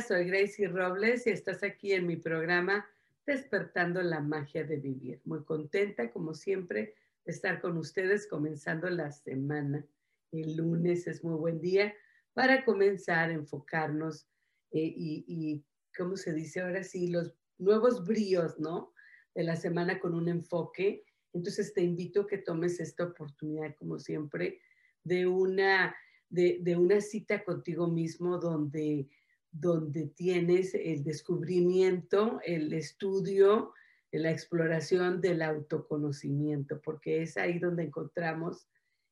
Soy 0.00 0.24
Gracie 0.24 0.68
Robles 0.68 1.26
y 1.26 1.30
estás 1.30 1.62
aquí 1.62 1.92
en 1.92 2.06
mi 2.06 2.16
programa 2.16 2.88
Despertando 3.26 4.00
la 4.02 4.20
Magia 4.20 4.64
de 4.64 4.76
Vivir. 4.76 5.20
Muy 5.24 5.44
contenta, 5.44 6.10
como 6.10 6.32
siempre, 6.32 6.94
de 7.24 7.32
estar 7.32 7.60
con 7.60 7.76
ustedes 7.76 8.26
comenzando 8.26 8.88
la 8.88 9.12
semana. 9.12 9.84
El 10.32 10.56
lunes 10.56 11.06
es 11.06 11.22
muy 11.22 11.34
buen 11.34 11.60
día 11.60 11.92
para 12.32 12.64
comenzar 12.64 13.28
a 13.28 13.34
enfocarnos 13.34 14.26
eh, 14.70 14.80
y, 14.80 15.24
y, 15.26 15.64
¿cómo 15.96 16.16
se 16.16 16.32
dice 16.32 16.60
ahora 16.60 16.82
sí? 16.82 17.08
Los 17.08 17.34
nuevos 17.58 18.06
bríos, 18.06 18.58
¿no? 18.58 18.94
De 19.34 19.42
la 19.42 19.56
semana 19.56 20.00
con 20.00 20.14
un 20.14 20.28
enfoque. 20.28 21.04
Entonces 21.34 21.74
te 21.74 21.82
invito 21.82 22.22
a 22.22 22.26
que 22.26 22.38
tomes 22.38 22.80
esta 22.80 23.04
oportunidad, 23.04 23.74
como 23.74 23.98
siempre, 23.98 24.60
de 25.04 25.26
una, 25.26 25.94
de 26.30 26.76
una 26.76 27.00
cita 27.00 27.44
contigo 27.44 27.86
mismo 27.88 28.38
donde 28.38 29.08
donde 29.52 30.06
tienes 30.06 30.74
el 30.74 31.02
descubrimiento, 31.02 32.40
el 32.44 32.72
estudio, 32.72 33.72
la 34.12 34.30
exploración 34.30 35.20
del 35.20 35.42
autoconocimiento, 35.42 36.80
porque 36.80 37.22
es 37.22 37.36
ahí 37.36 37.58
donde 37.58 37.84
encontramos 37.84 38.68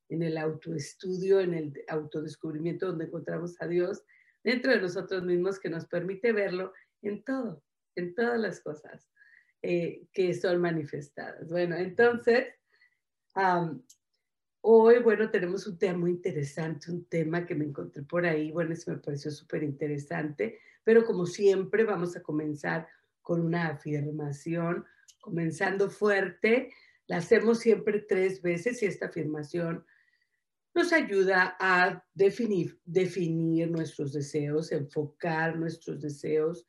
en 0.09 0.22
el 0.22 0.39
autoestudio, 0.39 1.41
en 1.41 1.55
el 1.55 1.84
autodescubrimiento, 1.89 2.86
donde 2.86 3.06
encontramos 3.06 3.61
a 3.61 3.66
Dios 3.66 4.05
dentro 4.42 4.72
de 4.72 4.81
nosotros 4.81 5.22
mismos 5.22 5.59
que 5.59 5.69
nos 5.69 5.86
permite 5.86 6.33
verlo 6.33 6.72
en 7.03 7.22
todo, 7.22 7.62
en 7.94 8.14
todas 8.14 8.39
las 8.41 8.61
cosas 8.61 9.09
eh, 9.62 10.06
que 10.12 10.34
son 10.34 10.61
manifestadas. 10.61 11.48
Bueno, 11.48 11.77
entonces, 11.77 12.47
Hoy, 14.61 14.98
bueno, 14.98 15.31
tenemos 15.31 15.67
un 15.67 15.78
tema 15.78 15.98
muy 15.98 16.11
interesante, 16.11 16.91
un 16.91 17.05
tema 17.05 17.47
que 17.47 17.55
me 17.55 17.64
encontré 17.64 18.03
por 18.03 18.27
ahí, 18.27 18.51
bueno, 18.51 18.73
eso 18.73 18.91
me 18.91 18.98
pareció 18.98 19.31
súper 19.31 19.62
interesante, 19.62 20.59
pero 20.83 21.05
como 21.05 21.27
siempre 21.27 21.84
vamos 21.84 22.17
a 22.17 22.23
comenzar 22.23 22.89
con 23.23 23.41
una 23.41 23.69
afirmación, 23.69 24.84
comenzando 25.20 25.91
fuerte, 25.91 26.73
la 27.06 27.19
hacemos 27.19 27.61
siempre 27.61 28.00
tres 28.00 28.42
veces 28.42 28.83
y 28.83 28.87
esta 28.87 29.06
afirmación 29.06 29.84
nos 30.75 30.93
ayuda 30.93 31.56
a 31.61 32.04
definir, 32.15 32.81
definir 32.84 33.71
nuestros 33.71 34.12
deseos, 34.12 34.72
enfocar 34.72 35.56
nuestros 35.56 36.00
deseos, 36.00 36.66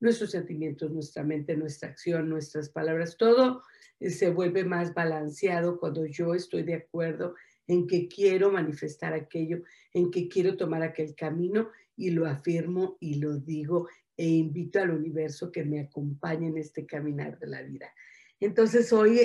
nuestros 0.00 0.30
sentimientos, 0.30 0.90
nuestra 0.90 1.22
mente, 1.22 1.56
nuestra 1.56 1.88
acción, 1.90 2.28
nuestras 2.28 2.68
palabras, 2.68 3.16
todo 3.16 3.62
se 4.10 4.30
vuelve 4.30 4.64
más 4.64 4.94
balanceado 4.94 5.78
cuando 5.78 6.06
yo 6.06 6.34
estoy 6.34 6.62
de 6.62 6.74
acuerdo 6.74 7.34
en 7.66 7.86
que 7.86 8.08
quiero 8.08 8.50
manifestar 8.50 9.12
aquello, 9.12 9.62
en 9.92 10.10
que 10.10 10.28
quiero 10.28 10.56
tomar 10.56 10.82
aquel 10.82 11.14
camino 11.14 11.70
y 11.96 12.10
lo 12.10 12.26
afirmo 12.26 12.96
y 13.00 13.14
lo 13.14 13.36
digo 13.36 13.88
e 14.16 14.26
invito 14.26 14.80
al 14.80 14.90
universo 14.90 15.50
que 15.50 15.64
me 15.64 15.80
acompañe 15.80 16.48
en 16.48 16.58
este 16.58 16.86
caminar 16.86 17.38
de 17.38 17.46
la 17.46 17.62
vida. 17.62 17.92
Entonces 18.40 18.92
hoy 18.92 19.20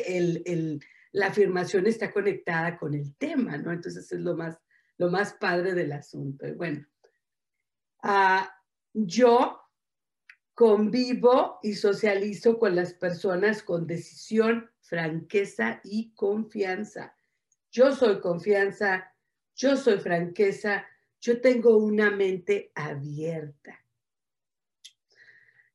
la 1.12 1.28
afirmación 1.28 1.88
está 1.88 2.12
conectada 2.12 2.78
con 2.78 2.94
el 2.94 3.16
tema, 3.16 3.58
¿no? 3.58 3.72
Entonces 3.72 4.12
es 4.12 4.20
lo 4.20 4.36
más, 4.36 4.58
lo 4.98 5.10
más 5.10 5.34
padre 5.34 5.74
del 5.74 5.92
asunto. 5.92 6.46
bueno, 6.56 6.86
ah, 8.04 8.50
yo 8.94 9.60
Convivo 10.58 11.60
y 11.62 11.76
socializo 11.76 12.58
con 12.58 12.76
las 12.76 12.92
personas 12.92 13.62
con 13.62 13.86
decisión, 13.86 14.72
franqueza 14.82 15.82
y 15.84 16.16
confianza. 16.16 17.16
Yo 17.70 17.96
soy 17.96 18.20
confianza, 18.22 19.14
yo 19.54 19.78
soy 19.78 20.00
franqueza, 20.00 20.84
yo 21.22 21.42
tengo 21.42 21.78
una 21.78 22.10
mente 22.10 22.72
abierta. 22.74 23.86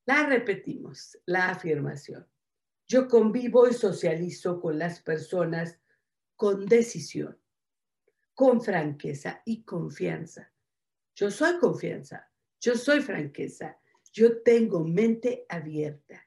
La 0.05 0.27
repetimos, 0.27 1.17
la 1.27 1.51
afirmación. 1.51 2.29
Yo 2.89 3.07
convivo 3.07 3.69
y 3.69 3.75
socializo 3.75 4.61
con 4.61 4.81
las 4.81 5.01
personas 5.01 5.79
con 6.35 6.67
decisión, 6.67 7.41
con 8.35 8.61
franqueza 8.61 9.43
y 9.45 9.63
confianza. 9.63 10.53
Yo 11.15 11.31
soy 11.31 11.61
confianza, 11.61 12.33
yo 12.59 12.75
soy 12.75 13.01
franqueza, 13.01 13.79
yo 14.13 14.43
tengo 14.43 14.85
mente 14.85 15.47
abierta. 15.49 16.27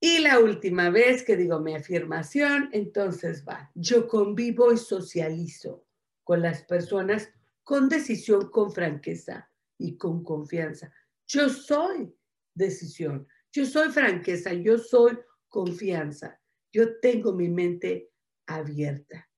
Y 0.00 0.18
la 0.18 0.40
última 0.40 0.90
vez 0.90 1.22
que 1.22 1.36
digo 1.36 1.60
mi 1.60 1.74
afirmación, 1.74 2.68
entonces 2.72 3.44
va, 3.48 3.70
yo 3.74 4.08
convivo 4.08 4.72
y 4.72 4.76
socializo 4.76 5.86
con 6.24 6.42
las 6.42 6.62
personas 6.64 7.30
con 7.62 7.88
decisión, 7.88 8.50
con 8.50 8.72
franqueza 8.72 9.48
y 9.78 9.96
con 9.96 10.24
confianza. 10.24 10.92
Yo 11.26 11.48
soy 11.48 12.12
decisión, 12.52 13.28
yo 13.52 13.64
soy 13.64 13.90
franqueza, 13.90 14.52
yo 14.52 14.78
soy 14.78 15.18
confianza, 15.48 16.40
yo 16.72 16.98
tengo 16.98 17.32
mi 17.32 17.48
mente 17.48 18.10
abierta. 18.46 19.30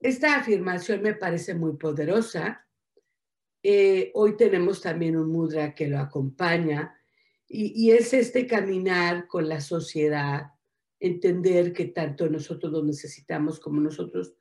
Esta 0.00 0.36
afirmación 0.36 1.02
me 1.02 1.14
parece 1.14 1.54
muy 1.54 1.76
poderosa 1.76 2.67
eh, 3.62 4.10
hoy 4.14 4.36
tenemos 4.36 4.80
también 4.80 5.16
un 5.16 5.30
mudra 5.30 5.74
que 5.74 5.88
lo 5.88 5.98
acompaña 5.98 6.94
y, 7.50 7.92
es 7.92 8.12
este 8.12 8.46
caminar 8.46 9.26
con 9.26 9.48
la 9.48 9.60
sociedad, 9.60 10.52
entender 11.00 11.72
que 11.72 11.86
tanto 11.86 12.28
nosotros 12.28 12.70
lo 12.70 12.84
necesitamos 12.84 13.58
como 13.58 13.80
nosotros, 13.80 14.34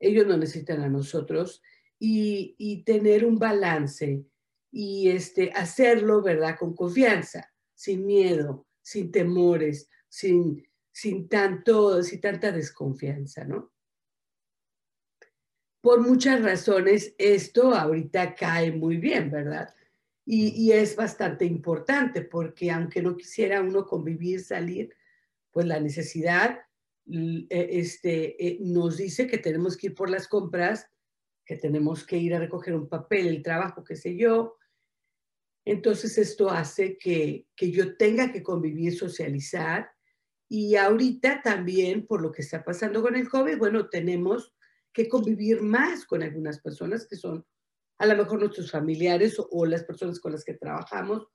ellos 0.00 0.26
nos 0.26 0.38
necesitan 0.38 0.80
a 0.82 0.88
nosotros 0.88 1.62
y, 1.98 2.82
tener 2.84 3.24
un 3.24 3.38
balance 3.38 4.26
y 4.72 5.10
este, 5.10 5.52
hacerlo, 5.52 6.22
¿verdad? 6.22 6.58
Con 6.58 6.74
confianza, 6.74 7.52
sin 7.72 8.04
miedo, 8.04 8.66
sin 8.82 9.12
temores, 9.12 9.88
sin, 10.08 10.66
sin, 10.90 11.28
tanto, 11.28 12.02
sin 12.02 12.20
tanta 12.20 12.50
desconfianza, 12.50 13.44
¿no? 13.44 13.73
Por 15.84 16.00
muchas 16.00 16.42
razones 16.42 17.14
esto 17.18 17.74
ahorita 17.74 18.34
cae 18.34 18.72
muy 18.72 18.96
bien, 18.96 19.30
¿verdad? 19.30 19.74
Y, 20.24 20.72
es 20.72 20.96
bastante 20.96 21.44
importante 21.44 22.22
porque 22.22 22.70
aunque 22.70 23.02
no 23.02 23.18
quisiera 23.18 23.60
uno 23.60 23.84
convivir, 23.84 24.40
salir, 24.40 24.94
pues 25.50 25.66
la 25.66 25.78
necesidad 25.80 26.58
e, 27.06 27.46
este, 27.50 28.34
e, 28.42 28.58
nos 28.62 28.96
dice 28.96 29.26
que 29.26 29.36
tenemos 29.36 29.76
que 29.76 29.88
ir 29.88 29.94
por 29.94 30.08
las 30.08 30.26
compras, 30.26 30.88
que 31.44 31.56
tenemos 31.56 32.06
que 32.06 32.16
ir 32.16 32.34
a 32.34 32.38
recoger 32.38 32.74
un 32.74 32.88
papel, 32.88 33.26
el 33.26 33.42
trabajo, 33.42 33.84
qué 33.84 33.94
sé 33.94 34.16
yo. 34.16 34.56
Entonces 35.66 36.16
esto 36.16 36.48
hace 36.48 36.96
que, 36.96 37.46
que 37.54 37.70
yo 37.70 37.98
tenga 37.98 38.32
que 38.32 38.42
convivir, 38.42 38.96
socializar. 38.96 39.90
Y 40.48 40.76
ahorita 40.76 41.42
también, 41.42 42.06
por 42.06 42.22
lo 42.22 42.32
que 42.32 42.40
está 42.40 42.64
pasando 42.64 43.02
con 43.02 43.16
el 43.16 43.28
COVID, 43.28 43.58
bueno, 43.58 43.90
tenemos 43.90 44.54
que 44.94 45.08
convivir 45.08 45.60
más 45.60 46.06
con 46.06 46.22
algunas 46.22 46.60
personas 46.60 47.06
que 47.06 47.16
son 47.16 47.44
a 47.98 48.06
lo 48.06 48.16
mejor 48.16 48.40
nuestros 48.40 48.70
familiares 48.70 49.36
o, 49.38 49.66
las 49.66 49.84
personas 49.84 50.18
con 50.20 50.32
las 50.32 50.44
que 50.44 50.54
trabajamos 50.54 51.26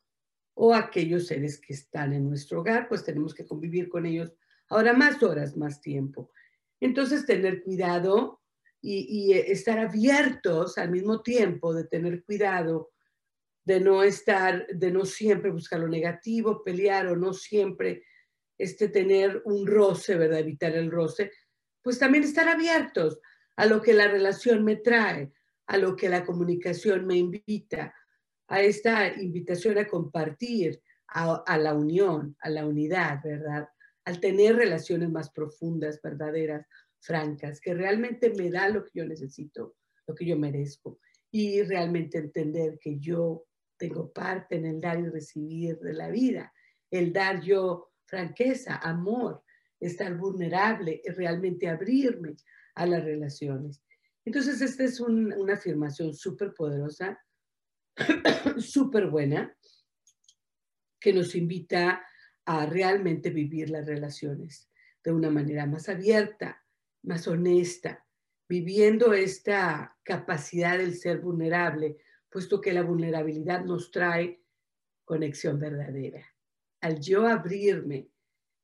o 0.56 0.74
aquellos 0.74 1.28
seres 1.28 1.62
que 1.62 1.74
están 1.74 2.14
en 2.14 2.28
nuestro 2.28 2.62
hogar, 2.62 2.90
pues 2.90 3.04
tenemos 3.04 3.34
que 3.34 3.46
convivir 3.46 3.88
con 3.88 4.06
ellos 4.06 4.34
ahora 4.70 4.94
más 4.94 5.22
horas, 5.22 5.56
más 5.56 5.80
tiempo. 5.80 6.32
Entonces, 6.82 7.26
tener 7.26 7.64
cuidado 7.64 8.42
y, 8.82 9.06
y 9.10 9.34
estar 9.34 9.80
abiertos 9.80 10.78
al 10.78 10.92
mismo 10.92 11.22
tiempo 11.22 11.74
de 11.74 11.86
tener 11.86 12.24
cuidado 12.24 12.92
de 13.70 13.80
no 13.80 14.02
estar, 14.02 14.66
de 14.68 14.92
no 14.92 15.06
siempre 15.06 15.52
buscar 15.52 15.80
lo 15.80 15.88
negativo, 15.88 16.64
pelear 16.64 17.06
o 17.06 17.16
no 17.16 17.34
siempre 17.34 18.04
este, 18.58 18.90
tener 18.90 19.44
un 19.46 19.68
roce, 19.68 20.16
¿verdad? 20.16 20.40
Evitar 20.40 20.74
el 20.74 20.90
roce, 20.90 21.32
pues 21.84 22.00
también 22.00 22.24
estar 22.24 22.48
abiertos 22.48 23.20
a 23.60 23.66
lo 23.66 23.82
que 23.82 23.94
la 23.94 24.08
relación 24.08 24.64
me 24.64 24.78
trae, 24.78 25.34
a 25.68 25.76
lo 25.76 25.98
que 25.98 26.08
la 26.08 26.26
comunicación 26.26 27.06
me 27.06 27.18
invita, 27.18 27.94
a 28.48 28.62
esta 28.62 29.14
invitación 29.22 29.78
a 29.78 29.86
compartir, 29.86 30.82
a, 31.08 31.58
la 31.58 31.74
unión, 31.74 32.38
a 32.40 32.50
la 32.50 32.66
unidad, 32.66 33.20
¿verdad? 33.22 33.68
Al 34.06 34.22
tener 34.22 34.56
relaciones 34.56 35.10
más 35.10 35.30
profundas, 35.32 36.00
verdaderas, 36.02 36.66
francas, 37.02 37.60
que 37.60 37.74
realmente 37.74 38.34
me 38.34 38.50
da 38.50 38.70
lo 38.70 38.86
que 38.86 38.92
yo 38.94 39.06
necesito, 39.06 39.76
lo 40.08 40.16
que 40.16 40.26
yo 40.26 40.38
merezco, 40.38 41.02
y 41.30 41.62
realmente 41.64 42.18
entender 42.18 42.80
que 42.80 42.98
yo 42.98 43.44
tengo 43.76 44.10
parte 44.14 44.56
en 44.56 44.68
el 44.68 44.80
dar 44.80 45.02
y 45.02 45.10
recibir 45.10 45.80
de 45.80 45.94
la 45.96 46.10
vida, 46.10 46.54
el 46.90 47.12
dar 47.12 47.42
yo 47.42 47.92
franqueza, 48.06 48.78
amor, 48.78 49.44
estar 49.82 50.16
vulnerable, 50.16 51.02
realmente 51.14 51.68
abrirme 51.68 52.38
a 52.80 52.86
las 52.86 53.04
relaciones. 53.04 53.84
Entonces, 54.24 54.62
esta 54.62 54.86
es 54.86 55.02
una 55.02 55.54
afirmación 55.54 56.14
súper 56.14 56.54
poderosa, 56.54 57.20
súper 58.58 59.08
buena, 59.12 59.54
que 60.98 61.12
nos 61.12 61.36
invita 61.36 62.02
a 62.46 62.66
realmente 62.66 63.32
vivir 63.32 63.70
las 63.70 63.86
relaciones 63.86 64.70
de 65.04 65.12
una 65.12 65.30
manera 65.30 65.66
más 65.66 65.90
abierta, 65.90 66.64
más 67.04 67.28
honesta, 67.28 68.06
viviendo 68.48 69.14
esta 69.14 69.98
capacidad 70.04 70.78
del 70.78 70.96
ser 70.96 71.20
vulnerable, 71.20 71.98
puesto 72.30 72.62
que 72.62 72.72
la 72.72 72.84
vulnerabilidad 72.84 73.66
nos 73.66 73.92
trae 73.92 74.42
conexión 75.04 75.60
verdadera. 75.60 76.26
Al 76.80 77.02
yo 77.02 77.28
abrirme 77.28 78.10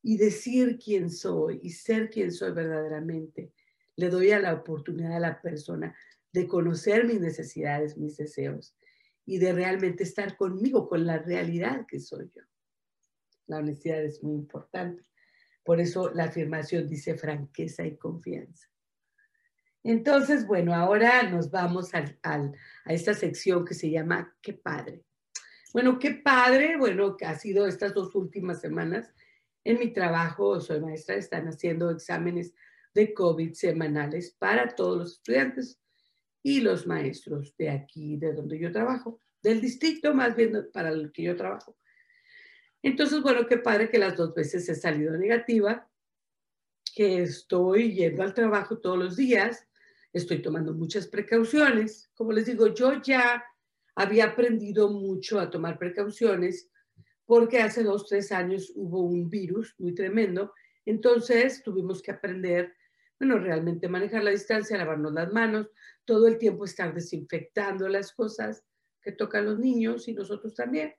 y 0.02 0.16
decir 0.16 0.80
quién 0.82 1.10
soy 1.10 1.60
y 1.64 1.72
ser 1.72 2.10
quien 2.10 2.32
soy 2.32 2.54
verdaderamente, 2.54 3.52
le 3.96 4.10
doy 4.10 4.32
a 4.32 4.40
la 4.40 4.54
oportunidad 4.54 5.14
a 5.14 5.20
la 5.20 5.42
persona 5.42 5.96
de 6.32 6.48
conocer 6.48 7.06
mis 7.06 7.22
necesidades, 7.22 7.98
mis 7.98 8.18
deseos 8.18 8.76
y 9.26 9.38
de 9.40 9.54
realmente 9.54 10.04
estar 10.04 10.36
conmigo, 10.38 10.88
con 10.88 11.06
la 11.06 11.18
realidad 11.18 11.86
que 11.88 12.00
soy 12.00 12.30
yo. 12.36 12.42
La 13.48 13.58
honestidad 13.58 14.04
es 14.04 14.22
muy 14.24 14.36
importante. 14.36 15.04
Por 15.64 15.80
eso 15.80 16.12
la 16.14 16.26
afirmación 16.26 16.88
dice 16.88 17.16
franqueza 17.18 17.86
y 17.86 17.98
confianza. 17.98 18.68
Entonces, 19.84 20.46
bueno, 20.48 20.74
ahora 20.74 21.24
nos 21.30 21.52
vamos 21.52 21.92
a 21.94 22.04
esta 22.88 23.14
sección 23.14 23.66
que 23.66 23.76
se 23.76 23.90
llama 23.90 24.36
Qué 24.42 24.54
padre. 24.54 25.04
Bueno, 25.74 26.00
qué 26.00 26.12
padre, 26.12 26.78
bueno, 26.78 27.18
que 27.18 27.26
ha 27.26 27.38
sido 27.38 27.68
estas 27.68 27.94
dos 27.94 28.16
últimas 28.16 28.62
semanas 28.62 29.14
en 29.64 29.80
mi 29.80 29.92
trabajo, 29.92 30.62
soy 30.62 30.80
maestra, 30.80 31.16
están 31.16 31.48
haciendo 31.48 31.90
exámenes 31.90 32.54
de 32.96 33.14
COVID 33.14 33.54
semanales 33.54 34.36
para 34.40 34.70
todos 34.70 34.98
los 34.98 35.12
estudiantes 35.14 35.80
y 36.42 36.62
los 36.62 36.88
maestros 36.88 37.56
de 37.58 37.70
aquí, 37.70 38.18
de 38.18 38.34
donde 38.34 38.58
yo 38.58 38.72
trabajo, 38.72 39.20
del 39.44 39.62
distrito 39.62 40.14
más 40.14 40.36
bien 40.36 40.70
para 40.74 40.90
el 40.90 41.12
que 41.12 41.24
yo 41.24 41.36
trabajo. 41.36 41.78
Entonces, 42.82 43.22
bueno, 43.22 43.46
qué 43.48 43.58
padre 43.58 43.90
que 43.90 43.98
las 43.98 44.16
dos 44.16 44.34
veces 44.34 44.68
he 44.70 44.76
salido 44.76 45.18
negativa, 45.18 45.90
que 46.96 47.24
estoy 47.24 47.94
yendo 47.94 48.24
al 48.24 48.34
trabajo 48.34 48.80
todos 48.80 48.98
los 48.98 49.18
días, 49.18 49.68
estoy 50.14 50.42
tomando 50.42 50.74
muchas 50.74 51.08
precauciones. 51.08 52.10
Como 52.16 52.32
les 52.32 52.46
digo, 52.46 52.74
yo 52.74 53.02
ya 53.02 53.44
había 53.96 54.26
aprendido 54.26 54.90
mucho 54.90 55.40
a 55.40 55.50
tomar 55.50 55.78
precauciones 55.78 56.70
porque 57.26 57.60
hace 57.60 57.84
dos, 57.84 58.08
tres 58.08 58.32
años 58.32 58.72
hubo 58.76 59.02
un 59.02 59.30
virus 59.30 59.76
muy 59.80 59.94
tremendo. 59.94 60.54
Entonces 60.86 61.64
tuvimos 61.64 62.02
que 62.02 62.12
aprender, 62.12 62.74
bueno, 63.20 63.40
realmente 63.40 63.88
manejar 63.88 64.24
la 64.24 64.32
distancia, 64.32 64.78
lavarnos 64.78 65.14
las 65.14 65.32
manos, 65.32 65.68
todo 66.04 66.28
el 66.28 66.38
tiempo 66.38 66.66
estar 66.66 66.94
desinfectando 66.94 67.88
las 67.88 68.12
cosas 68.12 68.64
que 69.02 69.12
tocan 69.12 69.46
los 69.46 69.60
niños 69.60 70.08
y 70.08 70.14
nosotros 70.14 70.54
también. 70.54 70.94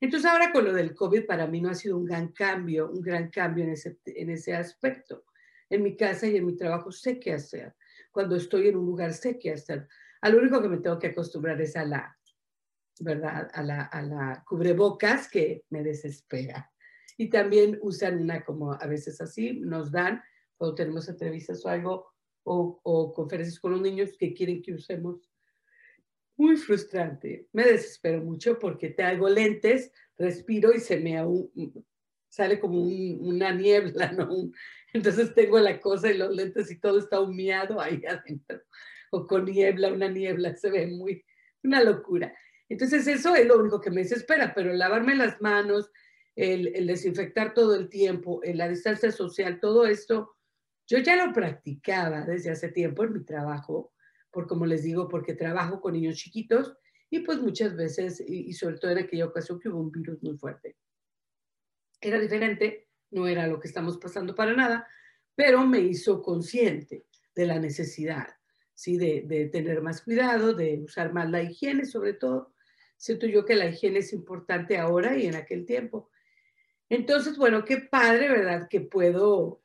Entonces 0.00 0.30
ahora 0.30 0.50
con 0.52 0.64
lo 0.64 0.72
del 0.72 0.94
COVID 0.94 1.26
para 1.26 1.46
mí 1.46 1.60
no 1.60 1.70
ha 1.70 1.74
sido 1.74 1.96
un 1.96 2.04
gran 2.04 2.28
cambio, 2.32 2.90
un 2.90 3.02
gran 3.02 3.30
cambio 3.30 3.64
en 3.64 3.70
ese, 3.70 3.98
en 4.06 4.30
ese 4.30 4.54
aspecto. 4.54 5.24
En 5.68 5.82
mi 5.82 5.96
casa 5.96 6.26
y 6.26 6.36
en 6.36 6.46
mi 6.46 6.56
trabajo 6.56 6.90
sé 6.90 7.20
qué 7.20 7.34
hacer. 7.34 7.74
Cuando 8.10 8.36
estoy 8.36 8.68
en 8.68 8.76
un 8.76 8.86
lugar 8.86 9.12
sé 9.12 9.38
qué 9.38 9.52
hacer. 9.52 9.86
A 10.22 10.28
lo 10.30 10.38
único 10.38 10.60
que 10.60 10.68
me 10.68 10.78
tengo 10.78 10.98
que 10.98 11.08
acostumbrar 11.08 11.60
es 11.60 11.76
a 11.76 11.84
la, 11.84 12.18
¿verdad? 12.98 13.48
A 13.52 13.62
la, 13.62 13.82
a 13.82 14.02
la 14.02 14.44
cubrebocas 14.46 15.28
que 15.28 15.64
me 15.70 15.82
desespera. 15.82 16.72
Y 17.16 17.28
también 17.28 17.78
usan 17.82 18.20
una 18.20 18.42
como 18.42 18.72
a 18.72 18.86
veces 18.86 19.20
así, 19.20 19.60
nos 19.60 19.92
dan 19.92 20.22
cuando 20.60 20.74
tenemos 20.74 21.08
entrevistas 21.08 21.64
o 21.64 21.70
algo, 21.70 22.12
o, 22.42 22.78
o 22.82 23.14
conferencias 23.14 23.58
con 23.58 23.72
los 23.72 23.80
niños 23.80 24.10
que 24.18 24.34
quieren 24.34 24.60
que 24.60 24.74
usemos 24.74 25.26
muy 26.36 26.58
frustrante. 26.58 27.48
Me 27.54 27.64
desespero 27.64 28.22
mucho 28.22 28.58
porque 28.58 28.90
te 28.90 29.02
hago 29.02 29.30
lentes, 29.30 29.90
respiro 30.18 30.74
y 30.74 30.80
se 30.80 31.00
me 31.00 31.16
sale 32.28 32.60
como 32.60 32.82
una 32.82 33.54
niebla, 33.54 34.12
¿no? 34.12 34.28
Entonces 34.92 35.32
tengo 35.34 35.58
la 35.58 35.80
cosa 35.80 36.10
y 36.10 36.18
los 36.18 36.36
lentes 36.36 36.70
y 36.70 36.78
todo 36.78 36.98
está 36.98 37.20
humeado 37.20 37.80
ahí 37.80 38.02
adentro. 38.06 38.60
O 39.12 39.26
con 39.26 39.46
niebla, 39.46 39.90
una 39.90 40.10
niebla, 40.10 40.54
se 40.56 40.70
ve 40.70 40.88
muy, 40.88 41.24
una 41.64 41.82
locura. 41.82 42.36
Entonces 42.68 43.06
eso 43.06 43.34
es 43.34 43.46
lo 43.46 43.58
único 43.58 43.80
que 43.80 43.90
me 43.90 44.02
desespera, 44.02 44.52
pero 44.54 44.74
lavarme 44.74 45.16
las 45.16 45.40
manos, 45.40 45.90
el, 46.36 46.66
el 46.76 46.86
desinfectar 46.86 47.54
todo 47.54 47.76
el 47.76 47.88
tiempo, 47.88 48.42
la 48.44 48.68
distancia 48.68 49.10
social, 49.10 49.58
todo 49.58 49.86
esto, 49.86 50.36
yo 50.90 50.98
ya 50.98 51.14
lo 51.24 51.32
practicaba 51.32 52.22
desde 52.22 52.50
hace 52.50 52.68
tiempo 52.68 53.04
en 53.04 53.12
mi 53.12 53.24
trabajo 53.24 53.92
por 54.30 54.46
como 54.46 54.66
les 54.66 54.82
digo, 54.82 55.08
porque 55.08 55.34
trabajo 55.34 55.80
con 55.80 55.94
niños 55.94 56.16
chiquitos 56.16 56.76
y 57.10 57.20
pues 57.20 57.40
muchas 57.40 57.76
veces, 57.76 58.22
y, 58.26 58.52
sobre 58.52 58.78
todo 58.78 58.92
en 58.92 58.98
aquella 58.98 59.26
ocasión 59.26 59.58
que 59.58 59.68
hubo 59.68 59.80
un 59.80 59.90
virus 59.90 60.22
muy 60.22 60.36
fuerte. 60.36 60.76
Era 62.00 62.18
diferente, 62.20 62.88
no 63.10 63.26
era 63.26 63.46
lo 63.46 63.58
que 63.58 63.68
estamos 63.68 63.98
pasando 63.98 64.34
para 64.34 64.54
nada, 64.54 64.86
pero 65.34 65.66
me 65.66 65.80
hizo 65.80 66.22
consciente 66.22 67.06
de 67.34 67.46
la 67.46 67.58
necesidad, 67.58 68.28
¿sí? 68.74 68.96
De, 68.96 69.22
de 69.26 69.46
tener 69.46 69.82
más 69.82 70.02
cuidado, 70.02 70.54
de 70.54 70.80
usar 70.84 71.12
más 71.12 71.28
la 71.30 71.42
higiene 71.42 71.84
sobre 71.84 72.14
todo. 72.14 72.54
Siento 72.96 73.26
yo 73.26 73.44
que 73.44 73.56
la 73.56 73.66
higiene 73.66 74.00
es 74.00 74.12
importante 74.12 74.78
ahora 74.78 75.16
y 75.16 75.26
en 75.26 75.34
aquel 75.34 75.66
tiempo. 75.66 76.10
Entonces, 76.88 77.36
bueno, 77.36 77.64
qué 77.64 77.78
padre, 77.78 78.28
¿verdad? 78.28 78.68
Que 78.68 78.80
puedo, 78.80 79.62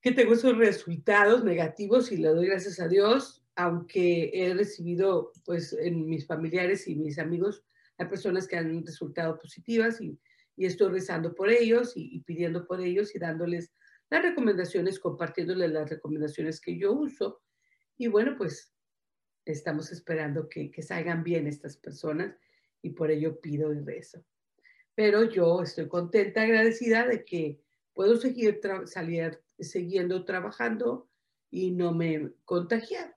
que 0.00 0.12
tengo 0.12 0.34
esos 0.34 0.56
resultados 0.56 1.44
negativos 1.44 2.10
y 2.12 2.16
le 2.16 2.28
doy 2.28 2.46
gracias 2.46 2.80
a 2.80 2.88
Dios 2.88 3.40
aunque 3.60 4.30
he 4.32 4.54
recibido, 4.54 5.32
pues, 5.44 5.74
en 5.74 6.08
mis 6.08 6.26
familiares 6.26 6.88
y 6.88 6.96
mis 6.96 7.18
amigos, 7.18 7.62
hay 7.98 8.06
personas 8.06 8.46
que 8.48 8.56
han 8.56 8.84
resultado 8.84 9.38
positivas 9.38 10.00
y, 10.00 10.18
estoy 10.56 10.92
rezando 10.92 11.34
por 11.34 11.48
ellos 11.48 11.94
y, 11.94 12.20
pidiendo 12.20 12.66
por 12.66 12.82
ellos 12.82 13.14
y 13.14 13.18
dándoles 13.18 13.72
las 14.10 14.22
recomendaciones, 14.22 14.98
compartiéndoles 14.98 15.70
las 15.70 15.88
recomendaciones 15.88 16.60
que 16.60 16.76
yo 16.76 16.92
uso. 16.92 17.40
Y 17.96 18.08
bueno, 18.08 18.34
pues 18.36 18.74
estamos 19.46 19.90
esperando 19.90 20.50
que, 20.50 20.70
salgan 20.82 21.22
bien 21.24 21.46
estas 21.46 21.78
personas 21.78 22.36
y 22.82 22.90
por 22.90 23.10
ello 23.10 23.40
pido 23.40 23.72
y 23.72 23.80
rezo. 23.80 24.22
Pero 24.94 25.24
yo 25.24 25.62
estoy 25.62 25.88
contenta, 25.88 26.42
agradecida 26.42 27.06
de 27.06 27.24
que 27.24 27.62
puedo 27.94 28.16
seguir 28.16 28.60
salir, 28.84 29.40
siguiendo 29.62 30.24
trabajando 30.24 31.08
y 31.50 31.72
no 31.72 31.92
me 31.92 32.32
contagiar. 32.44 33.16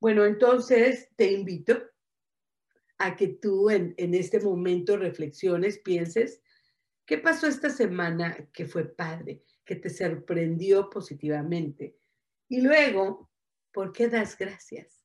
Bueno, 0.00 0.24
entonces 0.24 1.10
te 1.16 1.30
invito 1.30 1.78
a 2.98 3.16
que 3.16 3.28
tú 3.28 3.70
en, 3.70 3.94
este 4.14 4.40
momento 4.40 4.96
reflexiones, 4.96 5.78
pienses, 5.78 6.42
¿qué 7.06 7.18
pasó 7.18 7.46
esta 7.46 7.70
semana 7.70 8.48
que 8.52 8.66
fue 8.66 8.84
padre, 8.84 9.42
que 9.64 9.76
te 9.76 9.88
sorprendió 9.88 10.90
positivamente? 10.90 11.96
Y 12.48 12.60
luego, 12.62 13.30
¿por 13.72 13.92
qué 13.92 14.08
das 14.08 14.36
gracias? 14.36 15.02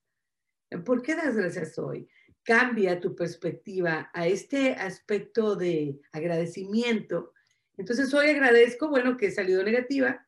¿Por 0.84 1.02
qué 1.02 1.16
das 1.16 1.36
gracias 1.36 1.78
hoy? 1.78 2.08
Cambia 2.44 3.00
tu 3.00 3.16
perspectiva 3.16 4.10
a 4.14 4.28
este 4.28 4.74
aspecto 4.74 5.56
de 5.56 6.00
agradecimiento. 6.12 7.34
Entonces 7.78 8.14
hoy 8.14 8.28
agradezco, 8.28 8.90
bueno, 8.90 9.18
que 9.18 9.28
he 9.28 9.32
salido 9.32 9.64
negativa, 9.64 10.26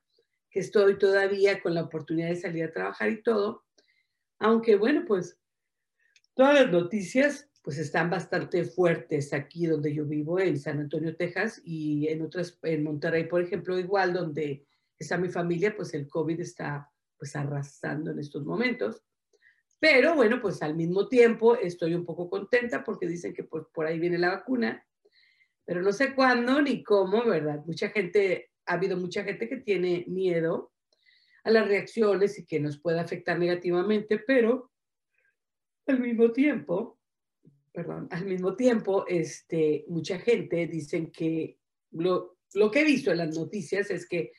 que 0.49 0.59
estoy 0.59 0.97
todavía 0.97 1.61
con 1.61 1.73
la 1.73 1.83
oportunidad 1.83 2.29
de 2.29 2.35
salir 2.35 2.63
a 2.63 2.71
trabajar 2.71 3.09
y 3.09 3.21
todo, 3.21 3.65
aunque 4.39 4.75
bueno, 4.75 5.05
pues 5.07 5.37
todas 6.33 6.53
las 6.53 6.71
noticias 6.71 7.49
pues 7.67 7.79
están 7.79 8.09
bastante 8.09 8.63
fuertes 8.63 9.33
aquí 9.33 9.65
donde 9.65 9.93
yo 9.93 10.05
vivo, 10.05 10.39
en 10.39 10.57
San 10.57 10.79
Antonio, 10.79 11.17
Texas, 11.17 11.61
y 11.65 12.07
en 12.07 12.21
otras, 12.21 12.57
en 12.63 12.81
Monterrey, 12.81 13.25
por 13.25 13.41
ejemplo, 13.41 13.77
igual 13.77 14.13
donde 14.13 14.65
está 14.97 15.17
mi 15.17 15.27
familia, 15.27 15.75
pues 15.75 15.93
el 15.93 16.07
COVID 16.07 16.39
está 16.39 16.89
pues 17.17 17.35
arrasando 17.35 18.11
en 18.11 18.19
estos 18.19 18.45
momentos. 18.45 19.03
Pero 19.79 20.15
bueno, 20.15 20.41
pues 20.41 20.61
al 20.61 20.75
mismo 20.75 21.09
tiempo 21.09 21.57
estoy 21.57 21.93
un 21.93 22.05
poco 22.05 22.29
contenta 22.29 22.85
porque 22.85 23.05
dicen 23.05 23.33
que 23.33 23.43
por, 23.43 23.69
por 23.71 23.85
ahí 23.85 23.99
viene 23.99 24.17
la 24.17 24.29
vacuna, 24.29 24.85
pero 25.67 25.81
no 25.81 25.91
sé 25.91 26.15
cuándo 26.15 26.61
ni 26.61 26.81
cómo, 26.81 27.25
¿verdad? 27.25 27.61
Mucha 27.65 27.89
gente, 27.89 28.51
ha 28.65 28.75
habido 28.75 28.95
mucha 28.95 29.25
gente 29.25 29.49
que 29.49 29.57
tiene 29.57 30.05
miedo 30.07 30.71
a 31.43 31.51
las 31.51 31.67
reacciones 31.67 32.39
y 32.39 32.45
que 32.45 32.61
nos 32.61 32.79
puede 32.79 33.01
afectar 33.01 33.37
negativamente, 33.37 34.17
pero 34.17 34.71
al 35.85 35.99
mismo 35.99 36.31
tiempo, 36.31 36.97
perdón, 37.73 38.07
al 38.11 38.25
mismo 38.25 38.55
tiempo, 38.55 39.05
este, 39.09 39.83
mucha 39.89 40.17
gente 40.19 40.67
dicen 40.67 41.11
que 41.11 41.59
lo, 41.91 42.37
lo 42.53 42.71
que 42.71 42.81
he 42.81 42.85
visto 42.85 43.11
en 43.11 43.17
las 43.17 43.37
noticias 43.37 43.91
es 43.91 44.07
que 44.07 44.31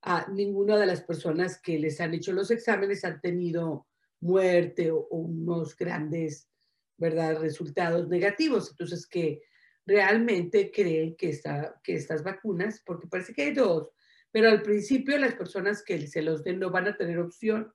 a 0.00 0.30
ninguna 0.32 0.78
de 0.78 0.86
las 0.86 1.02
personas 1.02 1.60
que 1.60 1.78
les 1.78 2.00
han 2.00 2.14
hecho 2.14 2.32
los 2.32 2.50
exámenes 2.50 3.04
han 3.04 3.20
tenido 3.20 3.86
muerte 4.20 4.90
o, 4.90 5.06
unos 5.10 5.76
grandes, 5.76 6.48
¿verdad?, 6.96 7.38
resultados 7.38 8.08
negativos. 8.08 8.70
Entonces, 8.70 9.06
que 9.06 9.42
realmente 9.86 10.70
creen 10.70 11.16
que, 11.16 11.38
que 11.82 11.94
estas 11.94 12.22
vacunas, 12.22 12.82
porque 12.84 13.06
parece 13.06 13.32
que 13.32 13.42
hay 13.42 13.54
dos, 13.54 13.90
pero 14.30 14.48
al 14.48 14.62
principio 14.62 15.18
las 15.18 15.34
personas 15.34 15.82
que 15.82 16.06
se 16.06 16.22
los 16.22 16.44
den 16.44 16.60
no 16.60 16.70
van 16.70 16.88
a 16.88 16.96
tener 16.96 17.18
opción, 17.18 17.72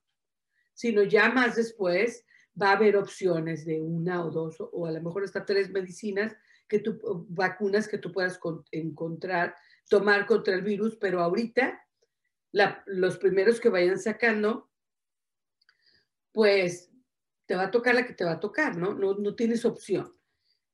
sino 0.74 1.04
ya 1.04 1.30
más 1.30 1.56
después 1.56 2.26
va 2.62 2.70
a 2.70 2.76
haber 2.76 2.96
opciones 2.96 3.66
de 3.66 3.82
una 3.82 4.24
o 4.24 4.32
dos 4.32 4.58
o 4.60 4.86
a 4.86 4.92
lo 4.92 5.02
mejor 5.02 5.24
hasta 5.24 5.46
tres 5.46 5.70
medicinas 5.72 6.36
que 6.68 6.80
tú, 6.80 7.26
vacunas 7.30 7.88
que 7.88 7.98
tú 7.98 8.12
puedas 8.12 8.40
encontrar, 8.72 9.56
tomar 9.90 10.26
contra 10.26 10.56
el 10.56 10.62
virus, 10.62 10.96
pero 10.96 11.22
ahorita 11.22 11.82
los 12.86 13.18
primeros 13.18 13.60
que 13.60 13.70
vayan 13.70 14.00
sacando, 14.00 14.72
pues 16.32 16.92
te 17.46 17.56
va 17.56 17.64
a 17.64 17.72
tocar 17.72 17.96
la 17.96 18.06
que 18.06 18.14
te 18.14 18.24
va 18.24 18.34
a 18.34 18.40
tocar, 18.40 18.78
¿no? 18.78 18.94
No, 18.94 19.16
no 19.16 19.36
tienes 19.36 19.66
opción. 19.66 20.16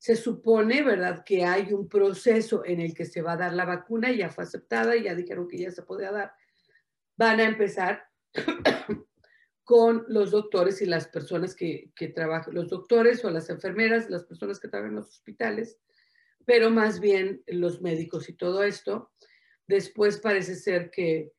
Se 0.02 0.16
supone, 0.16 0.82
¿verdad?, 0.82 1.24
que 1.24 1.44
hay 1.44 1.74
un 1.74 1.88
proceso 1.88 2.66
en 2.66 2.82
el 2.82 2.96
que 2.96 3.06
se 3.06 3.22
va 3.22 3.34
a 3.34 3.38
dar 3.38 3.54
la 3.54 3.66
vacuna, 3.66 4.12
ya 4.12 4.32
fue 4.32 4.46
aceptada, 4.46 4.96
ya 4.96 5.14
dijeron 5.14 5.48
que 5.48 5.60
ya 5.60 5.70
se 5.70 5.84
podía 5.84 6.12
dar. 6.12 6.34
Van 7.18 7.40
a 7.40 7.44
empezar 7.44 8.10
con 9.64 10.04
los 10.08 10.32
doctores 10.32 10.82
y 10.82 10.88
las 10.88 11.08
personas 11.08 11.54
que, 11.54 11.92
que 11.96 12.08
trabajan, 12.08 12.56
los 12.56 12.68
doctores 12.68 13.24
o 13.24 13.30
las 13.30 13.52
enfermeras, 13.52 14.10
las 14.10 14.24
personas 14.24 14.60
que 14.60 14.70
trabajan 14.70 14.94
en 14.94 15.02
los 15.02 15.10
hospitales, 15.10 15.78
pero 16.48 16.72
más 16.72 17.00
bien 17.00 17.44
los 17.46 17.84
médicos 17.84 18.28
y 18.28 18.34
todo 18.34 18.64
esto. 18.64 19.12
Después 19.68 20.18
parece 20.18 20.56
ser 20.56 20.90
que 20.90 21.32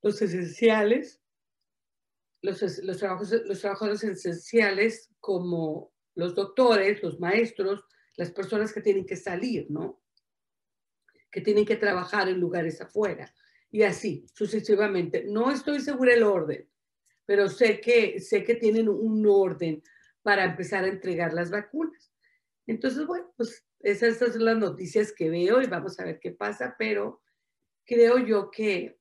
los 0.00 0.22
esenciales, 0.22 1.20
los, 2.40 2.62
los, 2.82 2.96
trabajos, 2.96 3.30
los 3.44 3.60
trabajadores 3.60 4.02
esenciales 4.04 5.10
como 5.20 5.93
los 6.14 6.34
doctores, 6.34 7.02
los 7.02 7.18
maestros, 7.20 7.84
las 8.16 8.30
personas 8.30 8.72
que 8.72 8.80
tienen 8.80 9.06
que 9.06 9.16
salir, 9.16 9.66
¿no? 9.70 10.02
Que 11.30 11.40
tienen 11.40 11.64
que 11.64 11.76
trabajar 11.76 12.28
en 12.28 12.40
lugares 12.40 12.80
afuera 12.80 13.32
y 13.70 13.82
así 13.82 14.24
sucesivamente. 14.32 15.24
No 15.24 15.50
estoy 15.50 15.80
segura 15.80 16.14
el 16.14 16.22
orden, 16.22 16.70
pero 17.26 17.48
sé 17.48 17.80
que, 17.80 18.20
sé 18.20 18.44
que 18.44 18.54
tienen 18.54 18.88
un 18.88 19.26
orden 19.26 19.82
para 20.22 20.44
empezar 20.44 20.84
a 20.84 20.88
entregar 20.88 21.32
las 21.32 21.50
vacunas. 21.50 22.12
Entonces, 22.66 23.06
bueno, 23.06 23.32
pues 23.36 23.66
esas, 23.80 24.18
son 24.18 24.44
las 24.44 24.56
noticias 24.56 25.12
que 25.12 25.28
veo 25.28 25.60
y 25.60 25.66
vamos 25.66 25.98
a 25.98 26.04
ver 26.04 26.18
qué 26.20 26.30
pasa, 26.30 26.76
pero 26.78 27.20
creo 27.84 28.18
yo 28.18 28.50
que, 28.50 28.98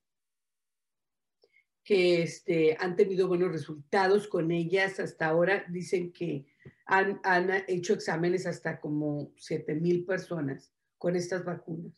que 1.84 2.24
este, 2.24 2.75
han 2.79 2.96
tenido 2.96 3.27
buenos 3.27 3.51
resultados 3.51 4.27
con 4.27 4.51
ellas 4.51 5.00
hasta 5.00 5.27
ahora. 5.27 5.65
Dicen 5.70 6.12
que 6.12 6.46
han, 6.86 7.20
han 7.24 7.50
hecho 7.67 7.93
exámenes 7.93 8.46
hasta 8.46 8.79
como 8.79 9.32
7 9.38 9.75
mil 9.75 10.05
personas 10.05 10.74
con 10.98 11.15
estas 11.15 11.43
vacunas 11.43 11.93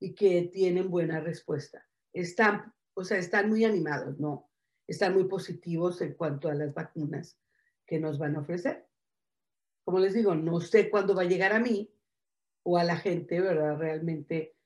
y 0.00 0.14
que 0.14 0.50
tienen 0.52 0.90
buena 0.90 1.20
respuesta. 1.20 1.86
Están, 2.12 2.74
o 2.94 3.04
sea, 3.04 3.18
están 3.18 3.48
muy 3.48 3.64
animados, 3.64 4.18
¿no? 4.18 4.50
Están 4.86 5.14
muy 5.14 5.24
positivos 5.24 6.00
en 6.02 6.14
cuanto 6.14 6.48
a 6.48 6.54
las 6.54 6.74
vacunas 6.74 7.38
que 7.86 7.98
nos 7.98 8.18
van 8.18 8.36
a 8.36 8.40
ofrecer. 8.40 8.86
Como 9.84 9.98
les 9.98 10.14
digo, 10.14 10.34
no 10.34 10.60
sé 10.60 10.90
cuándo 10.90 11.14
va 11.14 11.22
a 11.22 11.26
llegar 11.26 11.52
a 11.52 11.60
mí 11.60 11.92
o 12.62 12.78
a 12.78 12.84
la 12.84 12.96
gente, 12.96 13.40
¿verdad? 13.40 13.78
Realmente 13.78 14.56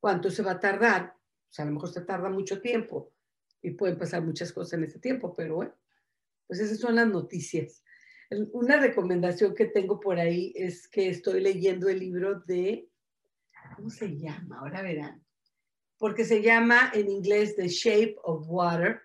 cuánto 0.00 0.30
se 0.30 0.42
va 0.42 0.52
a 0.52 0.60
tardar. 0.60 1.16
O 1.50 1.52
sea, 1.52 1.64
a 1.64 1.68
lo 1.68 1.74
mejor 1.74 1.90
se 1.92 2.02
tarda 2.02 2.30
mucho 2.30 2.60
tiempo 2.60 3.12
y 3.62 3.72
pueden 3.72 3.98
pasar 3.98 4.22
muchas 4.22 4.52
cosas 4.52 4.74
en 4.74 4.84
este 4.84 4.98
tiempo, 4.98 5.34
pero 5.34 5.56
bueno, 5.56 5.74
pues 6.46 6.60
esas 6.60 6.78
son 6.78 6.96
las 6.96 7.08
noticias. 7.08 7.84
Una 8.30 8.78
recomendación 8.78 9.56
que 9.56 9.66
tengo 9.66 9.98
por 9.98 10.20
ahí 10.20 10.52
es 10.54 10.86
que 10.86 11.08
estoy 11.08 11.40
leyendo 11.40 11.88
el 11.88 11.98
libro 11.98 12.38
de, 12.40 12.88
¿cómo 13.74 13.90
se 13.90 14.16
llama? 14.16 14.60
Ahora 14.60 14.82
verán. 14.82 15.24
Porque 15.98 16.24
se 16.24 16.40
llama 16.40 16.92
en 16.94 17.10
inglés 17.10 17.56
The 17.56 17.66
Shape 17.66 18.16
of 18.22 18.46
Water. 18.46 19.02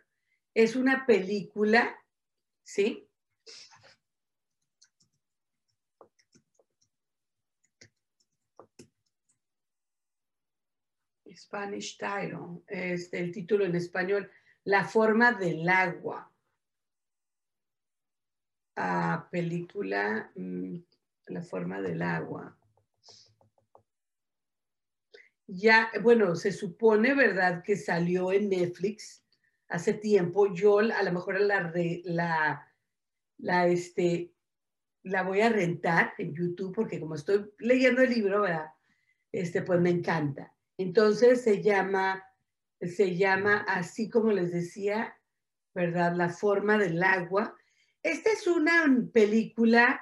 Es 0.53 0.75
una 0.75 1.07
película, 1.07 1.97
¿sí? 2.63 3.09
Spanish 11.35 11.97
Title, 11.97 12.61
es 12.67 13.11
el 13.11 13.31
título 13.31 13.65
en 13.65 13.75
español, 13.75 14.31
La 14.63 14.85
forma 14.85 15.33
del 15.33 15.67
agua 15.67 16.31
a 18.75 19.27
película 19.31 20.31
mm, 20.35 20.77
La 21.27 21.41
forma 21.41 21.81
del 21.81 22.01
agua. 22.01 22.57
Ya, 25.47 25.91
bueno, 26.01 26.35
se 26.35 26.51
supone, 26.51 27.13
¿verdad?, 27.13 27.63
que 27.63 27.75
salió 27.75 28.31
en 28.31 28.49
Netflix 28.49 29.23
hace 29.67 29.93
tiempo. 29.93 30.53
Yo 30.53 30.79
a 30.79 31.03
lo 31.03 31.11
mejor 31.11 31.39
la, 31.39 31.71
la, 32.03 32.67
la, 33.37 33.67
este, 33.67 34.33
la 35.03 35.23
voy 35.23 35.41
a 35.41 35.49
rentar 35.49 36.13
en 36.17 36.33
YouTube 36.33 36.73
porque 36.73 36.99
como 36.99 37.15
estoy 37.15 37.51
leyendo 37.59 38.01
el 38.01 38.09
libro, 38.09 38.41
¿verdad? 38.41 38.71
Este, 39.31 39.61
pues 39.61 39.79
me 39.79 39.91
encanta. 39.91 40.51
Entonces 40.77 41.43
se 41.43 41.61
llama, 41.61 42.23
se 42.81 43.15
llama 43.15 43.65
así 43.67 44.09
como 44.09 44.31
les 44.31 44.51
decía, 44.51 45.15
¿verdad? 45.75 46.15
La 46.15 46.29
forma 46.29 46.77
del 46.77 47.01
agua 47.03 47.55
esta 48.05 48.31
es 48.31 48.45
una 48.45 48.85
película 49.11 49.99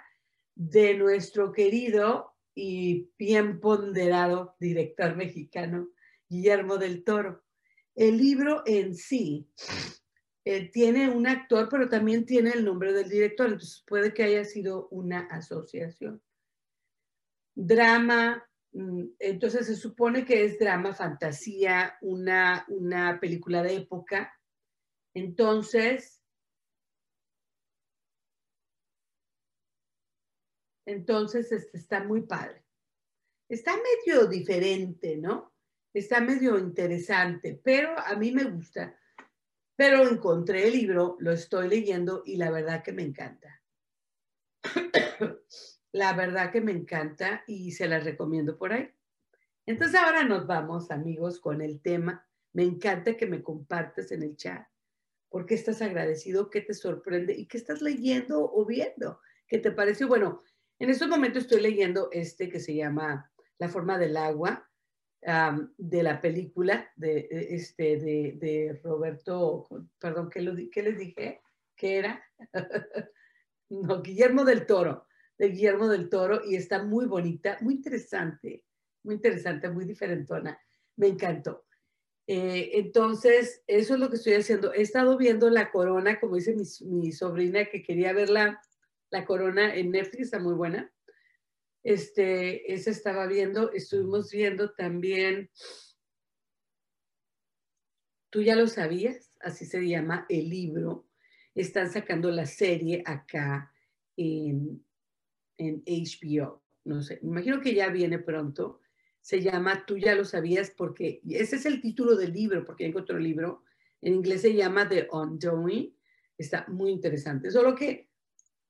de 0.56 0.94
nuestro 0.96 1.54
querido 1.54 2.36
y 2.54 3.10
bien 3.18 3.62
ponderado 3.62 4.58
director 4.60 5.16
mexicano, 5.16 5.88
Guillermo 6.28 6.78
del 6.78 7.06
Toro. 7.06 7.46
El 7.96 8.18
libro 8.18 8.62
en 8.66 8.94
sí 8.94 9.50
eh, 10.44 10.70
tiene 10.70 11.10
un 11.10 11.28
actor, 11.28 11.70
pero 11.72 11.88
también 11.88 12.26
tiene 12.26 12.50
el 12.50 12.66
nombre 12.66 12.92
del 12.92 13.08
director, 13.08 13.48
entonces 13.48 13.86
puede 13.88 14.14
que 14.14 14.24
haya 14.24 14.44
sido 14.44 14.90
una 14.90 15.22
asociación. 15.28 16.22
Drama, 17.56 18.46
mm, 18.74 19.04
entonces 19.18 19.66
se 19.66 19.78
supone 19.78 20.26
que 20.26 20.44
es 20.44 20.60
drama, 20.60 20.94
fantasía, 20.94 21.98
una, 22.02 22.66
una 22.68 23.18
película 23.22 23.64
de 23.64 23.78
época. 23.78 24.38
Entonces, 25.14 26.23
Entonces, 30.86 31.52
este, 31.52 31.78
está 31.78 32.04
muy 32.04 32.22
padre. 32.22 32.64
Está 33.50 33.74
medio 33.76 34.28
diferente, 34.28 35.18
¿no? 35.18 35.54
Está 35.94 36.22
medio 36.22 36.58
interesante, 36.58 37.60
pero 37.64 37.98
a 38.00 38.16
mí 38.16 38.32
me 38.32 38.46
gusta. 38.46 38.98
Pero 39.76 40.08
encontré 40.08 40.68
el 40.68 40.74
libro, 40.74 41.18
lo 41.20 41.32
estoy 41.32 41.68
leyendo 41.68 42.24
y 42.26 42.38
la 42.38 42.52
verdad 42.52 42.84
que 42.84 42.94
me 42.94 43.04
encanta. 43.04 43.62
la 45.92 46.14
verdad 46.14 46.52
que 46.52 46.62
me 46.62 46.72
encanta 46.72 47.44
y 47.48 47.72
se 47.72 47.88
la 47.88 48.00
recomiendo 48.00 48.58
por 48.58 48.74
ahí. 48.74 48.90
Entonces 49.66 50.00
ahora 50.00 50.24
nos 50.24 50.46
vamos, 50.46 50.92
amigos, 50.92 51.40
con 51.40 51.62
el 51.62 51.82
tema. 51.82 52.28
Me 52.54 52.64
encanta 52.64 53.16
que 53.16 53.26
me 53.26 53.42
compartes 53.42 54.12
en 54.12 54.24
el 54.24 54.36
chat. 54.36 54.68
porque 55.30 55.56
estás 55.56 55.82
agradecido? 55.82 56.52
¿Qué 56.52 56.62
te 56.62 56.76
sorprende? 56.76 57.34
¿Y 57.34 57.48
qué 57.48 57.58
estás 57.58 57.82
leyendo 57.82 58.52
o 58.54 58.66
viendo? 58.66 59.20
¿Qué 59.48 59.58
te 59.58 59.72
pareció? 59.72 60.08
Bueno, 60.08 60.44
en 60.84 60.90
este 60.90 61.08
momento 61.08 61.40
estoy 61.40 61.62
leyendo 61.62 62.10
este 62.12 62.50
que 62.50 62.60
se 62.60 62.76
llama 62.76 63.32
La 63.58 63.70
forma 63.70 63.98
del 63.98 64.18
agua, 64.18 64.70
de 65.78 66.04
la 66.04 66.20
película 66.20 66.92
de, 66.98 67.26
este, 67.52 67.98
de, 67.98 68.82
Roberto, 68.84 69.66
perdón, 69.98 70.30
¿qué, 70.30 70.42
lo, 70.42 70.54
¿qué 70.70 70.84
les 70.84 70.98
dije? 70.98 71.42
¿Qué 71.74 72.00
era? 72.00 72.22
no, 73.70 74.02
Guillermo 74.02 74.44
del 74.44 74.66
Toro, 74.66 75.08
de 75.38 75.52
Guillermo 75.52 75.88
del 75.88 76.10
Toro, 76.10 76.42
y 76.46 76.58
está 76.58 76.84
muy 76.84 77.06
bonita, 77.06 77.58
muy 77.62 77.76
interesante, 77.76 78.66
muy 79.04 79.16
interesante, 79.16 79.70
muy 79.70 79.86
diferentona. 79.86 80.60
Me 80.98 81.08
encantó. 81.08 81.66
Eh, 82.28 82.72
entonces, 82.74 83.64
eso 83.68 83.94
es 83.94 84.00
lo 84.02 84.10
que 84.10 84.18
estoy 84.18 84.34
haciendo. 84.34 84.74
He 84.74 84.82
estado 84.82 85.18
viendo 85.18 85.50
la 85.50 85.72
corona, 85.72 86.20
como 86.20 86.36
dice 86.36 86.58
mi, 86.82 87.14
sobrina 87.14 87.64
que 87.66 87.82
quería 87.82 88.12
ver 88.12 88.30
la, 89.14 89.26
corona 89.26 89.76
en 89.76 89.92
Netflix, 89.92 90.26
está 90.26 90.40
muy 90.40 90.54
buena. 90.54 90.92
Este, 91.84 92.74
esa 92.74 92.92
estaba 92.92 93.28
viendo, 93.28 93.72
estuvimos 93.72 94.32
viendo 94.32 94.74
también, 94.74 95.50
tú 98.30 98.42
ya 98.42 98.56
lo 98.56 98.68
sabías, 98.68 99.36
así 99.42 99.66
se 99.66 99.88
llama 99.88 100.26
el 100.30 100.50
libro. 100.50 101.08
Están 101.56 101.92
sacando 101.92 102.32
la 102.32 102.46
serie 102.46 103.04
acá 103.06 103.72
en, 104.18 104.84
en 105.58 105.84
HBO. 105.86 106.64
No 106.86 107.02
sé, 107.02 107.20
me 107.22 107.30
imagino 107.30 107.62
que 107.62 107.74
ya 107.74 107.90
viene 107.90 108.20
pronto 108.20 108.82
se 109.24 109.42
llama 109.42 109.86
Tú 109.86 109.98
ya 109.98 110.16
lo 110.16 110.26
sabías 110.26 110.70
porque 110.70 111.22
ese 111.30 111.56
es 111.56 111.66
el 111.66 111.82
título 111.82 112.18
del 112.18 112.34
libro, 112.34 112.66
porque 112.66 112.86
hay 112.86 112.94
otro 112.94 113.18
libro, 113.18 113.64
en 114.02 114.16
inglés 114.16 114.42
se 114.42 114.54
llama 114.54 114.88
The 114.88 115.08
Undoing, 115.12 115.96
está 116.38 116.66
muy 116.68 116.92
interesante, 116.92 117.50
solo 117.50 117.74
que 117.74 118.10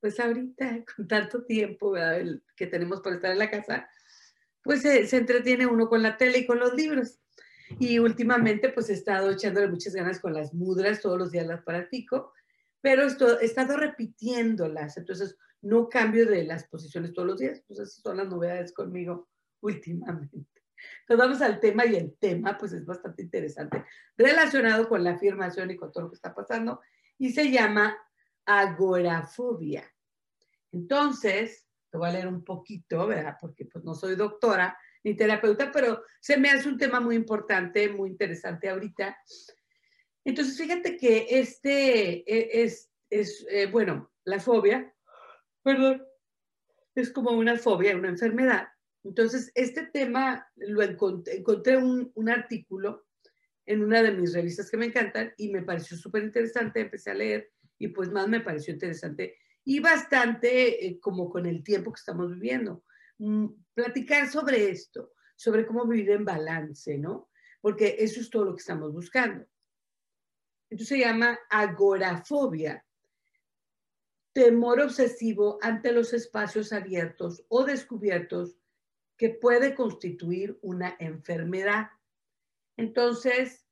pues 0.03 0.19
ahorita 0.19 0.83
con 0.97 1.07
tanto 1.07 1.45
tiempo 1.45 1.93
que 2.57 2.67
tenemos 2.67 2.99
para 2.99 3.15
estar 3.15 3.31
en 3.31 3.39
la 3.39 3.49
casa, 3.49 3.87
pues 4.61 4.81
se, 4.81 5.07
se, 5.07 5.15
entretiene 5.15 5.65
uno 5.65 5.87
con 5.87 6.03
la 6.03 6.17
tele 6.17 6.39
y 6.39 6.45
con 6.45 6.59
los 6.59 6.73
libros. 6.73 7.21
Y 7.79 7.99
últimamente 7.99 8.67
pues 8.67 8.89
he 8.89 8.93
estado 8.93 9.31
echándole 9.31 9.69
muchas 9.69 9.95
ganas 9.95 10.19
con 10.19 10.33
las 10.33 10.53
mudras, 10.53 10.99
todos 10.99 11.17
los 11.17 11.31
días 11.31 11.47
las 11.47 11.63
practico, 11.63 12.33
pero 12.81 13.03
esto, 13.03 13.39
he 13.39 13.45
estado 13.45 13.77
repitiéndolas, 13.77 14.97
entonces 14.97 15.37
no 15.61 15.87
cambio 15.87 16.25
de 16.25 16.43
las 16.43 16.65
posiciones 16.65 17.13
todos 17.13 17.29
los 17.29 17.39
días, 17.39 17.63
pues 17.65 17.79
esas 17.79 18.01
son 18.01 18.17
las 18.17 18.27
novedades 18.27 18.73
conmigo 18.73 19.29
últimamente. 19.61 20.63
Entonces 20.99 21.25
vamos 21.25 21.41
al 21.41 21.61
tema 21.61 21.85
y 21.85 21.95
el 21.95 22.13
tema 22.17 22.57
pues 22.57 22.73
es 22.73 22.85
bastante 22.85 23.21
interesante, 23.21 23.85
relacionado 24.17 24.89
con 24.89 25.01
la 25.01 25.11
afirmación 25.11 25.71
y 25.71 25.77
con 25.77 25.93
todo 25.93 26.03
lo 26.03 26.09
que 26.09 26.15
está 26.15 26.35
pasando, 26.35 26.81
y 27.17 27.31
se 27.31 27.49
llama 27.49 27.97
agorafobia. 28.45 29.83
Entonces, 30.71 31.67
te 31.89 31.97
voy 31.97 32.09
a 32.09 32.13
leer 32.13 32.27
un 32.27 32.43
poquito, 32.43 33.07
¿verdad? 33.07 33.37
Porque 33.39 33.65
pues 33.65 33.83
no 33.83 33.93
soy 33.93 34.15
doctora 34.15 34.77
ni 35.03 35.15
terapeuta, 35.15 35.71
pero 35.71 36.03
se 36.19 36.37
me 36.37 36.49
hace 36.49 36.69
un 36.69 36.77
tema 36.77 36.99
muy 36.99 37.15
importante, 37.15 37.89
muy 37.89 38.09
interesante 38.09 38.69
ahorita. 38.69 39.17
Entonces, 40.23 40.57
fíjate 40.57 40.97
que 40.97 41.27
este 41.29 42.23
e, 42.31 42.63
es, 42.63 42.89
es 43.09 43.45
eh, 43.49 43.67
bueno, 43.67 44.11
la 44.23 44.39
fobia, 44.39 44.93
perdón, 45.61 46.05
es 46.95 47.11
como 47.11 47.31
una 47.31 47.57
fobia, 47.57 47.95
una 47.95 48.09
enfermedad 48.09 48.67
entonces, 49.03 49.51
este 49.53 49.85
tema 49.87 50.47
lo 50.55 50.81
encontré, 50.81 51.77
un, 51.77 52.29
artículo 52.29 53.05
en 53.65 53.83
una 53.83 54.01
de 54.01 54.11
mis 54.11 54.33
revistas 54.33 54.71
que 54.71 54.77
me 54.77 54.85
encantan 54.85 55.33
y 55.37 55.49
me 55.49 55.61
pareció 55.61 55.97
súper 55.97 56.23
interesante, 56.23 56.79
empecé 56.79 57.11
a 57.11 57.15
leer 57.15 57.51
y 57.83 57.89
pues 57.89 58.09
más 58.09 58.29
me 58.29 58.39
pareció 58.39 58.73
interesante 58.73 59.35
y 59.65 59.81
bastante 59.81 60.85
eh, 60.85 60.99
como 61.01 61.29
con 61.29 61.45
el 61.45 61.61
tiempo 61.65 61.91
que 61.91 61.99
estamos 61.99 62.31
viviendo. 62.31 62.85
Mm, 63.17 63.47
platicar 63.73 64.29
sobre 64.29 64.69
esto, 64.69 65.11
sobre 65.35 65.65
cómo 65.65 65.85
vivir 65.85 66.11
en 66.11 66.23
balance, 66.23 66.97
¿no? 66.97 67.29
Porque 67.59 67.97
eso 67.99 68.21
es 68.21 68.29
todo 68.29 68.45
lo 68.45 68.55
que 68.55 68.61
estamos 68.61 68.93
buscando. 68.93 69.45
Entonces 70.69 70.87
se 70.87 70.99
llama 70.99 71.37
agorafobia, 71.49 72.85
temor 74.31 74.79
obsesivo 74.79 75.59
ante 75.61 75.91
los 75.91 76.13
espacios 76.13 76.71
abiertos 76.71 77.43
o 77.49 77.65
descubiertos 77.65 78.57
que 79.17 79.29
puede 79.29 79.75
constituir 79.75 80.57
una 80.61 80.95
enfermedad. 80.99 81.89
Entonces, 82.77 83.62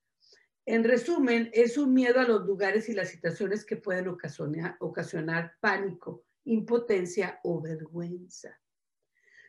en 0.65 0.83
resumen, 0.83 1.49
es 1.53 1.77
un 1.77 1.93
miedo 1.93 2.19
a 2.19 2.27
los 2.27 2.45
lugares 2.45 2.87
y 2.89 2.93
las 2.93 3.09
situaciones 3.09 3.65
que 3.65 3.77
pueden 3.77 4.07
ocasionar, 4.07 5.53
pánico, 5.59 6.23
impotencia 6.45 7.39
o 7.43 7.61
vergüenza. 7.61 8.59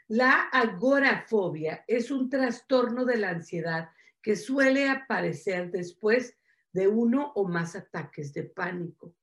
La 0.09 0.49
agorafobia 0.53 1.85
es 1.87 2.11
un 2.11 2.29
trastorno 2.29 3.05
de 3.05 3.19
la 3.19 3.31
ansiedad 3.31 3.91
que 4.21 4.37
suele 4.37 4.89
aparecer 4.89 5.71
después 5.71 6.37
de 6.73 6.89
uno 6.89 7.33
o 7.35 7.47
más 7.47 7.77
ataques 7.77 8.33
de 8.33 8.45
pánico. 8.45 9.15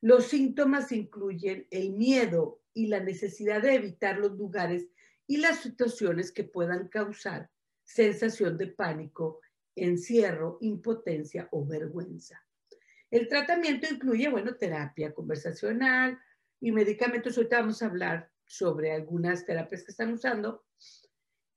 Los 0.00 0.28
síntomas 0.28 0.92
incluyen 0.92 1.66
el 1.70 1.92
miedo 1.92 2.62
y 2.72 2.86
la 2.86 3.00
necesidad 3.00 3.60
de 3.60 3.74
evitar 3.74 4.18
los 4.18 4.32
lugares 4.32 4.88
y 5.26 5.36
las 5.36 5.60
situaciones 5.60 6.32
que 6.32 6.44
puedan 6.44 6.88
causar 6.88 7.50
sensación 7.84 8.56
de 8.56 8.68
pánico, 8.68 9.40
encierro, 9.76 10.58
impotencia 10.60 11.48
o 11.52 11.64
vergüenza. 11.66 12.44
El 13.10 13.28
tratamiento 13.28 13.86
incluye, 13.90 14.28
bueno, 14.28 14.54
terapia 14.56 15.12
conversacional 15.12 16.18
y 16.60 16.70
medicamentos. 16.70 17.36
Ahorita 17.36 17.60
vamos 17.60 17.82
a 17.82 17.86
hablar 17.86 18.30
sobre 18.46 18.92
algunas 18.92 19.44
terapias 19.44 19.82
que 19.82 19.90
están 19.90 20.12
usando. 20.12 20.64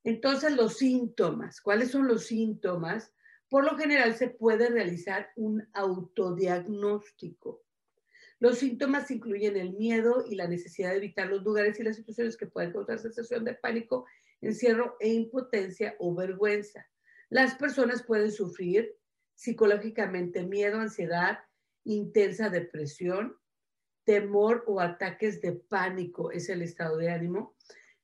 Entonces, 0.03 0.55
los 0.55 0.77
síntomas. 0.77 1.61
¿Cuáles 1.61 1.91
son 1.91 2.07
los 2.07 2.25
síntomas? 2.25 3.11
Por 3.49 3.65
lo 3.65 3.77
general 3.77 4.15
se 4.15 4.29
puede 4.29 4.69
realizar 4.69 5.29
un 5.35 5.67
autodiagnóstico. 5.73 7.63
Los 8.39 8.57
síntomas 8.57 9.09
incluyen 9.11 9.55
el 9.55 9.73
miedo 9.73 10.25
y 10.27 10.35
la 10.35 10.47
necesidad 10.47 10.89
de 10.89 10.97
evitar 10.97 11.27
los 11.27 11.43
lugares 11.43 11.79
y 11.79 11.83
las 11.83 11.95
situaciones 11.95 12.35
que 12.35 12.47
pueden 12.47 12.73
causar 12.73 12.99
sensación 12.99 13.45
de 13.45 13.53
pánico, 13.53 14.05
encierro 14.41 14.97
e 14.99 15.13
impotencia 15.13 15.95
o 15.99 16.13
vergüenza. 16.13 16.85
Las 17.33 17.55
personas 17.55 18.03
pueden 18.03 18.31
sufrir 18.31 18.95
psicológicamente 19.33 20.45
miedo, 20.45 20.79
ansiedad, 20.79 21.39
intensa 21.83 22.51
depresión, 22.51 23.35
temor 24.03 24.63
o 24.67 24.79
ataques 24.79 25.41
de 25.41 25.53
pánico, 25.53 26.29
es 26.29 26.47
el 26.49 26.61
estado 26.61 26.95
de 26.97 27.09
ánimo. 27.09 27.55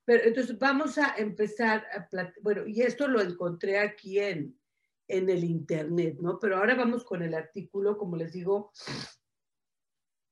Pero 0.04 0.24
entonces 0.24 0.58
vamos 0.58 0.98
a 0.98 1.14
empezar 1.16 1.86
a 1.94 2.10
bueno, 2.42 2.66
y 2.66 2.82
esto 2.82 3.08
lo 3.08 3.22
encontré 3.22 3.78
aquí 3.78 4.18
en, 4.18 4.60
en 5.08 5.30
el 5.30 5.44
internet, 5.44 6.18
¿no? 6.20 6.40
Pero 6.40 6.58
ahora 6.58 6.74
vamos 6.74 7.04
con 7.04 7.22
el 7.22 7.36
artículo, 7.36 8.00
como 8.00 8.16
les 8.16 8.34
digo, 8.34 8.72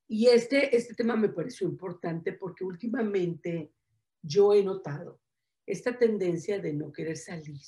y 0.08 0.26
este, 0.26 0.76
este 0.76 0.96
tema 0.96 1.16
me 1.16 1.30
pareció 1.30 1.68
importante 1.68 2.34
porque 2.34 2.64
últimamente 2.64 3.72
yo 4.24 4.56
he 4.56 4.64
notado 4.64 5.22
esta 5.68 6.00
tendencia 6.00 6.58
de 6.58 6.74
no 6.74 6.92
querer 6.92 7.18
salir, 7.18 7.62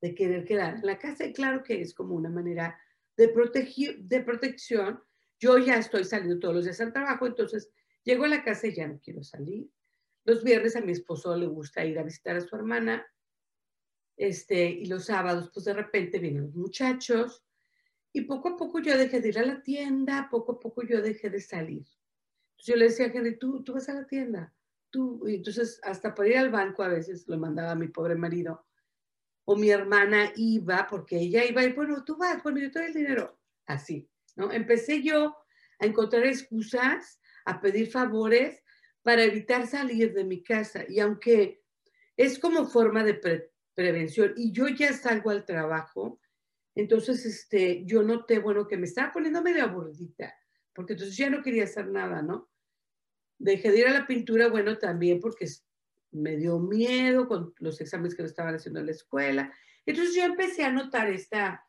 de 0.00 0.14
querer 0.14 0.44
quedar 0.44 0.76
en 0.76 0.86
la 0.86 0.98
casa. 0.98 1.26
Y 1.26 1.32
claro 1.32 1.62
que 1.62 1.80
es 1.80 1.94
como 1.94 2.14
una 2.14 2.30
manera 2.30 2.78
de, 3.16 3.28
protegir, 3.28 3.98
de 4.00 4.20
protección. 4.22 5.02
Yo 5.38 5.58
ya 5.58 5.76
estoy 5.76 6.04
saliendo 6.04 6.38
todos 6.38 6.54
los 6.54 6.64
días 6.64 6.80
al 6.80 6.92
trabajo, 6.92 7.26
entonces 7.26 7.70
llego 8.02 8.24
a 8.24 8.28
la 8.28 8.44
casa 8.44 8.66
y 8.66 8.74
ya 8.74 8.88
no 8.88 9.00
quiero 9.00 9.22
salir. 9.22 9.68
Los 10.24 10.44
viernes 10.44 10.76
a 10.76 10.80
mi 10.80 10.92
esposo 10.92 11.36
le 11.36 11.46
gusta 11.46 11.84
ir 11.84 11.98
a 11.98 12.02
visitar 12.02 12.36
a 12.36 12.40
su 12.40 12.54
hermana. 12.54 13.06
Este, 14.16 14.68
y 14.68 14.84
los 14.84 15.06
sábados, 15.06 15.50
pues 15.52 15.64
de 15.64 15.72
repente 15.72 16.18
vienen 16.18 16.42
los 16.42 16.54
muchachos 16.54 17.42
y 18.12 18.22
poco 18.22 18.50
a 18.50 18.56
poco 18.56 18.80
yo 18.80 18.98
dejé 18.98 19.20
de 19.20 19.28
ir 19.28 19.38
a 19.38 19.46
la 19.46 19.62
tienda, 19.62 20.28
poco 20.30 20.52
a 20.52 20.60
poco 20.60 20.82
yo 20.82 21.00
dejé 21.00 21.30
de 21.30 21.40
salir. 21.40 21.86
Yo 22.58 22.76
le 22.76 22.86
decía 22.86 23.06
a 23.06 23.08
Henry, 23.08 23.38
tú, 23.38 23.62
tú 23.62 23.74
vas 23.74 23.88
a 23.88 23.94
la 23.94 24.06
tienda, 24.06 24.52
tú. 24.90 25.26
Y 25.26 25.36
entonces 25.36 25.80
hasta 25.82 26.14
para 26.14 26.28
ir 26.28 26.38
al 26.38 26.50
banco 26.50 26.82
a 26.82 26.88
veces 26.88 27.26
lo 27.28 27.38
mandaba 27.38 27.74
mi 27.74 27.88
pobre 27.88 28.16
marido. 28.16 28.66
O 29.50 29.56
mi 29.56 29.68
hermana 29.68 30.32
iba, 30.36 30.86
porque 30.88 31.18
ella 31.18 31.44
iba 31.44 31.64
y 31.64 31.72
bueno, 31.72 32.04
tú 32.04 32.16
vas, 32.16 32.40
bueno, 32.40 32.60
yo 32.60 32.70
te 32.70 32.78
doy 32.78 32.88
el 32.88 32.94
dinero. 32.94 33.40
Así, 33.66 34.08
¿no? 34.36 34.52
Empecé 34.52 35.02
yo 35.02 35.36
a 35.80 35.86
encontrar 35.86 36.24
excusas, 36.24 37.20
a 37.44 37.60
pedir 37.60 37.90
favores 37.90 38.62
para 39.02 39.24
evitar 39.24 39.66
salir 39.66 40.14
de 40.14 40.22
mi 40.22 40.44
casa. 40.44 40.84
Y 40.88 41.00
aunque 41.00 41.64
es 42.16 42.38
como 42.38 42.68
forma 42.68 43.02
de 43.02 43.50
prevención, 43.74 44.34
y 44.36 44.52
yo 44.52 44.68
ya 44.68 44.92
salgo 44.92 45.30
al 45.30 45.44
trabajo, 45.44 46.20
entonces, 46.76 47.26
este, 47.26 47.84
yo 47.84 48.04
noté, 48.04 48.38
bueno, 48.38 48.68
que 48.68 48.76
me 48.76 48.86
estaba 48.86 49.12
poniendo 49.12 49.42
medio 49.42 49.64
aburridita, 49.64 50.32
porque 50.72 50.92
entonces 50.92 51.16
ya 51.16 51.28
no 51.28 51.42
quería 51.42 51.64
hacer 51.64 51.88
nada, 51.88 52.22
¿no? 52.22 52.48
Dejé 53.36 53.72
de 53.72 53.80
ir 53.80 53.88
a 53.88 53.98
la 53.98 54.06
pintura, 54.06 54.46
bueno, 54.46 54.78
también 54.78 55.18
porque 55.18 55.48
me 56.12 56.36
dio 56.36 56.58
miedo 56.58 57.28
con 57.28 57.54
los 57.58 57.80
exámenes 57.80 58.14
que 58.14 58.22
me 58.22 58.28
estaban 58.28 58.54
haciendo 58.54 58.80
en 58.80 58.86
la 58.86 58.92
escuela. 58.92 59.52
Entonces 59.86 60.14
yo 60.14 60.24
empecé 60.24 60.64
a 60.64 60.72
notar 60.72 61.08
esta, 61.10 61.66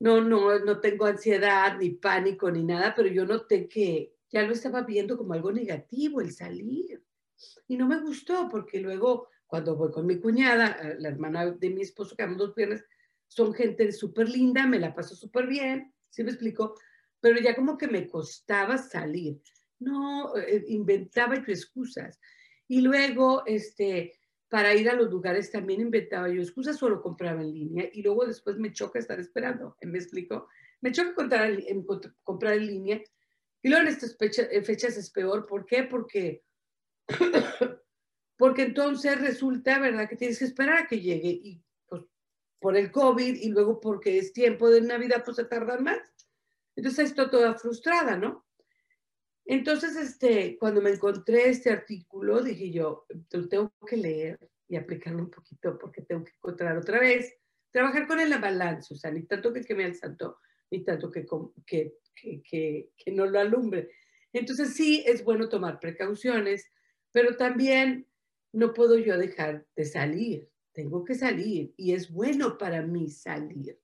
no, 0.00 0.20
no, 0.20 0.58
no 0.58 0.80
tengo 0.80 1.06
ansiedad 1.06 1.78
ni 1.78 1.90
pánico 1.90 2.50
ni 2.50 2.64
nada, 2.64 2.94
pero 2.94 3.08
yo 3.08 3.24
noté 3.24 3.68
que 3.68 4.14
ya 4.30 4.42
lo 4.42 4.52
estaba 4.52 4.82
viendo 4.82 5.16
como 5.16 5.34
algo 5.34 5.52
negativo 5.52 6.20
el 6.20 6.32
salir. 6.32 7.04
Y 7.68 7.76
no 7.76 7.86
me 7.86 8.00
gustó 8.00 8.48
porque 8.48 8.80
luego 8.80 9.28
cuando 9.46 9.76
voy 9.76 9.90
con 9.90 10.06
mi 10.06 10.18
cuñada, 10.18 10.96
la 10.98 11.08
hermana 11.10 11.50
de 11.50 11.68
mi 11.68 11.82
esposo, 11.82 12.16
que 12.16 12.26
dos 12.26 12.54
piernas, 12.54 12.82
son 13.28 13.52
gente 13.52 13.92
súper 13.92 14.28
linda, 14.28 14.66
me 14.66 14.78
la 14.78 14.94
paso 14.94 15.14
súper 15.14 15.46
bien, 15.46 15.92
¿sí 16.08 16.24
me 16.24 16.30
explico? 16.30 16.74
Pero 17.20 17.38
ya 17.38 17.54
como 17.54 17.76
que 17.76 17.86
me 17.86 18.08
costaba 18.08 18.78
salir. 18.78 19.40
No, 19.78 20.34
eh, 20.36 20.64
inventaba 20.68 21.34
excusas. 21.36 22.18
Y 22.72 22.80
luego, 22.80 23.42
este, 23.44 24.18
para 24.48 24.74
ir 24.74 24.88
a 24.88 24.94
los 24.94 25.10
lugares 25.10 25.50
también 25.50 25.82
inventaba 25.82 26.30
yo 26.30 26.40
excusas 26.40 26.82
o 26.82 26.88
lo 26.88 27.02
compraba 27.02 27.42
en 27.42 27.52
línea 27.52 27.90
y 27.92 28.00
luego 28.00 28.24
después 28.24 28.56
me 28.56 28.72
choca 28.72 28.98
estar 28.98 29.20
esperando. 29.20 29.76
¿Me 29.82 29.98
explico? 29.98 30.48
Me 30.80 30.90
choca 30.90 31.14
comprar, 31.14 31.50
en, 31.50 31.84
comprar 32.22 32.54
en 32.54 32.66
línea 32.66 33.02
y 33.60 33.68
luego 33.68 33.82
en 33.82 33.88
estas 33.88 34.16
fechas, 34.16 34.96
es 34.96 35.10
peor. 35.10 35.46
¿Por 35.46 35.66
qué? 35.66 35.82
Porque, 35.82 36.44
porque 38.38 38.62
entonces 38.62 39.20
resulta, 39.20 39.78
¿verdad?, 39.78 40.08
que 40.08 40.16
tienes 40.16 40.38
que 40.38 40.46
esperar 40.46 40.84
a 40.84 40.86
que 40.86 40.98
llegue 40.98 41.28
y 41.28 41.62
pues 41.86 42.04
por 42.58 42.74
el 42.74 42.90
COVID 42.90 43.36
y 43.36 43.50
luego 43.50 43.80
porque 43.80 44.16
es 44.16 44.32
tiempo 44.32 44.70
de 44.70 44.80
Navidad, 44.80 45.22
pues 45.26 45.36
se 45.36 45.44
tardan 45.44 45.84
más. 45.84 46.00
Entonces 46.74 47.10
estoy 47.10 47.28
toda 47.28 47.52
frustrada, 47.52 48.16
¿no? 48.16 48.41
Entonces, 49.44 49.96
este, 49.96 50.56
cuando 50.58 50.80
me 50.80 50.90
encontré 50.90 51.48
este 51.48 51.70
artículo, 51.70 52.42
dije 52.42 52.70
yo, 52.70 53.06
lo 53.32 53.48
tengo 53.48 53.72
que 53.86 53.96
leer 53.96 54.38
y 54.68 54.76
aplicarlo 54.76 55.22
un 55.22 55.30
poquito 55.30 55.78
porque 55.78 56.02
tengo 56.02 56.24
que 56.24 56.32
encontrar 56.32 56.76
otra 56.76 57.00
vez, 57.00 57.34
trabajar 57.70 58.06
con 58.06 58.20
el 58.20 58.38
balance, 58.38 58.94
o 58.94 58.96
sea, 58.96 59.10
ni 59.10 59.24
tanto 59.24 59.52
que 59.52 59.64
queme 59.64 59.84
el 59.84 59.96
santo, 59.96 60.38
ni 60.70 60.84
tanto 60.84 61.10
que, 61.10 61.26
que, 61.66 61.94
que, 62.42 62.90
que, 62.96 63.10
no 63.12 63.26
lo 63.26 63.40
alumbre. 63.40 63.90
Entonces, 64.32 64.74
sí, 64.74 65.02
es 65.06 65.24
bueno 65.24 65.48
tomar 65.48 65.80
precauciones, 65.80 66.66
pero 67.10 67.36
también 67.36 68.06
no 68.52 68.72
puedo 68.72 68.98
yo 68.98 69.18
dejar 69.18 69.66
de 69.74 69.84
salir, 69.84 70.48
tengo 70.72 71.04
que 71.04 71.14
salir 71.14 71.74
y 71.76 71.92
es 71.92 72.10
bueno 72.10 72.56
para 72.56 72.82
mí 72.82 73.10
salir, 73.10 73.78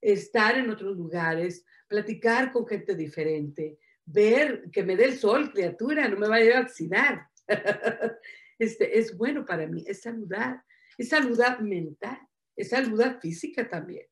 estar 0.00 0.56
en 0.56 0.70
otros 0.70 0.96
lugares, 0.96 1.64
platicar 1.86 2.52
con 2.52 2.66
gente 2.66 2.94
diferente, 2.94 3.78
ver 4.10 4.70
que 4.72 4.82
me 4.82 4.96
dé 4.96 5.04
el 5.04 5.18
sol, 5.18 5.52
criatura, 5.52 6.08
no 6.08 6.16
me 6.16 6.28
vaya 6.28 6.58
a 6.58 6.62
oxidar. 6.62 7.28
Este, 8.60 8.98
es 8.98 9.16
bueno 9.16 9.44
para 9.46 9.68
mí, 9.68 9.84
es 9.86 10.00
saludar, 10.00 10.64
es 10.96 11.10
saludar 11.10 11.62
mental, 11.62 12.18
es 12.56 12.70
saludar 12.70 13.20
física 13.20 13.68
también. 13.68 14.04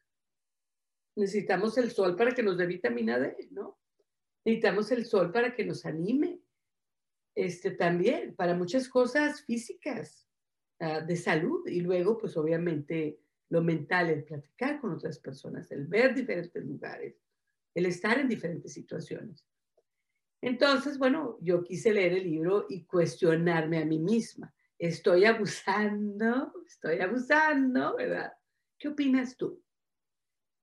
Necesitamos 1.16 1.76
el 1.78 1.90
sol 1.90 2.14
para 2.14 2.30
que 2.30 2.44
nos 2.44 2.56
dé 2.56 2.64
vitamina 2.64 3.18
D, 3.18 3.48
¿no? 3.50 3.76
Necesitamos 4.44 4.92
el 4.92 5.04
sol 5.04 5.32
para 5.32 5.52
que 5.52 5.64
nos 5.64 5.84
anime. 5.84 6.38
Este, 7.34 7.72
también, 7.72 8.36
para 8.36 8.54
muchas 8.54 8.88
cosas 8.88 9.44
físicas, 9.44 10.28
ah, 10.78 11.00
de 11.00 11.16
salud. 11.16 11.66
Y 11.66 11.80
luego, 11.80 12.16
pues 12.16 12.36
obviamente, 12.36 13.18
lo 13.48 13.64
mental, 13.64 14.10
el 14.10 14.22
platicar 14.22 14.80
con 14.80 14.92
otras 14.92 15.18
personas, 15.18 15.72
el 15.72 15.88
ver 15.88 16.14
diferentes 16.14 16.64
lugares, 16.64 17.20
el 17.74 17.86
estar 17.86 18.16
en 18.20 18.28
diferentes 18.28 18.72
situaciones. 18.72 19.44
Entonces, 20.46 20.96
bueno, 20.96 21.38
yo 21.40 21.64
quise 21.64 21.92
leer 21.92 22.12
el 22.12 22.22
libro 22.22 22.66
y 22.68 22.84
cuestionarme 22.84 23.78
a 23.78 23.84
mí 23.84 23.98
misma. 23.98 24.54
¿Estoy 24.78 25.24
abusando? 25.24 26.52
¿Estoy 26.64 27.00
abusando? 27.00 27.96
¿Verdad? 27.96 28.32
¿Qué 28.78 28.86
opinas 28.86 29.36
tú? 29.36 29.60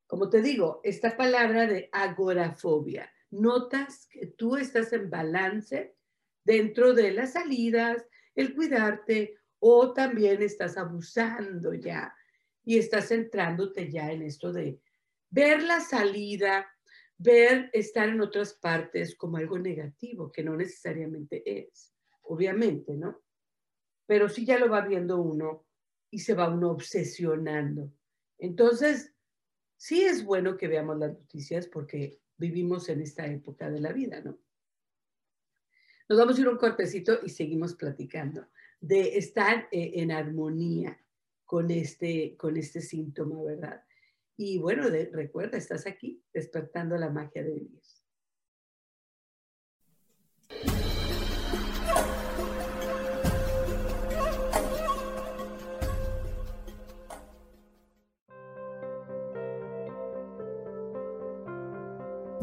Como 0.08 0.30
te 0.30 0.42
digo, 0.42 0.80
esta 0.86 1.18
palabra 1.18 1.68
de 1.68 1.90
agorafobia, 1.92 3.12
notas 3.32 4.08
que 4.08 4.28
tú 4.28 4.56
estás 4.56 4.94
en 4.94 5.10
balance 5.10 5.98
dentro 6.46 6.94
de 6.94 7.12
las 7.12 7.34
salidas, 7.34 8.08
el 8.36 8.56
cuidarte, 8.56 9.36
o 9.60 9.92
también 9.92 10.42
estás 10.42 10.78
abusando 10.78 11.74
ya 11.74 12.16
y 12.64 12.78
estás 12.78 13.10
centrándote 13.10 13.92
ya 13.92 14.14
en 14.14 14.22
esto 14.22 14.54
de 14.54 14.80
ver 15.30 15.62
la 15.62 15.82
salida, 15.82 16.73
ver 17.18 17.70
estar 17.74 18.10
en 18.10 18.22
otras 18.22 18.54
partes 18.54 19.16
como 19.16 19.38
algo 19.38 19.58
negativo, 19.58 20.32
que 20.32 20.44
no 20.44 20.56
necesariamente 20.56 21.44
es, 21.46 21.94
obviamente, 22.24 22.96
¿no? 22.96 23.22
Pero 24.06 24.30
sí 24.30 24.46
ya 24.46 24.60
lo 24.60 24.70
va 24.70 24.82
viendo 24.82 25.22
uno 25.22 25.66
y 26.10 26.20
se 26.20 26.34
va 26.34 26.50
uno 26.50 26.72
obsesionando. 26.72 27.92
Entonces, 28.38 29.14
sí 29.78 30.04
es 30.04 30.24
bueno 30.24 30.58
que 30.58 30.68
veamos 30.68 30.98
las 30.98 31.14
noticias 31.14 31.68
porque 31.68 32.20
vivimos 32.38 32.90
en 32.90 33.02
esta 33.02 33.26
época 33.28 33.70
de 33.70 33.80
la 33.80 33.94
vida, 33.94 34.22
¿no? 34.22 34.38
Nos 36.10 36.20
vamos 36.20 36.38
a 36.38 36.42
ir 36.42 36.48
un 36.50 36.58
cortecito 36.58 37.20
y 37.24 37.30
seguimos 37.30 37.76
platicando 37.76 38.48
de 38.82 39.18
estar 39.18 39.70
eh, 39.72 39.94
en 39.96 40.12
armonía 40.12 41.00
con 41.46 41.72
este, 41.72 42.36
con 42.36 42.58
este 42.58 42.82
síntoma, 42.82 43.42
¿verdad? 43.42 43.84
Y 44.38 44.58
bueno, 44.60 44.88
recuerda, 45.12 45.58
estás 45.58 45.86
aquí 45.86 46.24
despertando 46.34 46.98
la 46.98 47.10
magia 47.10 47.44
de 47.44 47.54
vivir. 47.54 47.82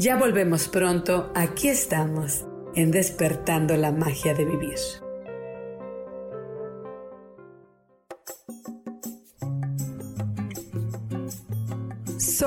Ya 0.00 0.16
volvemos 0.16 0.68
pronto, 0.68 1.30
aquí 1.34 1.68
estamos, 1.68 2.46
en 2.74 2.90
Despertando 2.90 3.76
la 3.76 3.92
Magia 3.92 4.32
de 4.32 4.46
Vivir. 4.46 4.78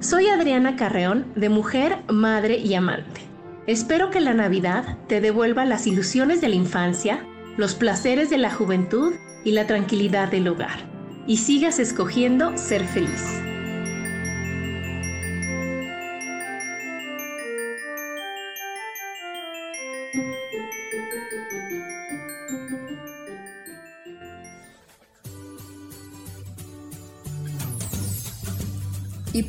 Soy 0.00 0.26
Adriana 0.26 0.76
Carreón, 0.76 1.32
de 1.36 1.48
Mujer, 1.48 2.02
Madre 2.08 2.58
y 2.58 2.74
Amante. 2.74 3.22
Espero 3.66 4.10
que 4.10 4.20
la 4.20 4.34
Navidad 4.34 4.98
te 5.08 5.22
devuelva 5.22 5.64
las 5.64 5.86
ilusiones 5.86 6.42
de 6.42 6.50
la 6.50 6.54
infancia, 6.54 7.24
los 7.56 7.74
placeres 7.74 8.28
de 8.28 8.36
la 8.36 8.52
juventud 8.52 9.14
y 9.42 9.52
la 9.52 9.66
tranquilidad 9.66 10.30
del 10.30 10.48
hogar, 10.48 10.80
y 11.26 11.38
sigas 11.38 11.78
escogiendo 11.78 12.58
ser 12.58 12.84
feliz. 12.84 13.45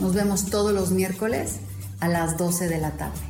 Nos 0.00 0.14
vemos 0.14 0.50
todos 0.50 0.72
los 0.72 0.90
miércoles 0.90 1.60
a 2.00 2.08
las 2.08 2.36
12 2.36 2.68
de 2.68 2.78
la 2.78 2.90
tarde. 2.92 3.20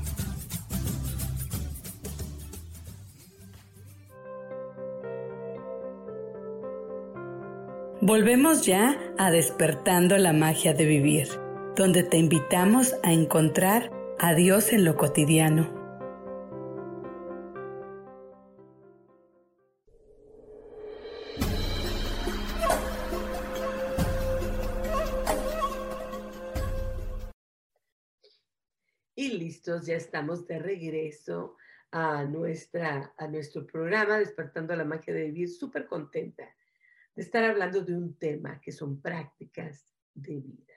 Volvemos 8.00 8.64
ya 8.64 8.96
a 9.18 9.30
despertando 9.30 10.16
la 10.16 10.32
magia 10.32 10.74
de 10.74 10.86
vivir, 10.86 11.28
donde 11.76 12.02
te 12.02 12.18
invitamos 12.18 12.94
a 13.02 13.12
encontrar 13.12 13.90
a 14.18 14.34
Dios 14.34 14.72
en 14.72 14.84
lo 14.84 14.96
cotidiano 14.96 15.75
listos, 29.66 29.86
ya 29.86 29.96
estamos 29.96 30.46
de 30.46 30.58
regreso 30.58 31.56
a, 31.90 32.24
nuestra, 32.24 33.12
a 33.16 33.26
nuestro 33.26 33.66
programa 33.66 34.18
Despertando 34.18 34.76
la 34.76 34.84
Magia 34.84 35.12
de 35.12 35.24
Vivir. 35.24 35.48
Súper 35.48 35.86
contenta 35.86 36.44
de 37.14 37.22
estar 37.22 37.42
hablando 37.42 37.80
de 37.80 37.96
un 37.96 38.16
tema 38.16 38.60
que 38.60 38.70
son 38.70 39.00
prácticas 39.00 39.92
de 40.14 40.36
vida. 40.36 40.74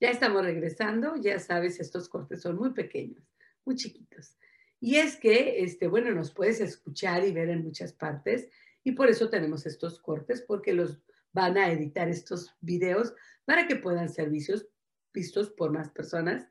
Ya 0.00 0.10
estamos 0.10 0.44
regresando, 0.44 1.16
ya 1.16 1.40
sabes, 1.40 1.80
estos 1.80 2.08
cortes 2.08 2.42
son 2.42 2.56
muy 2.56 2.70
pequeños, 2.70 3.24
muy 3.64 3.74
chiquitos. 3.74 4.36
Y 4.80 4.96
es 4.96 5.16
que, 5.16 5.64
este, 5.64 5.88
bueno, 5.88 6.12
nos 6.12 6.32
puedes 6.32 6.60
escuchar 6.60 7.24
y 7.24 7.32
ver 7.32 7.48
en 7.48 7.64
muchas 7.64 7.92
partes 7.92 8.48
y 8.84 8.92
por 8.92 9.08
eso 9.08 9.28
tenemos 9.28 9.66
estos 9.66 9.98
cortes, 9.98 10.42
porque 10.42 10.72
los 10.72 11.00
van 11.32 11.58
a 11.58 11.70
editar 11.72 12.08
estos 12.08 12.54
videos 12.60 13.12
para 13.44 13.66
que 13.66 13.76
puedan 13.76 14.08
ser 14.08 14.30
vistos 14.30 15.50
por 15.50 15.72
más 15.72 15.90
personas 15.90 16.46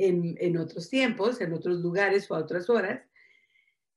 en, 0.00 0.56
otros 0.56 0.88
tiempos, 0.88 1.40
en 1.40 1.52
otros 1.52 1.80
lugares 1.80 2.30
o 2.30 2.34
a 2.34 2.40
otras 2.40 2.70
horas. 2.70 3.02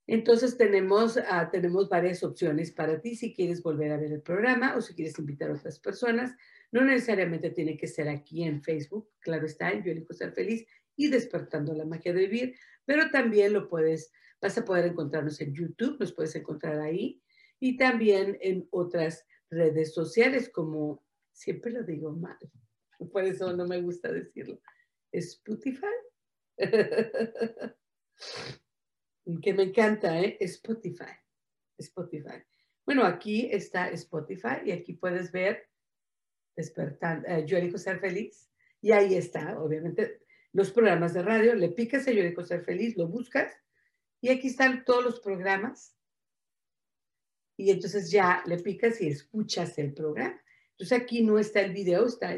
Entonces 0.05 0.57
tenemos, 0.57 1.17
ah, 1.29 1.49
tenemos 1.49 1.87
varias 1.87 2.23
opciones 2.23 2.71
para 2.71 2.99
ti 2.99 3.15
si 3.15 3.33
quieres 3.33 3.63
volver 3.63 3.91
a 3.91 3.97
ver 3.97 4.11
el 4.11 4.21
programa 4.21 4.75
o 4.75 4.81
si 4.81 4.93
quieres 4.93 5.17
invitar 5.17 5.49
a 5.49 5.53
otras 5.53 5.79
personas. 5.79 6.35
No 6.71 6.83
necesariamente 6.83 7.51
tiene 7.51 7.77
que 7.77 7.87
ser 7.87 8.09
aquí 8.09 8.43
en 8.43 8.61
Facebook, 8.61 9.09
claro 9.19 9.45
está, 9.45 9.71
en 9.71 9.83
Yo 9.83 9.91
elijo 9.91 10.13
ser 10.13 10.33
feliz 10.33 10.65
y 10.95 11.07
despertando 11.07 11.73
la 11.73 11.85
magia 11.85 12.13
de 12.13 12.27
vivir, 12.27 12.55
pero 12.85 13.09
también 13.11 13.53
lo 13.53 13.67
puedes, 13.67 14.11
vas 14.41 14.57
a 14.57 14.65
poder 14.65 14.85
encontrarnos 14.85 15.39
en 15.41 15.53
YouTube, 15.53 15.99
nos 15.99 16.13
puedes 16.13 16.35
encontrar 16.35 16.79
ahí 16.79 17.21
y 17.59 17.77
también 17.77 18.37
en 18.41 18.67
otras 18.71 19.25
redes 19.49 19.93
sociales 19.93 20.49
como, 20.49 21.03
siempre 21.31 21.71
lo 21.71 21.83
digo 21.83 22.11
mal, 22.11 22.37
por 23.11 23.23
eso 23.23 23.53
no 23.53 23.65
me 23.65 23.81
gusta 23.81 24.11
decirlo, 24.11 24.59
Spotify. 25.13 25.85
que 29.41 29.53
me 29.53 29.63
encanta, 29.63 30.19
¿eh? 30.19 30.37
Spotify. 30.41 31.13
Spotify. 31.77 32.43
Bueno, 32.85 33.05
aquí 33.05 33.49
está 33.51 33.89
Spotify 33.91 34.57
y 34.65 34.71
aquí 34.71 34.93
puedes 34.93 35.31
ver 35.31 35.69
despertando, 36.55 37.27
eh, 37.27 37.77
ser 37.77 37.99
feliz 37.99 38.49
y 38.81 38.91
ahí 38.91 39.15
está, 39.15 39.59
obviamente, 39.59 40.21
los 40.51 40.71
programas 40.71 41.13
de 41.13 41.23
radio, 41.23 41.55
le 41.55 41.69
picas 41.69 42.07
a 42.07 42.11
yo 42.11 42.21
ser 42.43 42.63
feliz, 42.63 42.95
lo 42.97 43.07
buscas 43.07 43.53
y 44.21 44.29
aquí 44.29 44.47
están 44.47 44.83
todos 44.85 45.03
los 45.03 45.19
programas 45.21 45.95
y 47.57 47.71
entonces 47.71 48.11
ya 48.11 48.43
le 48.45 48.59
picas 48.59 49.01
y 49.01 49.07
escuchas 49.07 49.77
el 49.77 49.93
programa. 49.93 50.39
Entonces 50.71 50.99
aquí 50.99 51.23
no 51.23 51.39
está 51.39 51.61
el 51.61 51.71
video, 51.71 52.05
está 52.05 52.35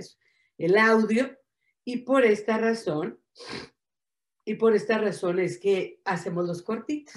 el 0.57 0.77
audio 0.77 1.38
y 1.86 1.98
por 1.98 2.26
esta 2.26 2.58
razón, 2.58 3.19
y 4.43 4.56
por 4.56 4.76
esta 4.76 4.98
razón 4.98 5.39
es 5.39 5.60
que 5.60 6.02
hacemos 6.04 6.48
los 6.48 6.63
cortitos, 6.63 7.15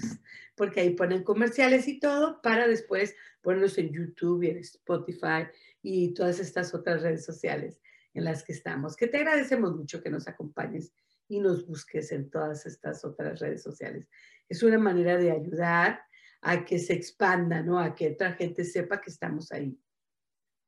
porque 0.55 0.81
ahí 0.81 0.91
ponen 0.91 1.25
comerciales 1.25 1.89
y 1.89 1.99
todo 1.99 2.41
para 2.43 2.69
después 2.69 3.17
ponerlos 3.41 3.79
en 3.79 3.93
YouTube 3.93 4.43
y 4.43 4.51
en 4.51 4.59
Spotify 4.59 5.47
y 5.83 6.13
todas 6.15 6.39
estas 6.39 6.75
otras 6.75 7.03
redes 7.03 7.25
sociales 7.25 7.81
en 8.15 8.25
las 8.25 8.45
que 8.45 8.53
estamos. 8.53 8.97
Que 8.97 9.07
te 9.07 9.19
agradecemos 9.19 9.75
mucho 9.75 10.03
que 10.03 10.11
nos 10.11 10.29
acompañes 10.29 10.93
y 11.29 11.41
nos 11.41 11.67
busques 11.67 12.13
en 12.13 12.31
todas 12.31 12.67
estas 12.67 13.05
otras 13.05 13.41
redes 13.41 13.63
sociales. 13.63 14.09
Es 14.49 14.63
una 14.63 14.79
manera 14.79 15.17
de 15.17 15.31
ayudar 15.31 16.03
a 16.41 16.65
que 16.65 16.79
se 16.79 16.95
expanda, 16.95 17.63
¿no? 17.63 17.79
A 17.79 17.95
que 17.95 18.13
otra 18.13 18.33
gente 18.33 18.65
sepa 18.65 19.01
que 19.01 19.11
estamos 19.11 19.53
ahí. 19.53 19.79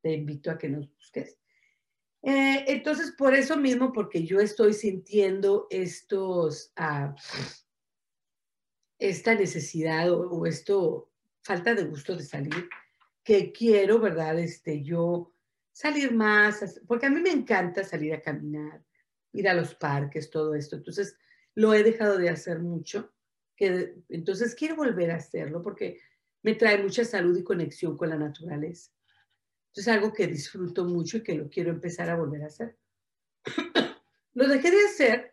Te 0.03 0.13
invito 0.13 0.51
a 0.51 0.59
que 0.59 0.69
nos 0.69 0.91
busques. 0.95 1.40
Eh, 2.23 2.65
entonces, 2.69 3.13
por 3.13 3.35
eso 3.35 3.57
mismo, 3.57 3.93
porque 3.93 4.25
yo 4.25 4.41
estoy 4.41 4.75
sintiendo 4.75 5.67
estos, 5.71 6.73
ah, 6.77 7.15
esta 8.99 9.35
necesidad 9.35 10.11
o, 10.13 10.45
esto, 10.47 11.11
falta 11.43 11.75
de 11.75 11.85
gusto 11.85 12.15
de 12.15 12.23
salir, 12.23 12.69
que 13.25 13.53
quiero, 13.53 13.99
¿verdad? 13.99 14.39
Este, 14.39 14.83
yo 14.83 15.35
salir 15.73 16.13
más, 16.13 16.81
porque 16.87 17.07
a 17.07 17.11
mí 17.11 17.21
me 17.21 17.31
encanta 17.31 17.85
salir 17.85 18.13
a 18.13 18.21
caminar, 18.21 18.85
ir 19.33 19.49
a 19.49 19.55
los 19.55 19.75
parques, 19.75 20.29
todo 20.29 20.55
esto. 20.55 20.77
Entonces, 20.77 21.17
lo 21.55 21.73
he 21.73 21.83
dejado 21.83 22.19
de 22.19 22.29
hacer 22.29 22.59
mucho, 22.59 23.15
que, 23.57 23.95
entonces 24.11 24.55
quiero 24.55 24.77
volver 24.77 25.11
a 25.11 25.17
hacerlo 25.17 25.63
porque 25.63 26.01
me 26.43 26.55
trae 26.55 26.83
mucha 26.83 27.05
salud 27.05 27.37
y 27.37 27.45
conexión 27.45 27.97
con 27.97 28.11
la 28.11 28.17
naturaleza. 28.17 28.93
Es 29.75 29.89
algo 29.89 30.13
que 30.13 30.27
disfruto 30.27 30.85
mucho 30.85 31.19
y 31.19 31.23
que 31.23 31.35
lo 31.35 31.49
quiero 31.49 31.71
empezar 31.71 32.11
a 32.11 32.17
volver 32.17 32.43
a 32.43 32.47
hacer. 32.47 32.77
lo 34.35 34.49
dejé 34.49 34.71
de 34.71 34.85
hacer 34.85 35.33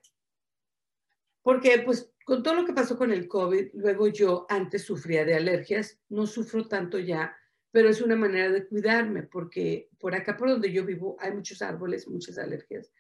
porque 1.42 1.80
pues 1.80 2.12
con 2.26 2.44
todo 2.44 2.56
lo 2.56 2.66
que 2.66 2.74
pasó 2.74 2.98
con 2.98 3.14
el 3.14 3.28
COVID, 3.28 3.70
luego 3.76 4.10
yo 4.10 4.46
antes 4.50 4.84
sufría 4.84 5.24
de 5.24 5.36
alergias, 5.36 5.98
no 6.10 6.28
sufro 6.28 6.68
tanto 6.68 7.00
ya, 7.00 7.34
pero 7.72 7.88
es 7.88 8.02
una 8.02 8.18
manera 8.18 8.50
de 8.50 8.68
cuidarme 8.68 9.24
porque 9.24 9.90
por 9.98 10.14
acá 10.14 10.36
por 10.36 10.50
donde 10.50 10.72
yo 10.74 10.86
vivo 10.86 11.16
hay 11.22 11.32
muchos 11.32 11.62
árboles, 11.62 12.06
muchas 12.06 12.38
alergias. 12.38 12.92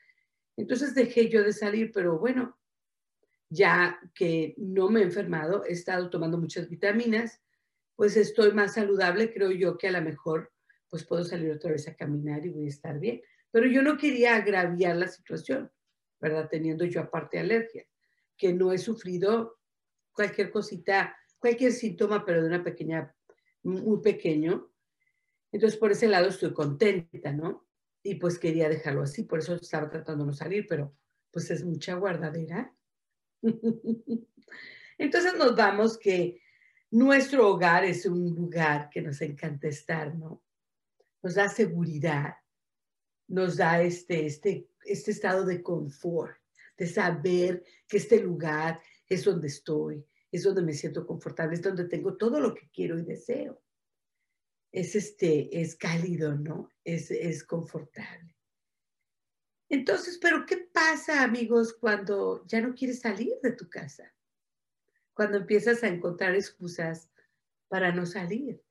Entonces 0.55 0.95
dejé 0.95 1.27
yo 1.27 1.43
de 1.43 1.51
salir, 1.51 1.91
pero 1.91 2.17
bueno, 2.19 2.57
ya 3.49 3.99
que 4.15 4.55
no 4.57 4.89
me 4.89 5.01
he 5.01 5.03
enfermado, 5.03 5.65
he 5.65 5.73
estado 5.73 6.09
tomando 6.09 6.37
muchas 6.37 6.69
vitaminas, 6.69 7.41
pues 7.97 8.15
estoy 8.15 8.53
más 8.53 8.75
saludable, 8.75 9.33
creo 9.33 9.51
yo 9.51 9.77
que 9.77 9.89
a 9.89 9.91
lo 9.91 10.01
mejor 10.01 10.53
pues 10.89 11.05
puedo 11.05 11.23
salir 11.23 11.51
otra 11.51 11.71
vez 11.71 11.87
a 11.87 11.95
caminar 11.95 12.45
y 12.45 12.49
voy 12.49 12.65
a 12.65 12.69
estar 12.69 12.99
bien. 12.99 13.21
Pero 13.51 13.67
yo 13.67 13.81
no 13.81 13.97
quería 13.97 14.35
agraviar 14.35 14.95
la 14.95 15.07
situación, 15.07 15.71
¿verdad? 16.19 16.47
Teniendo 16.49 16.85
yo 16.85 17.01
aparte 17.01 17.39
alergia, 17.39 17.85
que 18.35 18.53
no 18.53 18.71
he 18.71 18.77
sufrido 18.77 19.59
cualquier 20.11 20.51
cosita, 20.51 21.15
cualquier 21.39 21.71
síntoma, 21.71 22.25
pero 22.25 22.41
de 22.41 22.47
una 22.47 22.63
pequeña, 22.63 23.13
muy 23.63 24.01
pequeño. 24.01 24.71
Entonces, 25.51 25.79
por 25.79 25.91
ese 25.91 26.07
lado 26.07 26.27
estoy 26.27 26.53
contenta, 26.53 27.31
¿no? 27.31 27.67
Y 28.03 28.15
pues 28.15 28.39
quería 28.39 28.69
dejarlo 28.69 29.03
así, 29.03 29.23
por 29.23 29.39
eso 29.39 29.55
estaba 29.55 29.89
tratando 29.89 30.23
de 30.23 30.27
no 30.27 30.33
salir, 30.33 30.65
pero 30.67 30.95
pues 31.31 31.51
es 31.51 31.63
mucha 31.63 31.95
guardadera. 31.95 32.73
Entonces 34.97 35.35
nos 35.37 35.55
vamos 35.55 35.97
que 35.97 36.41
nuestro 36.91 37.49
hogar 37.49 37.83
es 37.83 38.05
un 38.05 38.33
lugar 38.33 38.89
que 38.89 39.01
nos 39.01 39.21
encanta 39.21 39.67
estar, 39.67 40.15
¿no? 40.15 40.41
Nos 41.21 41.35
da 41.35 41.49
seguridad, 41.49 42.35
nos 43.27 43.57
da 43.57 43.81
este, 43.81 44.25
este, 44.25 44.69
este 44.85 45.11
estado 45.11 45.45
de 45.45 45.61
confort, 45.61 46.37
de 46.77 46.87
saber 46.87 47.63
que 47.87 47.97
este 47.97 48.19
lugar 48.21 48.81
es 49.07 49.23
donde 49.23 49.47
estoy, 49.47 50.05
es 50.31 50.43
donde 50.43 50.61
me 50.61 50.73
siento 50.73 51.05
confortable, 51.05 51.55
es 51.55 51.61
donde 51.61 51.85
tengo 51.85 52.15
todo 52.17 52.39
lo 52.39 52.53
que 52.53 52.69
quiero 52.71 52.99
y 52.99 53.03
deseo. 53.03 53.61
Es, 54.71 54.95
este, 54.95 55.61
es 55.61 55.75
cálido, 55.75 56.35
¿no? 56.35 56.69
Es, 56.83 57.09
es 57.09 57.43
confortable. 57.43 58.35
Entonces, 59.69 60.17
pero 60.21 60.45
¿qué 60.45 60.57
pasa, 60.71 61.23
amigos, 61.23 61.73
cuando 61.73 62.45
ya 62.45 62.61
no 62.61 62.73
quieres 62.73 62.99
salir 63.01 63.33
de 63.41 63.51
tu 63.51 63.69
casa? 63.69 64.13
Cuando 65.13 65.37
empiezas 65.37 65.83
a 65.83 65.87
encontrar 65.87 66.35
excusas 66.35 67.09
para 67.67 67.91
no 67.91 68.05
salir. 68.05 68.61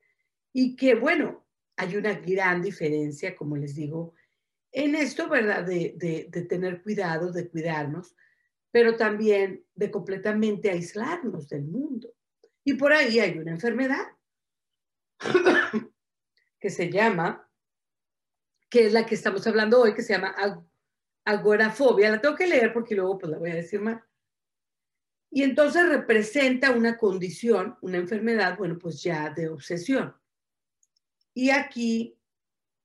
Y 0.52 0.76
que, 0.76 0.94
bueno, 0.94 1.45
hay 1.76 1.96
una 1.96 2.14
gran 2.14 2.62
diferencia, 2.62 3.36
como 3.36 3.56
les 3.56 3.74
digo, 3.74 4.14
en 4.72 4.94
esto, 4.94 5.28
¿verdad? 5.28 5.64
De, 5.64 6.28
tener 6.48 6.82
cuidado, 6.82 7.32
de 7.32 7.48
cuidarnos, 7.48 8.14
pero 8.70 8.96
también 8.96 9.64
de 9.74 9.90
completamente 9.90 10.70
aislarnos 10.70 11.48
del 11.48 11.64
mundo. 11.64 12.12
Y 12.64 12.74
por 12.74 12.92
ahí 12.92 13.20
hay 13.20 13.38
una 13.38 13.52
enfermedad 13.52 14.04
que 16.60 16.70
se 16.70 16.90
llama, 16.90 17.48
que 18.68 18.86
es 18.86 18.92
la 18.92 19.06
que 19.06 19.14
estamos 19.14 19.46
hablando 19.46 19.80
hoy, 19.80 19.94
que 19.94 20.02
se 20.02 20.14
llama 20.14 20.34
agorafobia. 21.24 22.10
La 22.10 22.20
tengo 22.20 22.36
que 22.36 22.46
leer 22.46 22.72
porque 22.72 22.94
luego 22.94 23.18
pues 23.18 23.30
la 23.30 23.38
voy 23.38 23.50
a 23.50 23.56
decir 23.56 23.80
mal. 23.80 24.02
Y 25.30 25.42
entonces 25.42 25.88
representa 25.88 26.70
una 26.70 26.96
condición, 26.96 27.76
una 27.82 27.98
enfermedad, 27.98 28.56
bueno, 28.58 28.78
pues 28.78 29.02
ya 29.02 29.30
de 29.30 29.48
obsesión. 29.48 30.14
Y 31.36 31.50
aquí, 31.50 32.18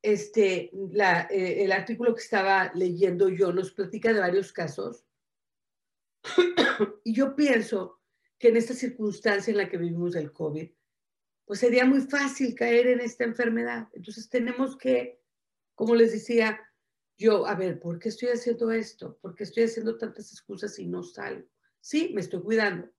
este, 0.02 0.72
eh, 0.74 1.64
el 1.64 1.72
artículo 1.72 2.14
que 2.14 2.22
estaba 2.22 2.70
leyendo 2.76 3.30
yo 3.30 3.54
nos 3.54 3.72
platica 3.72 4.12
de 4.12 4.20
varios 4.20 4.52
casos. 4.52 5.06
y 7.06 7.14
yo 7.14 7.34
pienso 7.34 8.02
que 8.38 8.50
en 8.50 8.58
esta 8.58 8.74
circunstancia 8.74 9.52
en 9.52 9.58
la 9.58 9.70
que 9.70 9.78
vivimos 9.78 10.12
del 10.12 10.34
COVID, 10.34 10.70
pues 11.46 11.62
sería 11.62 11.86
muy 11.86 12.02
fácil 12.02 12.54
caer 12.54 12.88
en 12.88 13.00
esta 13.00 13.24
enfermedad. 13.24 13.88
Entonces 13.94 14.28
tenemos 14.30 14.78
que, 14.78 15.22
como 15.74 15.96
les 15.96 16.12
decía, 16.12 16.60
yo, 17.18 17.48
a 17.48 17.56
ver, 17.56 17.80
¿por 17.80 18.00
qué 18.00 18.10
estoy 18.10 18.30
haciendo 18.30 18.70
esto? 18.70 19.18
¿Por 19.22 19.34
qué 19.34 19.46
estoy 19.46 19.64
haciendo 19.64 19.98
tantas 19.98 20.30
excusas 20.34 20.78
y 20.78 20.88
no 20.88 21.04
salgo? 21.04 21.48
Sí, 21.80 22.12
me 22.14 22.20
estoy 22.20 22.42
cuidando, 22.42 22.92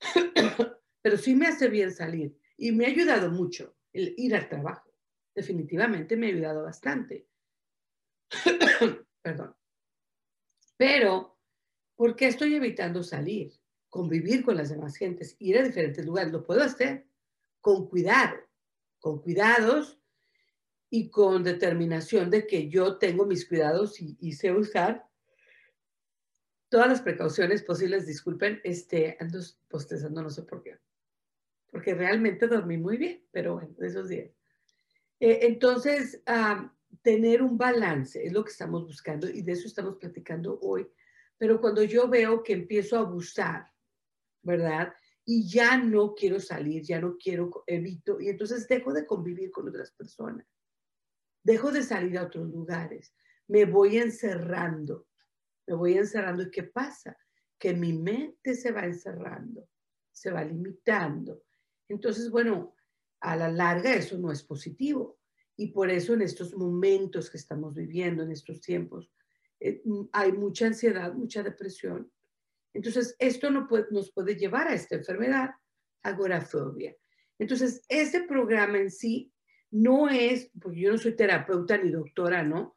pero 1.00 1.16
sí 1.16 1.34
me 1.34 1.46
hace 1.46 1.68
bien 1.68 1.90
salir 1.90 2.38
y 2.58 2.72
me 2.72 2.84
ha 2.84 2.88
ayudado 2.88 3.30
mucho 3.30 3.77
el 3.92 4.14
ir 4.16 4.34
al 4.34 4.48
trabajo. 4.48 4.92
Definitivamente 5.34 6.16
me 6.16 6.26
ha 6.26 6.30
ayudado 6.30 6.64
bastante. 6.64 7.28
Perdón. 9.22 9.54
Pero 10.76 11.38
¿Por 11.98 12.14
qué 12.14 12.28
estoy 12.28 12.54
evitando 12.54 13.02
salir? 13.02 13.52
Convivir 13.88 14.44
con 14.44 14.56
las 14.56 14.68
demás 14.68 14.94
gentes, 14.94 15.34
ir 15.40 15.58
a 15.58 15.64
diferentes 15.64 16.06
lugares. 16.06 16.32
Lo 16.32 16.44
puedo 16.44 16.62
hacer 16.62 17.08
con 17.60 17.88
cuidado, 17.88 18.36
con 19.00 19.20
cuidados 19.20 19.98
y 20.88 21.10
con 21.10 21.42
determinación 21.42 22.30
de 22.30 22.46
que 22.46 22.68
yo 22.68 22.98
tengo 22.98 23.26
mis 23.26 23.48
cuidados 23.48 24.00
y, 24.00 24.16
y 24.20 24.34
sé 24.34 24.52
usar 24.52 25.08
todas 26.68 26.86
las 26.86 27.02
precauciones 27.02 27.64
posibles. 27.64 28.06
Disculpen, 28.06 28.60
este, 28.62 29.16
ando 29.18 29.40
postezando, 29.66 30.22
no 30.22 30.30
sé 30.30 30.44
por 30.44 30.62
qué. 30.62 30.78
Porque 31.70 31.94
realmente 31.94 32.46
dormí 32.46 32.78
muy 32.78 32.96
bien, 32.96 33.24
pero 33.30 33.54
bueno, 33.54 33.74
de 33.78 33.86
esos 33.86 34.08
días. 34.08 34.30
Eh, 35.20 35.40
entonces, 35.42 36.22
tener 37.02 37.42
un 37.42 37.58
balance 37.58 38.24
es 38.24 38.32
lo 38.32 38.44
que 38.44 38.50
estamos 38.50 38.84
buscando 38.84 39.28
y 39.28 39.42
de 39.42 39.52
eso 39.52 39.66
estamos 39.66 39.96
platicando 39.96 40.58
hoy. 40.62 40.88
Pero 41.36 41.60
cuando 41.60 41.82
yo 41.82 42.08
veo 42.08 42.42
que 42.42 42.52
empiezo 42.52 42.96
a 42.96 43.00
abusar, 43.00 43.70
¿verdad? 44.42 44.92
Y 45.24 45.48
ya 45.48 45.76
no 45.76 46.14
quiero 46.14 46.40
salir, 46.40 46.82
ya 46.82 47.00
no 47.00 47.16
quiero, 47.16 47.64
evito, 47.66 48.20
y 48.20 48.28
entonces 48.28 48.66
dejo 48.66 48.92
de 48.92 49.06
convivir 49.06 49.50
con 49.50 49.68
otras 49.68 49.92
personas, 49.92 50.46
dejo 51.42 51.70
de 51.70 51.82
salir 51.82 52.18
a 52.18 52.24
otros 52.24 52.48
lugares, 52.48 53.14
me 53.46 53.64
voy 53.64 53.98
encerrando, 53.98 55.06
me 55.66 55.74
voy 55.74 55.98
encerrando. 55.98 56.42
¿Y 56.42 56.50
qué 56.50 56.64
pasa? 56.64 57.16
Que 57.58 57.74
mi 57.74 57.92
mente 57.92 58.54
se 58.54 58.72
va 58.72 58.84
encerrando, 58.84 59.68
se 60.10 60.30
va 60.30 60.44
limitando. 60.44 61.42
Entonces, 61.88 62.30
bueno, 62.30 62.74
a 63.20 63.36
la 63.36 63.50
larga 63.50 63.94
eso 63.94 64.18
no 64.18 64.30
es 64.30 64.42
positivo. 64.42 65.18
Y 65.56 65.72
por 65.72 65.90
eso 65.90 66.14
en 66.14 66.22
estos 66.22 66.54
momentos 66.54 67.30
que 67.30 67.36
estamos 67.36 67.74
viviendo, 67.74 68.22
en 68.22 68.30
estos 68.30 68.60
tiempos, 68.60 69.10
eh, 69.60 69.82
hay 70.12 70.32
mucha 70.32 70.66
ansiedad, 70.66 71.12
mucha 71.12 71.42
depresión. 71.42 72.10
Entonces, 72.72 73.16
esto 73.18 73.50
no 73.50 73.68
nos 73.90 74.12
puede 74.12 74.36
llevar 74.36 74.68
a 74.68 74.74
esta 74.74 74.94
enfermedad, 74.94 75.50
agorafobia. 76.02 76.94
Entonces, 77.38 77.82
este 77.88 78.22
programa 78.22 78.78
en 78.78 78.90
sí 78.90 79.32
no 79.70 80.08
es, 80.08 80.50
porque 80.60 80.80
yo 80.80 80.92
no 80.92 80.98
soy 80.98 81.16
terapeuta 81.16 81.76
ni 81.76 81.90
doctora, 81.90 82.42
¿no? 82.42 82.76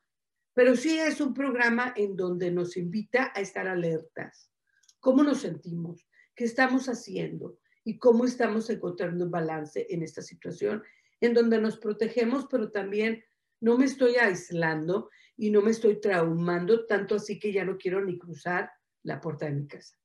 Pero 0.54 0.76
sí 0.76 0.98
es 0.98 1.22
un 1.22 1.34
programa 1.34 1.94
en 1.96 2.16
donde 2.16 2.52
nos 2.52 2.76
invita 2.78 3.32
a 3.34 3.42
estar 3.42 3.68
alertas. 3.68 4.52
¿Cómo 5.00 5.24
nos 5.24 5.42
sentimos? 5.42 6.08
¿Qué 6.36 6.46
estamos 6.46 6.88
haciendo? 6.90 7.60
¿Y 7.84 7.98
cómo 7.98 8.26
estamos 8.26 8.70
encontrando 8.70 9.26
un 9.26 9.32
balance 9.32 9.88
en 9.90 10.04
esta 10.04 10.22
situación 10.22 10.84
en 11.20 11.34
donde 11.34 11.60
nos 11.60 11.78
protegemos, 11.78 12.48
pero 12.50 12.72
también 12.72 13.24
no 13.60 13.78
me 13.78 13.86
estoy 13.86 14.16
aislando 14.16 15.10
y 15.38 15.52
no 15.52 15.62
me 15.62 15.72
estoy 15.72 16.00
traumando 16.00 16.86
tanto 16.86 17.16
así 17.16 17.40
que 17.40 17.54
ya 17.54 17.64
no 17.64 17.78
quiero 17.78 18.04
ni 18.04 18.18
cruzar 18.18 18.72
la 19.04 19.22
puerta 19.22 19.46
de 19.46 19.54
mi 19.54 19.68
casa? 19.68 19.98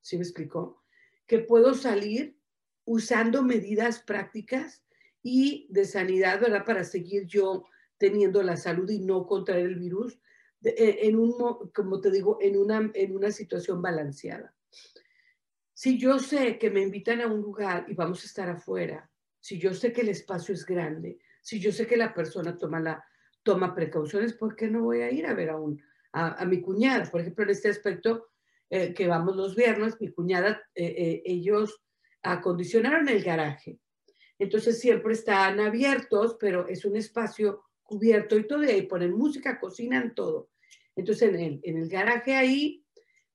¿Sí 0.00 0.16
me 0.16 0.22
explicó? 0.22 0.84
Que 1.26 1.40
puedo 1.40 1.74
salir 1.74 2.38
usando 2.84 3.42
medidas 3.42 4.00
prácticas 4.00 4.84
y 5.22 5.66
de 5.70 5.84
sanidad, 5.84 6.40
¿verdad? 6.40 6.64
Para 6.64 6.84
seguir 6.84 7.26
yo 7.26 7.64
teniendo 7.98 8.42
la 8.42 8.56
salud 8.56 8.88
y 8.90 9.00
no 9.00 9.26
contraer 9.26 9.66
el 9.66 9.76
virus 9.76 10.20
eh, 10.62 10.98
en 11.02 11.16
un, 11.16 11.34
como 11.74 12.00
te 12.00 12.10
digo, 12.10 12.38
en 12.40 12.56
una, 12.56 12.90
en 12.94 13.16
una 13.16 13.30
situación 13.30 13.82
balanceada. 13.82 14.55
Si 15.78 15.98
yo 15.98 16.18
sé 16.18 16.58
que 16.58 16.70
me 16.70 16.80
invitan 16.80 17.20
a 17.20 17.26
un 17.26 17.42
lugar 17.42 17.84
y 17.86 17.92
vamos 17.92 18.22
a 18.22 18.26
estar 18.26 18.48
afuera, 18.48 19.10
si 19.38 19.58
yo 19.58 19.74
sé 19.74 19.92
que 19.92 20.00
el 20.00 20.08
espacio 20.08 20.54
es 20.54 20.64
grande, 20.64 21.18
si 21.42 21.60
yo 21.60 21.70
sé 21.70 21.86
que 21.86 21.98
la 21.98 22.14
persona 22.14 22.56
toma, 22.56 22.80
la, 22.80 23.04
toma 23.42 23.74
precauciones, 23.74 24.32
¿por 24.32 24.56
qué 24.56 24.68
no 24.68 24.84
voy 24.84 25.02
a 25.02 25.12
ir 25.12 25.26
a 25.26 25.34
ver 25.34 25.50
a, 25.50 25.58
un, 25.58 25.78
a, 26.12 26.42
mi 26.46 26.62
cuñada? 26.62 27.04
Por 27.10 27.20
ejemplo, 27.20 27.44
en 27.44 27.50
este 27.50 27.68
aspecto 27.68 28.28
eh, 28.70 28.94
que 28.94 29.06
vamos 29.06 29.36
los 29.36 29.54
viernes, 29.54 30.00
mi 30.00 30.10
cuñada, 30.12 30.62
eh, 30.74 31.20
ellos 31.26 31.82
acondicionaron 32.22 33.06
el 33.10 33.22
garaje. 33.22 33.78
Entonces 34.38 34.80
siempre 34.80 35.12
están 35.12 35.60
abiertos, 35.60 36.38
pero 36.40 36.66
es 36.68 36.86
un 36.86 36.96
espacio 36.96 37.64
cubierto 37.82 38.38
y 38.38 38.46
todo, 38.46 38.64
y 38.64 38.70
ahí 38.70 38.82
ponen 38.86 39.12
música, 39.12 39.60
cocinan 39.60 40.14
todo. 40.14 40.48
Entonces 40.94 41.28
en 41.28 41.38
el, 41.38 41.60
en 41.64 41.76
el 41.76 41.90
garaje 41.90 42.34
ahí 42.34 42.85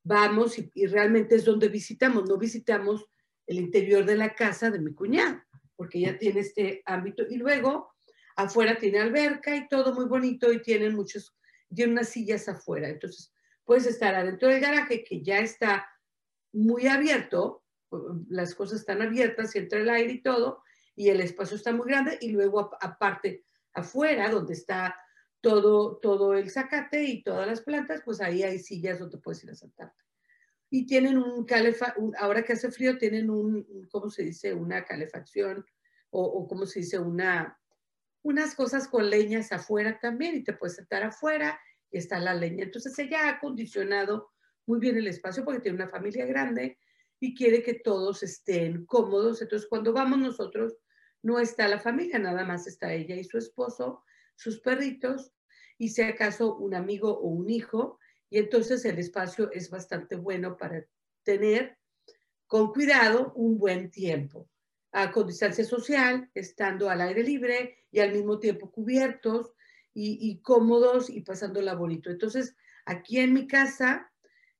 vamos 0.03 0.57
y, 0.57 0.85
realmente 0.87 1.35
es 1.35 1.45
donde 1.45 1.69
visitamos, 1.69 2.27
no 2.27 2.37
visitamos 2.37 3.05
el 3.47 3.59
interior 3.59 4.05
de 4.05 4.15
la 4.15 4.33
casa 4.33 4.71
de 4.71 4.79
mi 4.79 4.93
cuñada, 4.93 5.45
porque 5.75 5.99
ella 5.99 6.17
tiene 6.17 6.41
este 6.41 6.81
ámbito. 6.85 7.23
Y 7.29 7.37
luego 7.37 7.93
afuera 8.35 8.77
tiene 8.77 8.99
alberca 8.99 9.55
y 9.55 9.67
todo 9.67 9.93
muy 9.93 10.05
bonito 10.05 10.51
y 10.51 10.61
tienen 10.61 10.95
muchos, 10.95 11.35
tiene 11.73 11.93
unas 11.93 12.09
sillas 12.09 12.47
afuera. 12.47 12.89
Entonces 12.89 13.33
puedes 13.65 13.85
estar 13.85 14.15
adentro 14.15 14.47
del 14.47 14.61
garaje 14.61 15.03
que 15.03 15.21
ya 15.21 15.39
está 15.39 15.87
muy 16.53 16.87
abierto, 16.87 17.63
las 18.29 18.55
cosas 18.55 18.81
están 18.81 19.01
abiertas 19.01 19.55
entra 19.55 19.79
el 19.79 19.89
aire 19.89 20.13
y 20.13 20.21
todo, 20.21 20.63
y 20.95 21.09
el 21.09 21.21
espacio 21.21 21.55
está 21.55 21.73
muy 21.73 21.87
grande 21.87 22.17
y 22.21 22.29
luego 22.29 22.71
aparte 22.81 23.45
afuera, 23.73 24.29
donde 24.29 24.53
está 24.53 24.95
todo, 25.41 25.97
todo 25.97 26.33
el 26.33 26.49
zacate 26.49 27.03
y 27.03 27.23
todas 27.23 27.47
las 27.47 27.61
plantas, 27.61 28.01
pues 28.05 28.21
ahí 28.21 28.43
hay 28.43 28.59
sillas 28.59 28.99
donde 28.99 29.17
puedes 29.17 29.43
ir 29.43 29.49
a 29.49 29.55
sentarte. 29.55 30.03
Y 30.69 30.85
tienen 30.85 31.17
un 31.17 31.43
calefa, 31.45 31.93
ahora 32.17 32.43
que 32.43 32.53
hace 32.53 32.71
frío, 32.71 32.97
tienen 32.97 33.29
un, 33.29 33.87
¿cómo 33.91 34.09
se 34.09 34.23
dice? 34.23 34.53
Una 34.53 34.85
calefacción 34.85 35.65
o, 36.11 36.23
o 36.23 36.47
¿cómo 36.47 36.65
se 36.65 36.79
dice? 36.79 36.99
Una, 36.99 37.59
unas 38.23 38.55
cosas 38.55 38.87
con 38.87 39.09
leñas 39.09 39.51
afuera 39.51 39.99
también 39.99 40.35
y 40.35 40.43
te 40.43 40.53
puedes 40.53 40.75
sentar 40.75 41.03
afuera 41.03 41.59
y 41.91 41.97
está 41.97 42.19
la 42.19 42.33
leña. 42.33 42.63
Entonces 42.63 42.97
ella 42.99 43.25
ha 43.25 43.29
acondicionado 43.31 44.31
muy 44.65 44.79
bien 44.79 44.95
el 44.97 45.07
espacio 45.07 45.43
porque 45.43 45.59
tiene 45.59 45.75
una 45.75 45.89
familia 45.89 46.25
grande 46.25 46.77
y 47.19 47.35
quiere 47.35 47.63
que 47.63 47.73
todos 47.73 48.23
estén 48.23 48.85
cómodos. 48.85 49.41
Entonces 49.41 49.67
cuando 49.67 49.91
vamos 49.91 50.19
nosotros, 50.19 50.77
no 51.23 51.39
está 51.39 51.67
la 51.67 51.79
familia, 51.79 52.17
nada 52.17 52.45
más 52.45 52.67
está 52.67 52.93
ella 52.93 53.15
y 53.15 53.23
su 53.23 53.37
esposo, 53.37 54.03
sus 54.41 54.59
perritos 54.59 55.31
y 55.77 55.89
si 55.89 56.01
acaso 56.01 56.55
un 56.55 56.73
amigo 56.73 57.11
o 57.11 57.27
un 57.27 57.49
hijo. 57.49 57.99
Y 58.29 58.39
entonces 58.39 58.83
el 58.85 58.97
espacio 58.97 59.51
es 59.51 59.69
bastante 59.69 60.15
bueno 60.15 60.57
para 60.57 60.83
tener 61.23 61.77
con 62.47 62.73
cuidado 62.73 63.33
un 63.35 63.59
buen 63.59 63.91
tiempo, 63.91 64.49
con 65.13 65.27
distancia 65.27 65.63
social, 65.63 66.29
estando 66.33 66.89
al 66.89 67.01
aire 67.01 67.23
libre 67.23 67.77
y 67.91 67.99
al 67.99 68.13
mismo 68.13 68.39
tiempo 68.39 68.71
cubiertos 68.71 69.53
y, 69.93 70.41
cómodos 70.41 71.09
y 71.09 71.21
pasándola 71.21 71.75
bonito. 71.75 72.09
Entonces, 72.09 72.55
aquí 72.85 73.19
en 73.19 73.33
mi 73.33 73.45
casa, 73.45 74.11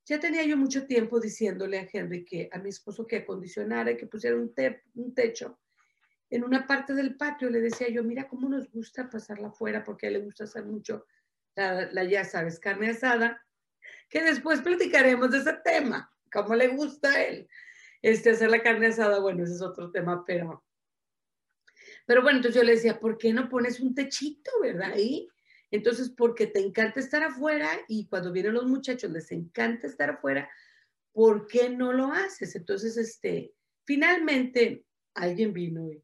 ya 0.04 0.20
tenía 0.20 0.44
yo 0.44 0.56
mucho 0.56 0.86
tiempo 0.86 1.18
diciéndole 1.18 1.78
a 1.78 1.88
Henry 1.90 2.24
que 2.24 2.48
a 2.52 2.58
mi 2.58 2.68
esposo 2.68 3.06
que 3.06 3.16
acondicionara, 3.16 3.96
que 3.96 4.06
pusiera 4.06 4.36
un, 4.36 4.52
un 4.94 5.14
techo 5.14 5.58
en 6.32 6.44
una 6.44 6.66
parte 6.66 6.94
del 6.94 7.14
patio 7.14 7.50
le 7.50 7.60
decía 7.60 7.90
yo, 7.90 8.02
mira 8.02 8.26
cómo 8.26 8.48
nos 8.48 8.70
gusta 8.70 9.10
pasarla 9.10 9.48
afuera 9.48 9.84
porque 9.84 10.06
a 10.06 10.08
él 10.08 10.14
le 10.14 10.24
gusta 10.24 10.44
hacer 10.44 10.64
mucho 10.64 11.04
la, 11.54 12.04
ya 12.04 12.24
sabes, 12.24 12.58
carne 12.58 12.88
asada, 12.88 13.44
que 14.08 14.22
después 14.22 14.62
platicaremos 14.62 15.30
de 15.30 15.38
ese 15.38 15.52
tema, 15.62 16.10
cómo 16.32 16.54
le 16.54 16.68
gusta 16.68 17.10
a 17.10 17.22
él. 17.22 17.46
Este, 18.00 18.30
hacer 18.30 18.50
la 18.50 18.62
carne 18.62 18.86
asada, 18.86 19.20
bueno, 19.20 19.44
ese 19.44 19.52
es 19.52 19.62
otro 19.62 19.90
tema, 19.90 20.24
pero... 20.24 20.64
Pero 22.06 22.22
bueno, 22.22 22.38
entonces 22.38 22.58
yo 22.58 22.66
le 22.66 22.76
decía, 22.76 22.98
¿por 22.98 23.18
qué 23.18 23.34
no 23.34 23.50
pones 23.50 23.78
un 23.80 23.94
techito, 23.94 24.50
verdad? 24.62 24.92
Ahí. 24.92 25.28
Entonces, 25.70 26.08
porque 26.08 26.46
te 26.46 26.60
encanta 26.60 26.98
estar 26.98 27.22
afuera 27.22 27.68
y 27.88 28.08
cuando 28.08 28.32
vienen 28.32 28.54
los 28.54 28.64
muchachos 28.64 29.10
les 29.10 29.30
encanta 29.32 29.86
estar 29.86 30.08
afuera, 30.08 30.50
¿por 31.12 31.46
qué 31.46 31.68
no 31.68 31.92
lo 31.92 32.10
haces? 32.10 32.56
Entonces, 32.56 32.96
este, 32.96 33.52
finalmente 33.84 34.86
alguien 35.14 35.52
vino 35.52 35.92
y 35.92 36.02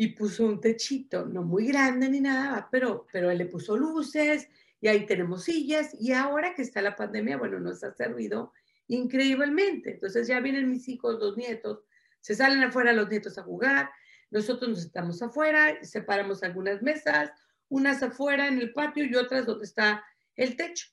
y 0.00 0.06
puso 0.14 0.46
un 0.46 0.62
techito, 0.62 1.26
no 1.26 1.42
muy 1.42 1.66
grande 1.66 2.08
ni 2.08 2.22
nada, 2.22 2.70
pero, 2.72 3.06
pero 3.12 3.30
él 3.30 3.36
le 3.36 3.44
puso 3.44 3.76
luces 3.76 4.48
y 4.80 4.88
ahí 4.88 5.04
tenemos 5.04 5.44
sillas 5.44 5.94
y 6.00 6.12
ahora 6.12 6.54
que 6.54 6.62
está 6.62 6.80
la 6.80 6.96
pandemia, 6.96 7.36
bueno, 7.36 7.60
nos 7.60 7.84
ha 7.84 7.92
servido 7.92 8.54
increíblemente. 8.88 9.90
Entonces 9.90 10.26
ya 10.26 10.40
vienen 10.40 10.70
mis 10.70 10.88
hijos, 10.88 11.20
los 11.20 11.36
nietos, 11.36 11.84
se 12.18 12.34
salen 12.34 12.62
afuera 12.62 12.94
los 12.94 13.10
nietos 13.10 13.36
a 13.36 13.42
jugar, 13.42 13.90
nosotros 14.30 14.70
nos 14.70 14.86
estamos 14.86 15.20
afuera, 15.20 15.84
separamos 15.84 16.42
algunas 16.44 16.80
mesas, 16.80 17.30
unas 17.68 18.02
afuera 18.02 18.48
en 18.48 18.58
el 18.58 18.72
patio 18.72 19.04
y 19.04 19.14
otras 19.16 19.44
donde 19.44 19.66
está 19.66 20.02
el 20.34 20.56
techo. 20.56 20.88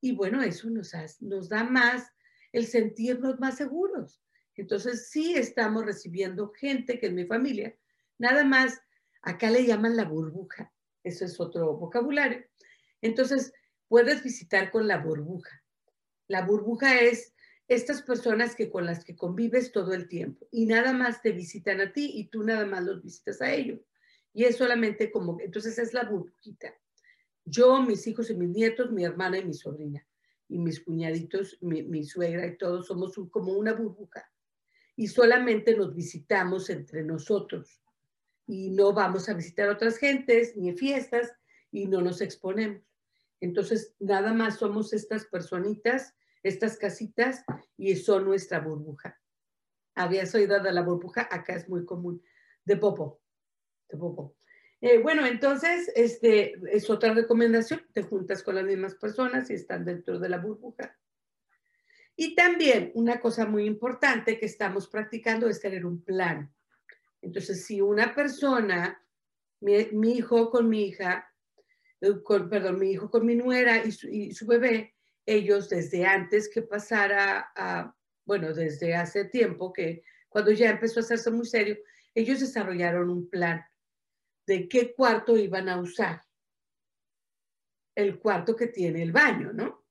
Y 0.00 0.12
bueno, 0.12 0.40
eso 0.40 0.70
nos, 0.70 0.92
nos 1.20 1.48
da 1.48 1.64
más 1.64 2.12
el 2.52 2.64
sentirnos 2.64 3.40
más 3.40 3.56
seguros. 3.56 4.22
Entonces 4.54 5.08
sí 5.10 5.34
estamos 5.34 5.84
recibiendo 5.84 6.52
gente 6.52 7.00
que 7.00 7.06
es 7.06 7.12
mi 7.12 7.24
familia, 7.24 7.76
Nada 8.18 8.44
más, 8.44 8.80
acá 9.22 9.50
le 9.50 9.66
llaman 9.66 9.96
la 9.96 10.04
burbuja, 10.04 10.72
eso 11.02 11.24
es 11.24 11.38
otro 11.40 11.76
vocabulario. 11.76 12.44
Entonces, 13.00 13.52
puedes 13.88 14.22
visitar 14.22 14.70
con 14.70 14.86
la 14.86 14.98
burbuja. 14.98 15.62
La 16.28 16.42
burbuja 16.42 17.00
es 17.00 17.34
estas 17.68 18.02
personas 18.02 18.54
que 18.54 18.70
con 18.70 18.86
las 18.86 19.04
que 19.04 19.16
convives 19.16 19.72
todo 19.72 19.92
el 19.92 20.08
tiempo 20.08 20.46
y 20.50 20.66
nada 20.66 20.92
más 20.92 21.20
te 21.20 21.32
visitan 21.32 21.80
a 21.80 21.92
ti 21.92 22.12
y 22.14 22.28
tú 22.28 22.42
nada 22.42 22.64
más 22.64 22.84
los 22.84 23.02
visitas 23.02 23.40
a 23.42 23.52
ellos. 23.52 23.80
Y 24.32 24.44
es 24.44 24.56
solamente 24.56 25.10
como, 25.10 25.40
entonces 25.40 25.78
es 25.78 25.94
la 25.94 26.04
burbujita. 26.04 26.74
Yo, 27.44 27.80
mis 27.80 28.06
hijos 28.06 28.30
y 28.30 28.34
mis 28.34 28.50
nietos, 28.50 28.90
mi 28.92 29.04
hermana 29.04 29.38
y 29.38 29.44
mi 29.44 29.54
sobrina. 29.54 30.06
y 30.48 30.58
mis 30.58 30.80
cuñaditos, 30.80 31.58
mi, 31.60 32.04
suegra 32.04 32.46
y 32.46 32.56
todos 32.56 32.86
somos 32.86 33.14
como 33.30 33.52
una 33.54 33.72
burbuja. 33.72 34.30
Y 34.94 35.08
solamente 35.08 35.76
nos 35.76 35.92
visitamos 35.92 36.70
entre 36.70 37.02
nosotros. 37.02 37.82
Y 38.46 38.70
no 38.70 38.92
vamos 38.92 39.28
a 39.28 39.34
visitar 39.34 39.68
otras 39.68 39.98
gentes 39.98 40.56
ni 40.56 40.72
fiestas 40.72 41.32
y 41.70 41.86
no 41.86 42.00
nos 42.00 42.20
exponemos. 42.20 42.82
Entonces, 43.40 43.94
nada 43.98 44.32
más 44.32 44.58
somos 44.58 44.92
estas 44.92 45.26
personitas, 45.26 46.14
estas 46.42 46.78
casitas 46.78 47.44
y 47.76 47.96
son 47.96 48.24
nuestra 48.24 48.60
burbuja. 48.60 49.20
Habías 49.94 50.34
oído 50.34 50.60
de 50.62 50.72
la 50.72 50.82
burbuja, 50.82 51.28
acá 51.30 51.54
es 51.54 51.68
muy 51.68 51.84
común, 51.84 52.22
de 52.64 52.76
popo, 52.76 53.20
de 53.88 53.98
popo. 53.98 54.36
Eh, 54.80 54.98
bueno, 54.98 55.26
entonces, 55.26 55.90
este 55.94 56.54
es 56.70 56.88
otra 56.90 57.14
recomendación, 57.14 57.80
te 57.92 58.02
juntas 58.02 58.42
con 58.42 58.54
las 58.54 58.64
mismas 58.64 58.94
personas 58.94 59.50
y 59.50 59.54
están 59.54 59.84
dentro 59.84 60.18
de 60.18 60.28
la 60.28 60.38
burbuja. 60.38 60.96
Y 62.14 62.34
también 62.34 62.92
una 62.94 63.20
cosa 63.20 63.46
muy 63.46 63.64
importante 63.66 64.38
que 64.38 64.46
estamos 64.46 64.88
practicando 64.88 65.48
es 65.48 65.60
tener 65.60 65.84
un 65.84 66.02
plan. 66.02 66.54
Entonces, 67.22 67.64
si 67.64 67.80
una 67.80 68.14
persona, 68.14 69.02
mi, 69.60 70.12
hijo 70.12 70.50
con 70.50 70.68
mi 70.68 70.84
hija, 70.84 71.32
eh, 72.00 72.14
perdón, 72.50 72.78
mi 72.78 72.92
hijo 72.92 73.10
con 73.10 73.26
mi 73.26 73.34
nuera 73.34 73.82
y 73.84 73.92
su, 74.32 74.46
bebé, 74.46 74.94
ellos 75.24 75.68
desde 75.68 76.04
antes 76.04 76.48
que 76.48 76.62
pasara 76.62 77.52
a, 77.56 77.94
bueno, 78.24 78.52
desde 78.52 78.94
hace 78.94 79.24
tiempo 79.24 79.72
que 79.72 80.02
cuando 80.28 80.52
ya 80.52 80.70
empezó 80.70 81.00
a 81.00 81.02
hacerse 81.02 81.30
muy 81.30 81.46
serio, 81.46 81.78
ellos 82.14 82.40
desarrollaron 82.40 83.10
un 83.10 83.28
plan 83.28 83.64
de 84.46 84.68
qué 84.68 84.94
cuarto 84.94 85.36
iban 85.36 85.68
a 85.68 85.80
usar. 85.80 86.22
El 87.94 88.18
cuarto 88.18 88.54
que 88.54 88.68
tiene 88.68 89.02
el 89.02 89.12
baño, 89.12 89.52
¿no? 89.52 89.84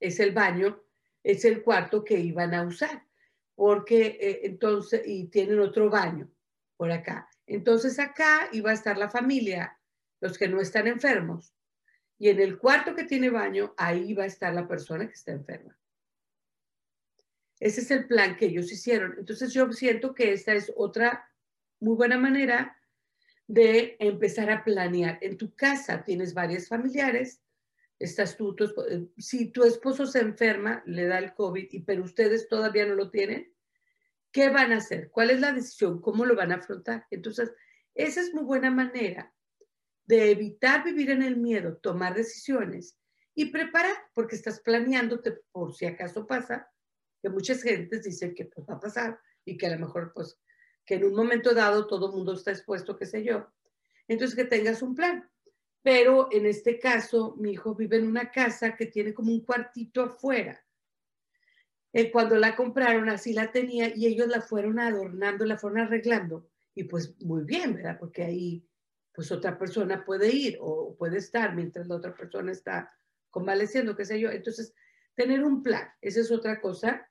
Es 0.00 0.18
el 0.20 0.32
baño, 0.32 0.82
es 1.22 1.44
el 1.44 1.62
cuarto 1.62 2.04
que 2.04 2.18
iban 2.18 2.52
a 2.54 2.64
usar, 2.64 3.06
porque 3.54 4.18
eh, 4.20 4.40
entonces, 4.42 5.02
y 5.06 5.28
tienen 5.28 5.60
otro 5.60 5.88
baño 5.88 6.31
por 6.82 6.90
acá. 6.90 7.28
Entonces 7.46 8.00
acá 8.00 8.48
iba 8.50 8.72
a 8.72 8.74
estar 8.74 8.98
la 8.98 9.08
familia, 9.08 9.78
los 10.20 10.36
que 10.36 10.48
no 10.48 10.60
están 10.60 10.88
enfermos. 10.88 11.54
Y 12.18 12.28
en 12.28 12.40
el 12.40 12.58
cuarto 12.58 12.96
que 12.96 13.04
tiene 13.04 13.30
baño, 13.30 13.72
ahí 13.76 14.14
va 14.14 14.24
a 14.24 14.26
estar 14.26 14.52
la 14.52 14.66
persona 14.66 15.06
que 15.06 15.12
está 15.12 15.30
enferma. 15.30 15.78
Ese 17.60 17.82
es 17.82 17.90
el 17.92 18.08
plan 18.08 18.34
que 18.34 18.46
ellos 18.46 18.72
hicieron. 18.72 19.14
Entonces 19.16 19.52
yo 19.52 19.72
siento 19.72 20.12
que 20.12 20.32
esta 20.32 20.54
es 20.54 20.72
otra 20.74 21.24
muy 21.78 21.94
buena 21.94 22.18
manera 22.18 22.76
de 23.46 23.96
empezar 24.00 24.50
a 24.50 24.64
planear. 24.64 25.20
En 25.20 25.36
tu 25.36 25.54
casa 25.54 26.02
tienes 26.02 26.34
varios 26.34 26.66
familiares, 26.66 27.44
estás 28.00 28.36
tú, 28.36 28.56
eh, 28.90 29.06
si 29.18 29.52
tu 29.52 29.62
esposo 29.62 30.04
se 30.04 30.18
enferma, 30.18 30.82
le 30.84 31.04
da 31.04 31.20
el 31.20 31.32
COVID, 31.32 31.68
y, 31.70 31.78
pero 31.82 32.02
ustedes 32.02 32.48
todavía 32.48 32.86
no 32.86 32.96
lo 32.96 33.08
tienen, 33.08 33.51
¿qué 34.32 34.48
van 34.48 34.72
a 34.72 34.78
hacer? 34.78 35.10
¿Cuál 35.10 35.30
es 35.30 35.40
la 35.40 35.52
decisión? 35.52 36.00
¿Cómo 36.00 36.24
lo 36.24 36.34
van 36.34 36.52
a 36.52 36.56
afrontar? 36.56 37.06
Entonces, 37.10 37.52
esa 37.94 38.20
es 38.20 38.34
muy 38.34 38.44
buena 38.44 38.70
manera 38.70 39.32
de 40.06 40.30
evitar 40.30 40.84
vivir 40.84 41.10
en 41.10 41.22
el 41.22 41.36
miedo, 41.36 41.76
tomar 41.76 42.14
decisiones 42.14 42.98
y 43.34 43.46
preparar, 43.46 43.96
porque 44.14 44.36
estás 44.36 44.60
planeándote 44.60 45.38
por 45.52 45.74
si 45.74 45.86
acaso 45.86 46.26
pasa, 46.26 46.70
que 47.22 47.30
muchas 47.30 47.62
gentes 47.62 48.02
dicen 48.02 48.34
que 48.34 48.46
pues, 48.46 48.66
va 48.68 48.74
a 48.74 48.80
pasar 48.80 49.20
y 49.44 49.56
que 49.56 49.66
a 49.66 49.76
lo 49.76 49.78
mejor 49.78 50.12
pues 50.12 50.38
que 50.84 50.94
en 50.94 51.04
un 51.04 51.14
momento 51.14 51.54
dado 51.54 51.86
todo 51.86 52.08
el 52.08 52.16
mundo 52.16 52.32
está 52.32 52.50
expuesto, 52.50 52.96
qué 52.96 53.06
sé 53.06 53.22
yo. 53.22 53.46
Entonces, 54.08 54.36
que 54.36 54.44
tengas 54.44 54.82
un 54.82 54.94
plan. 54.94 55.28
Pero 55.82 56.28
en 56.30 56.46
este 56.46 56.78
caso, 56.78 57.34
mi 57.38 57.52
hijo 57.52 57.74
vive 57.74 57.96
en 57.96 58.06
una 58.06 58.30
casa 58.30 58.76
que 58.76 58.86
tiene 58.86 59.14
como 59.14 59.32
un 59.32 59.44
cuartito 59.44 60.02
afuera. 60.02 60.61
Eh, 61.92 62.10
cuando 62.10 62.36
la 62.36 62.56
compraron, 62.56 63.08
así 63.08 63.32
la 63.32 63.52
tenía 63.52 63.94
y 63.94 64.06
ellos 64.06 64.28
la 64.28 64.40
fueron 64.40 64.78
adornando, 64.78 65.44
la 65.44 65.58
fueron 65.58 65.80
arreglando. 65.80 66.48
Y 66.74 66.84
pues 66.84 67.14
muy 67.20 67.44
bien, 67.44 67.74
¿verdad? 67.74 67.98
Porque 67.98 68.22
ahí, 68.24 68.66
pues 69.14 69.30
otra 69.30 69.58
persona 69.58 70.04
puede 70.04 70.34
ir 70.34 70.56
o 70.60 70.96
puede 70.96 71.18
estar 71.18 71.54
mientras 71.54 71.86
la 71.88 71.96
otra 71.96 72.14
persona 72.14 72.50
está 72.50 72.90
convaleciendo, 73.30 73.94
qué 73.94 74.06
sé 74.06 74.18
yo. 74.18 74.30
Entonces, 74.30 74.74
tener 75.14 75.44
un 75.44 75.62
plan, 75.62 75.88
esa 76.00 76.20
es 76.20 76.30
otra 76.30 76.60
cosa. 76.60 77.08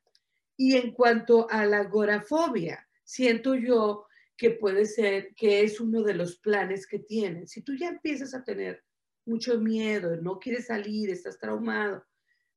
Y 0.58 0.76
en 0.76 0.94
cuanto 0.94 1.48
a 1.50 1.66
la 1.66 1.80
agorafobia, 1.80 2.88
siento 3.04 3.56
yo 3.56 4.08
que 4.36 4.50
puede 4.50 4.86
ser 4.86 5.36
que 5.36 5.62
es 5.62 5.80
uno 5.80 6.02
de 6.02 6.16
los 6.16 6.38
planes 6.38 6.88
que 6.88 6.98
tienen. 6.98 7.48
Si 7.48 7.62
tú 7.62 7.76
ya 7.76 7.90
empiezas 7.90 8.34
a 8.34 8.44
tener 8.44 8.84
mucho 9.26 9.60
miedo, 9.60 10.16
no 10.18 10.40
quieres 10.40 10.68
salir, 10.68 11.12
estás 11.12 11.38
traumado, 11.38 12.04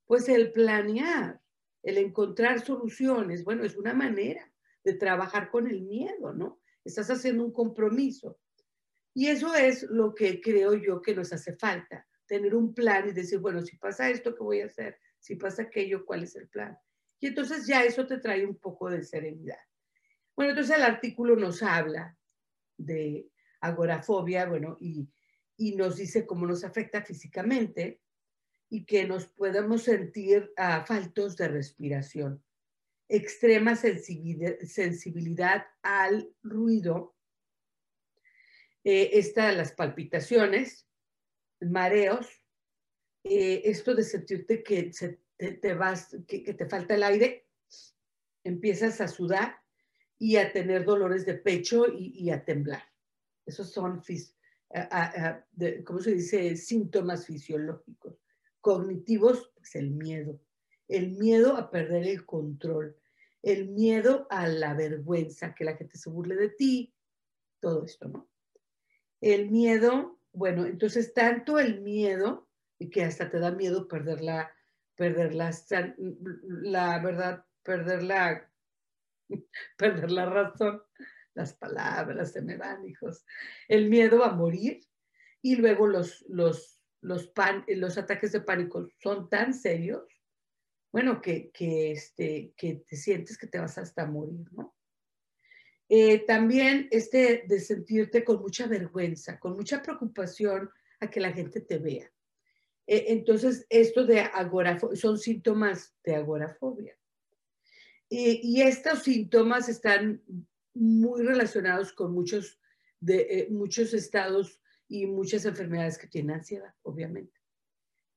pues 0.07 0.29
el 0.29 0.53
planear, 0.53 1.41
el 1.85 1.99
encontrar 1.99 2.65
soluciones, 2.65 3.45
bueno, 3.45 3.63
es 3.65 3.77
una 3.77 3.95
manera 3.95 4.51
de 4.83 4.95
trabajar 4.95 5.51
con 5.51 5.69
el 5.69 5.83
miedo, 5.83 6.33
¿no? 6.33 6.61
Estás 6.85 7.11
haciendo 7.11 7.45
un 7.45 7.53
compromiso. 7.53 8.41
Y 9.15 9.29
eso 9.29 9.55
es 9.55 9.85
lo 9.85 10.15
que 10.15 10.41
creo 10.41 10.75
yo 10.75 11.01
que 11.01 11.15
nos 11.15 11.33
hace 11.33 11.55
falta, 11.57 12.07
tener 12.27 12.55
un 12.55 12.75
plan 12.75 13.09
y 13.09 13.13
decir, 13.13 13.39
bueno, 13.39 13.63
si 13.63 13.77
pasa 13.77 14.11
esto, 14.11 14.35
¿qué 14.35 14.43
voy 14.43 14.61
a 14.61 14.67
hacer? 14.67 14.99
Si 15.21 15.37
pasa 15.37 15.63
aquello, 15.63 16.05
¿cuál 16.05 16.25
es 16.25 16.35
el 16.35 16.49
plan? 16.49 16.77
Y 17.21 17.29
entonces 17.29 17.67
ya 17.67 17.85
eso 17.85 18.07
te 18.07 18.19
trae 18.19 18.45
un 18.45 18.57
poco 18.57 18.91
de 18.91 19.05
serenidad. 19.05 19.61
Bueno, 20.35 20.51
entonces 20.51 20.77
el 20.77 20.83
artículo 20.83 21.37
nos 21.37 21.63
habla 21.63 22.19
de 22.77 23.29
agorafobia, 23.61 24.47
bueno, 24.47 24.77
y, 24.81 25.09
nos 25.77 25.97
dice 25.97 26.27
cómo 26.27 26.47
nos 26.47 26.65
afecta 26.65 27.03
físicamente 27.03 28.03
y 28.75 28.85
que 28.85 29.07
nos 29.07 29.27
podemos 29.27 29.85
sentir 29.85 30.53
uh, 30.59 30.85
faltos 30.85 31.37
de 31.37 31.47
respiración, 31.47 32.43
extrema 33.09 33.77
sensibilidad, 33.77 35.65
al 35.81 36.35
ruido, 36.43 37.15
eh, 38.83 39.33
las 39.37 39.71
palpitaciones, 39.71 40.89
mareos, 41.61 42.27
eh, 43.23 43.63
esto 43.65 43.95
de 43.95 44.03
sentirte 44.03 44.65
que 44.65 44.91
te, 45.63 45.75
vas, 45.75 46.17
que 46.27 46.53
te 46.53 46.67
falta 46.67 46.97
el 46.97 47.05
aire, 47.05 47.47
empiezas 48.43 49.01
a 49.01 49.07
sudar, 49.07 49.63
y 50.19 50.37
a 50.37 50.53
tener 50.53 50.85
dolores 50.85 51.25
de 51.27 51.35
pecho 51.35 51.87
y, 51.93 52.29
a 52.31 52.45
temblar. 52.45 52.83
Esos 53.47 53.71
son, 53.71 54.03
¿cómo 55.85 56.01
se 56.01 56.15
dice?, 56.15 56.57
síntomas 56.57 57.27
fisiológicos. 57.27 58.24
Cognitivos, 58.65 59.53
pues 59.57 59.75
el 59.75 59.91
miedo. 59.91 60.41
El 60.89 61.11
miedo 61.19 61.59
a 61.59 61.71
perder 61.71 62.09
el 62.09 62.25
control. 62.25 62.97
El 63.43 63.69
miedo 63.69 64.27
a 64.31 64.49
la 64.49 64.73
vergüenza, 64.73 65.55
que 65.55 65.65
la 65.65 65.77
gente 65.77 65.99
se 65.99 66.09
burle 66.09 66.35
de 66.35 66.49
ti. 66.49 66.95
Todo 67.61 67.85
esto, 67.85 68.09
¿no? 68.09 68.27
El 69.21 69.51
miedo, 69.51 70.19
bueno, 70.33 70.65
entonces 70.65 71.13
tanto 71.13 71.59
el 71.59 71.83
miedo, 71.83 72.49
y 72.79 72.89
que 72.89 73.05
hasta 73.05 73.31
te 73.31 73.39
da 73.39 73.51
miedo 73.51 73.87
perder 73.87 74.23
la, 74.23 74.51
perder 74.97 75.35
la, 75.35 75.51
la 76.47 76.99
verdad, 77.01 77.45
perder 77.63 78.03
la 78.03 78.51
perder 79.77 80.11
la 80.11 80.25
razón. 80.25 80.83
Las 81.35 81.53
palabras 81.53 82.33
se 82.33 82.41
me 82.41 82.57
van, 82.57 82.89
hijos. 82.89 83.27
El 83.69 83.91
miedo 83.91 84.25
a 84.25 84.33
morir 84.33 84.81
y 85.43 85.57
luego 85.57 85.87
los, 85.87 86.25
los, 86.31 86.81
los, 87.05 87.33
los 87.69 87.99
ataques 87.99 88.33
de 88.33 88.41
pánico 88.41 88.89
son 89.03 89.29
tan 89.29 89.53
serios, 89.53 90.05
bueno, 90.91 91.21
que, 91.21 91.51
que, 91.51 91.93
este, 91.93 92.55
que 92.57 92.85
te 92.89 92.97
sientes 92.97 93.37
que 93.37 93.47
te 93.47 93.59
vas 93.59 93.77
hasta 93.79 94.07
morir, 94.07 94.47
¿no? 94.53 94.75
Eh, 95.89 96.25
también 96.25 96.89
este 96.91 97.45
de 97.47 97.61
sentirte 97.61 98.25
con 98.25 98.41
mucha 98.41 98.67
vergüenza, 98.67 99.39
con 99.39 99.53
mucha 99.53 99.83
preocupación 99.83 100.71
a 100.99 101.11
que 101.11 101.21
la 101.21 101.33
gente 101.33 101.61
te 101.61 101.79
vea. 101.79 102.11
Eh, 102.87 103.05
entonces, 103.09 103.67
esto 103.69 104.07
de 104.07 104.21
agorafobia, 104.21 104.97
son 104.97 105.19
síntomas 105.19 105.95
de 106.03 106.15
agorafobia. 106.15 106.97
Y, 108.09 108.63
estos 108.63 109.03
síntomas 109.03 109.69
están 109.69 110.23
muy 110.73 111.23
relacionados 111.23 111.93
con 111.93 112.13
muchos, 112.13 112.61
de, 113.01 113.27
eh, 113.29 113.49
muchos 113.51 113.93
estados 113.93 114.61
y 114.95 115.07
muchas 115.07 115.45
enfermedades 115.45 115.99
que 115.99 116.07
tienen 116.07 116.37
ansiedad, 116.37 116.75
obviamente. 116.83 117.41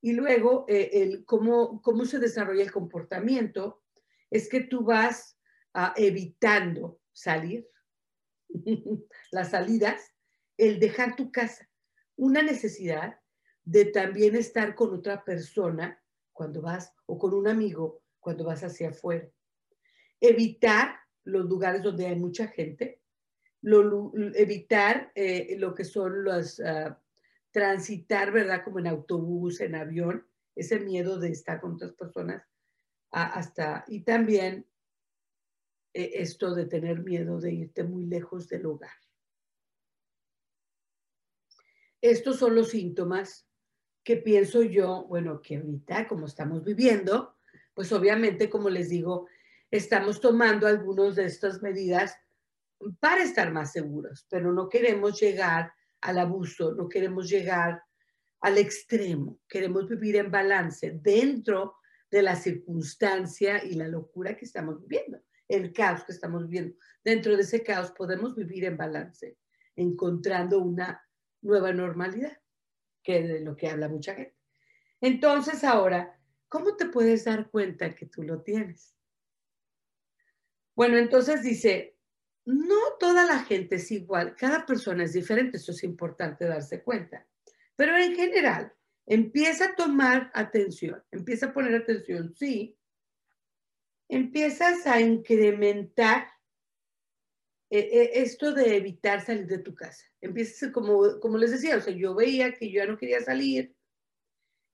Y 0.00 0.12
luego, 0.12 0.64
eh, 0.68 0.90
el, 0.92 1.24
cómo, 1.24 1.82
cómo 1.82 2.04
se 2.04 2.18
desarrolla 2.18 2.62
el 2.62 2.72
comportamiento 2.72 3.82
es 4.30 4.48
que 4.48 4.60
tú 4.60 4.84
vas 4.84 5.36
evitando 5.96 7.00
salir, 7.12 7.68
las 9.30 9.50
salidas, 9.50 10.12
el 10.56 10.80
dejar 10.80 11.14
tu 11.14 11.30
casa, 11.30 11.68
una 12.16 12.42
necesidad 12.42 13.20
de 13.64 13.84
también 13.84 14.34
estar 14.34 14.74
con 14.74 14.92
otra 14.92 15.24
persona 15.24 16.02
cuando 16.32 16.62
vas 16.62 16.92
o 17.06 17.18
con 17.18 17.32
un 17.34 17.46
amigo 17.46 18.02
cuando 18.18 18.44
vas 18.44 18.64
hacia 18.64 18.88
afuera 18.90 19.30
evitar 20.20 20.98
los 21.24 21.46
lugares 21.46 21.82
donde 21.82 22.06
hay 22.06 22.16
mucha 22.16 22.48
gente, 22.48 23.00
evitar 23.62 25.12
eh, 25.14 25.56
lo 25.58 25.74
que 25.74 25.84
son 25.84 26.24
los, 26.24 26.60
ah, 26.60 27.00
transitar, 27.50 28.30
¿verdad? 28.32 28.62
Como 28.64 28.78
en 28.78 28.86
autobús, 28.86 29.60
en 29.60 29.74
avión, 29.74 30.26
ese 30.54 30.80
miedo 30.80 31.18
de 31.18 31.30
estar 31.30 31.60
con 31.60 31.74
otras 31.74 31.92
personas, 31.92 32.46
hasta, 33.10 33.84
y 33.88 34.00
también 34.00 34.66
eh, 35.94 36.10
esto 36.14 36.54
de 36.54 36.66
tener 36.66 37.00
miedo 37.00 37.40
de 37.40 37.52
irte 37.52 37.84
muy 37.84 38.06
lejos 38.06 38.48
del 38.48 38.66
hogar. 38.66 38.92
Estos 42.00 42.38
son 42.38 42.54
los 42.54 42.68
síntomas 42.70 43.48
que 44.04 44.16
pienso 44.16 44.62
yo, 44.62 45.04
bueno, 45.08 45.42
que 45.42 45.56
ahorita 45.56 46.06
como 46.06 46.26
estamos 46.26 46.64
viviendo, 46.64 47.36
pues 47.74 47.92
obviamente, 47.92 48.48
como 48.48 48.70
les 48.70 48.88
digo, 48.88 49.26
estamos 49.70 50.20
tomando 50.20 50.66
algunas 50.66 51.16
de 51.16 51.26
estas 51.26 51.62
medidas 51.62 52.16
para 53.00 53.22
estar 53.22 53.52
más 53.52 53.72
seguros, 53.72 54.26
pero 54.30 54.52
no 54.52 54.68
queremos 54.68 55.20
llegar 55.20 55.72
al 56.00 56.18
abuso, 56.18 56.74
no 56.74 56.88
queremos 56.88 57.28
llegar 57.28 57.82
al 58.40 58.58
extremo, 58.58 59.40
queremos 59.48 59.88
vivir 59.88 60.16
en 60.16 60.30
balance 60.30 60.98
dentro 61.02 61.76
de 62.10 62.22
la 62.22 62.36
circunstancia 62.36 63.64
y 63.64 63.74
la 63.74 63.88
locura 63.88 64.36
que 64.36 64.44
estamos 64.44 64.80
viviendo, 64.80 65.20
el 65.48 65.72
caos 65.72 66.04
que 66.04 66.12
estamos 66.12 66.48
viviendo. 66.48 66.76
Dentro 67.04 67.36
de 67.36 67.42
ese 67.42 67.62
caos 67.62 67.90
podemos 67.92 68.34
vivir 68.34 68.64
en 68.64 68.76
balance, 68.76 69.36
encontrando 69.76 70.60
una 70.60 71.04
nueva 71.42 71.72
normalidad, 71.72 72.38
que 73.02 73.18
es 73.18 73.28
de 73.28 73.40
lo 73.40 73.56
que 73.56 73.68
habla 73.68 73.88
mucha 73.88 74.14
gente. 74.14 74.36
Entonces 75.00 75.64
ahora, 75.64 76.18
¿cómo 76.48 76.76
te 76.76 76.86
puedes 76.86 77.24
dar 77.24 77.50
cuenta 77.50 77.94
que 77.94 78.06
tú 78.06 78.22
lo 78.22 78.42
tienes? 78.42 78.94
Bueno, 80.74 80.96
entonces 80.96 81.42
dice, 81.42 81.97
no 82.48 82.96
toda 82.98 83.26
la 83.26 83.40
gente 83.40 83.76
es 83.76 83.90
igual, 83.90 84.34
cada 84.34 84.64
persona 84.64 85.04
es 85.04 85.12
diferente, 85.12 85.58
eso 85.58 85.72
es 85.72 85.84
importante 85.84 86.46
darse 86.46 86.82
cuenta. 86.82 87.26
Pero 87.76 87.94
en 87.94 88.16
general, 88.16 88.72
empieza 89.04 89.66
a 89.66 89.76
tomar 89.76 90.30
atención, 90.32 91.04
empieza 91.10 91.46
a 91.46 91.52
poner 91.52 91.74
atención, 91.74 92.34
sí, 92.34 92.74
empiezas 94.08 94.86
a 94.86 94.98
incrementar 94.98 96.28
eh, 97.68 97.80
eh, 97.80 98.10
esto 98.14 98.54
de 98.54 98.78
evitar 98.78 99.20
salir 99.20 99.46
de 99.46 99.58
tu 99.58 99.74
casa. 99.74 100.06
Empiezas, 100.22 100.72
como, 100.72 101.20
como 101.20 101.36
les 101.36 101.50
decía, 101.50 101.76
o 101.76 101.82
sea, 101.82 101.92
yo 101.92 102.14
veía 102.14 102.54
que 102.54 102.70
yo 102.70 102.82
ya 102.82 102.86
no 102.86 102.96
quería 102.96 103.20
salir 103.20 103.76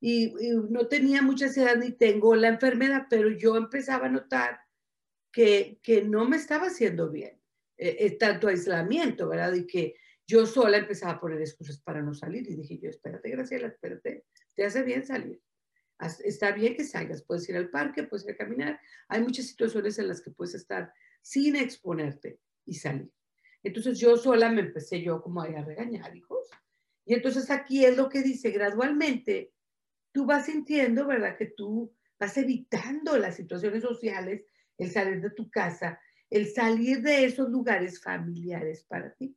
y, 0.00 0.32
no 0.70 0.86
tenía 0.86 1.22
mucha 1.22 1.46
ansiedad 1.46 1.76
ni 1.76 1.90
tengo 1.90 2.36
la 2.36 2.46
enfermedad, 2.46 3.08
pero 3.10 3.30
yo 3.30 3.56
empezaba 3.56 4.06
a 4.06 4.10
notar 4.10 4.60
que, 5.32 5.80
que 5.82 6.02
no 6.02 6.28
me 6.28 6.36
estaba 6.36 6.68
haciendo 6.68 7.10
bien. 7.10 7.43
Eh, 7.76 8.16
tanto 8.18 8.48
aislamiento, 8.48 9.28
¿verdad? 9.28 9.52
Y 9.54 9.66
que 9.66 9.96
yo 10.26 10.46
sola 10.46 10.78
empezaba 10.78 11.12
a 11.12 11.20
poner 11.20 11.40
excusas 11.40 11.80
para 11.80 12.00
no 12.00 12.14
salir 12.14 12.48
y 12.48 12.54
dije 12.54 12.78
yo, 12.78 12.88
espérate, 12.88 13.30
Graciela, 13.30 13.68
espérate, 13.68 14.24
te 14.54 14.64
hace 14.64 14.82
bien 14.82 15.04
salir. 15.04 15.40
Está 16.24 16.52
bien 16.52 16.76
que 16.76 16.84
salgas, 16.84 17.22
puedes 17.22 17.48
ir 17.48 17.56
al 17.56 17.70
parque, 17.70 18.04
puedes 18.04 18.24
ir 18.26 18.32
a 18.32 18.36
caminar. 18.36 18.80
Hay 19.08 19.22
muchas 19.22 19.46
situaciones 19.46 19.98
en 19.98 20.08
las 20.08 20.20
que 20.20 20.30
puedes 20.30 20.54
estar 20.54 20.92
sin 21.22 21.56
exponerte 21.56 22.40
y 22.66 22.74
salir. 22.74 23.10
Entonces 23.62 23.98
yo 23.98 24.16
sola 24.16 24.50
me 24.50 24.60
empecé 24.60 25.02
yo 25.02 25.22
como 25.22 25.40
a, 25.40 25.46
a 25.46 25.64
regañar, 25.64 26.14
hijos. 26.14 26.50
Y 27.04 27.14
entonces 27.14 27.50
aquí 27.50 27.84
es 27.84 27.96
lo 27.96 28.08
que 28.08 28.22
dice, 28.22 28.50
gradualmente 28.50 29.52
tú 30.12 30.26
vas 30.26 30.46
sintiendo, 30.46 31.06
¿verdad? 31.06 31.36
Que 31.36 31.46
tú 31.46 31.94
vas 32.18 32.36
evitando 32.36 33.18
las 33.18 33.36
situaciones 33.36 33.82
sociales, 33.82 34.44
el 34.78 34.90
salir 34.90 35.20
de 35.20 35.30
tu 35.30 35.50
casa, 35.50 36.00
el 36.30 36.48
salir 36.48 37.02
de 37.02 37.24
esos 37.24 37.48
lugares 37.50 38.02
familiares 38.02 38.84
para 38.84 39.12
ti. 39.14 39.36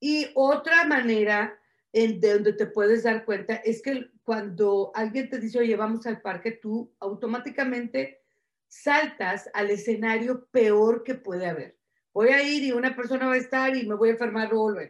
Y 0.00 0.30
otra 0.34 0.84
manera 0.84 1.58
en 1.92 2.20
de 2.20 2.34
donde 2.34 2.52
te 2.54 2.66
puedes 2.66 3.02
dar 3.02 3.24
cuenta 3.24 3.56
es 3.56 3.82
que 3.82 4.10
cuando 4.24 4.90
alguien 4.94 5.28
te 5.28 5.38
dice, 5.38 5.58
oye, 5.58 5.76
vamos 5.76 6.06
al 6.06 6.20
parque, 6.20 6.52
tú 6.52 6.92
automáticamente 6.98 8.22
saltas 8.66 9.50
al 9.52 9.70
escenario 9.70 10.46
peor 10.46 11.04
que 11.04 11.14
puede 11.14 11.46
haber. 11.46 11.78
Voy 12.14 12.30
a 12.30 12.42
ir 12.42 12.62
y 12.62 12.72
una 12.72 12.96
persona 12.96 13.26
va 13.26 13.34
a 13.34 13.38
estar 13.38 13.76
y 13.76 13.86
me 13.86 13.94
voy 13.94 14.08
a 14.08 14.12
enfermar 14.12 14.50
luego. 14.50 14.80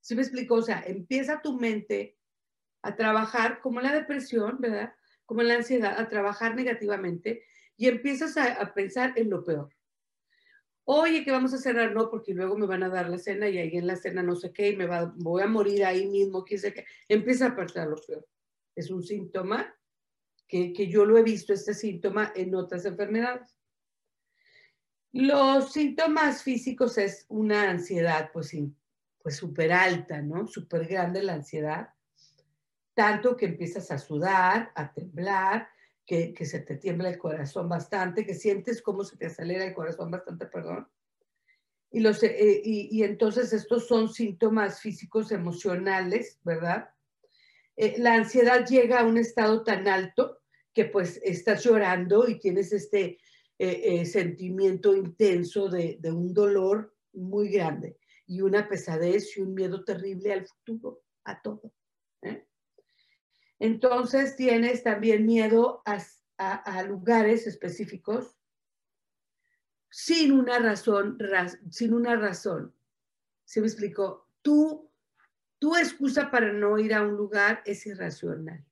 ¿Sí 0.00 0.14
me 0.14 0.22
explico? 0.22 0.54
O 0.54 0.62
sea, 0.62 0.82
empieza 0.86 1.42
tu 1.42 1.58
mente 1.58 2.16
a 2.82 2.96
trabajar 2.96 3.60
como 3.60 3.80
la 3.80 3.92
depresión, 3.92 4.56
¿verdad? 4.60 4.94
Como 5.26 5.42
la 5.42 5.54
ansiedad, 5.54 5.98
a 5.98 6.08
trabajar 6.08 6.54
negativamente 6.54 7.44
y 7.76 7.88
empiezas 7.88 8.36
a 8.36 8.72
pensar 8.74 9.12
en 9.16 9.30
lo 9.30 9.44
peor 9.44 9.68
oye, 10.88 11.24
que 11.24 11.32
vamos 11.32 11.52
a 11.52 11.58
cerrar, 11.58 11.92
no, 11.92 12.08
porque 12.08 12.32
luego 12.32 12.56
me 12.56 12.66
van 12.66 12.84
a 12.84 12.88
dar 12.88 13.10
la 13.10 13.18
cena 13.18 13.48
y 13.48 13.58
ahí 13.58 13.76
en 13.76 13.88
la 13.88 13.96
cena 13.96 14.22
no 14.22 14.36
sé 14.36 14.52
qué, 14.52 14.70
y 14.70 14.76
me 14.76 14.86
voy 15.16 15.42
a 15.42 15.48
morir 15.48 15.84
ahí 15.84 16.06
mismo, 16.06 16.44
quién 16.44 16.60
sé 16.60 16.72
qué. 16.72 16.86
Empieza 17.08 17.46
a 17.46 17.56
pasar 17.56 17.88
lo 17.88 17.96
peor. 17.96 18.26
Es 18.74 18.90
un 18.90 19.02
síntoma 19.02 19.74
que, 20.46 20.72
que 20.72 20.86
yo 20.86 21.04
lo 21.04 21.18
he 21.18 21.24
visto, 21.24 21.52
este 21.52 21.74
síntoma, 21.74 22.32
en 22.36 22.54
otras 22.54 22.84
enfermedades. 22.84 23.58
Los 25.10 25.72
síntomas 25.72 26.44
físicos 26.44 26.98
es 26.98 27.26
una 27.28 27.68
ansiedad, 27.68 28.30
pues 28.32 28.48
sí, 28.48 28.72
pues 29.18 29.34
súper 29.36 29.72
alta, 29.72 30.22
¿no? 30.22 30.46
Súper 30.46 30.86
grande 30.86 31.20
la 31.20 31.34
ansiedad. 31.34 31.88
Tanto 32.94 33.36
que 33.36 33.46
empiezas 33.46 33.90
a 33.90 33.98
sudar, 33.98 34.70
a 34.76 34.92
temblar, 34.92 35.68
que, 36.06 36.34
se 36.46 36.60
te 36.60 36.76
tiembla 36.76 37.10
el 37.10 37.18
corazón 37.18 37.68
bastante, 37.68 38.24
que 38.24 38.34
sientes 38.34 38.80
cómo 38.80 39.02
se 39.04 39.16
te 39.16 39.26
acelera 39.26 39.64
el 39.64 39.74
corazón 39.74 40.10
bastante, 40.10 40.46
perdón. 40.46 40.88
Y, 41.90 42.00
los, 42.00 42.22
eh, 42.22 42.62
y, 42.64 43.02
entonces 43.02 43.52
estos 43.52 43.86
son 43.88 44.12
síntomas 44.12 44.80
físicos 44.80 45.32
emocionales, 45.32 46.38
¿verdad? 46.44 46.90
Eh, 47.76 47.96
la 47.98 48.14
ansiedad 48.14 48.66
llega 48.66 49.00
a 49.00 49.04
un 49.04 49.18
estado 49.18 49.64
tan 49.64 49.88
alto 49.88 50.38
que 50.72 50.84
pues 50.84 51.20
estás 51.24 51.64
llorando 51.64 52.28
y 52.28 52.38
tienes 52.38 52.72
este 52.72 53.18
eh, 53.58 54.04
sentimiento 54.04 54.94
intenso 54.94 55.68
de, 55.68 55.96
de, 56.00 56.12
un 56.12 56.34
dolor 56.34 56.94
muy 57.14 57.48
grande 57.48 57.96
y 58.26 58.42
una 58.42 58.68
pesadez 58.68 59.36
y 59.36 59.40
un 59.40 59.54
miedo 59.54 59.82
terrible 59.84 60.32
al 60.32 60.46
futuro, 60.46 61.02
a 61.24 61.40
todo. 61.40 61.72
Entonces 63.58 64.36
tienes 64.36 64.82
también 64.82 65.24
miedo 65.26 65.82
a, 65.86 66.82
lugares 66.82 67.46
específicos 67.46 68.36
sin 69.90 70.32
una 70.32 70.58
razón, 70.58 71.18
sin 71.70 71.94
una 71.94 72.16
razón. 72.16 72.74
¿Se 73.44 73.60
me 73.60 73.66
explicó? 73.66 74.28
Tú, 74.42 74.92
tu 75.58 75.74
excusa 75.76 76.30
para 76.30 76.52
no 76.52 76.78
ir 76.78 76.92
a 76.92 77.02
un 77.02 77.16
lugar 77.16 77.62
es 77.64 77.86
irracional. 77.86 78.64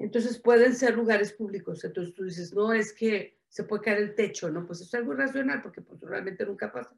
Entonces 0.00 0.38
pueden 0.38 0.74
ser 0.74 0.96
lugares 0.96 1.32
públicos. 1.32 1.84
Entonces 1.84 2.14
tú 2.14 2.24
dices, 2.24 2.52
no, 2.54 2.72
es 2.72 2.92
que 2.92 3.38
se 3.48 3.64
puede 3.64 3.82
caer 3.82 3.98
el 3.98 4.14
techo, 4.14 4.50
¿no? 4.50 4.66
Pues 4.66 4.80
es 4.80 4.92
algo 4.94 5.12
irracional 5.12 5.62
porque 5.62 5.82
pues, 5.82 6.00
realmente 6.00 6.46
nunca 6.46 6.72
pasa. 6.72 6.96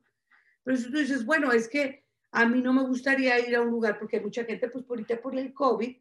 Pero 0.63 0.77
si 0.77 0.91
tú 0.91 0.99
dices, 0.99 1.27
bueno, 1.27 1.51
es 1.51 1.69
que 1.69 2.02
a 2.33 2.47
mí 2.47 2.63
no 2.63 2.73
me 2.73 2.83
gustaría 2.83 3.39
ir 3.47 3.55
a 3.55 3.61
un 3.61 3.71
lugar 3.71 3.99
porque 3.99 4.17
hay 4.17 4.23
mucha 4.23 4.45
gente, 4.45 4.69
pues 4.69 4.85
por 4.85 5.05
por 5.21 5.39
el 5.39 5.53
COVID, 5.53 5.97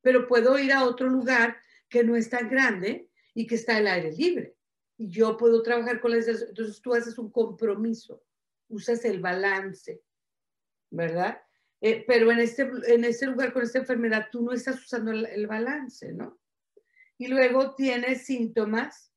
pero 0.00 0.28
puedo 0.28 0.58
ir 0.58 0.72
a 0.72 0.84
otro 0.84 1.08
lugar 1.08 1.56
que 1.88 2.04
no 2.04 2.16
es 2.16 2.30
tan 2.30 2.48
grande 2.48 3.10
y 3.34 3.46
que 3.46 3.56
está 3.56 3.76
al 3.76 3.88
aire 3.88 4.12
libre. 4.12 4.56
Y 4.96 5.08
yo 5.08 5.36
puedo 5.36 5.62
trabajar 5.62 6.00
con 6.00 6.12
las... 6.12 6.28
Entonces 6.28 6.80
tú 6.80 6.94
haces 6.94 7.18
un 7.18 7.30
compromiso, 7.30 8.22
usas 8.68 9.04
el 9.04 9.20
balance, 9.20 10.02
¿verdad? 10.90 11.42
Eh, 11.80 12.04
pero 12.06 12.30
en 12.30 12.38
este, 12.38 12.70
en 12.86 13.04
este 13.04 13.26
lugar 13.26 13.52
con 13.52 13.62
esta 13.62 13.80
enfermedad 13.80 14.28
tú 14.30 14.42
no 14.42 14.52
estás 14.52 14.80
usando 14.80 15.10
el, 15.10 15.46
balance, 15.48 16.12
¿no? 16.12 16.40
Y 17.18 17.26
luego 17.26 17.74
tienes 17.74 18.24
síntomas, 18.24 19.12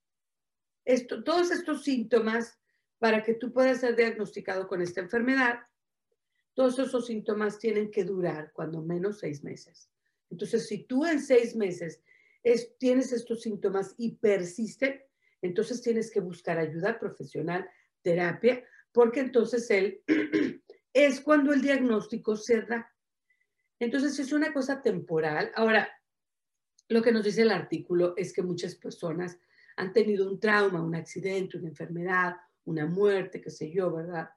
esto, 0.83 1.23
todos 1.23 1.51
estos 1.51 1.83
síntomas 1.83 2.59
para 2.97 3.23
que 3.23 3.35
tú 3.35 3.53
puedas 3.53 3.81
ser 3.81 3.95
diagnosticado 3.95 4.67
con 4.67 4.81
esta 4.81 5.01
enfermedad 5.01 5.59
todos 6.55 6.79
esos 6.79 7.05
síntomas 7.05 7.59
tienen 7.59 7.91
que 7.91 8.05
durar 8.05 8.51
cuando 8.53 8.81
menos 8.81 9.19
seis 9.19 9.43
meses. 9.43 9.91
Entonces, 10.31 10.67
si 10.67 10.85
tú 10.85 11.05
en 11.05 11.21
seis 11.21 11.55
meses 11.55 12.01
tienes 12.79 13.11
estos 13.11 13.41
síntomas 13.41 13.93
y 13.97 14.15
persisten, 14.15 15.01
entonces 15.41 15.81
tienes 15.81 16.09
que 16.09 16.21
buscar 16.21 16.57
ayuda 16.57 16.97
profesional, 16.97 17.69
terapia, 18.01 18.63
porque 18.91 19.19
entonces 19.19 19.69
él 19.69 20.01
es 20.93 21.19
cuando 21.19 21.53
el 21.53 21.61
diagnóstico 21.61 22.35
se 22.35 22.61
da. 22.61 22.91
Entonces 23.77 24.17
es 24.17 24.31
una 24.31 24.53
cosa 24.53 24.81
temporal. 24.81 25.51
Ahora, 25.55 25.89
lo 26.87 27.01
que 27.01 27.11
nos 27.11 27.25
dice 27.25 27.41
el 27.41 27.51
artículo 27.51 28.13
es 28.15 28.31
que 28.31 28.41
muchas 28.41 28.75
personas 28.75 29.37
han 29.75 29.91
tenido 29.91 30.29
un 30.29 30.39
trauma, 30.39 30.81
un 30.81 30.95
accidente, 30.95 31.57
una 31.57 31.67
enfermedad, 31.67 32.35
una 32.63 32.85
muerte, 32.85 33.41
qué 33.41 33.49
sé 33.49 33.69
yo, 33.71 33.91
¿verdad? 33.91 34.29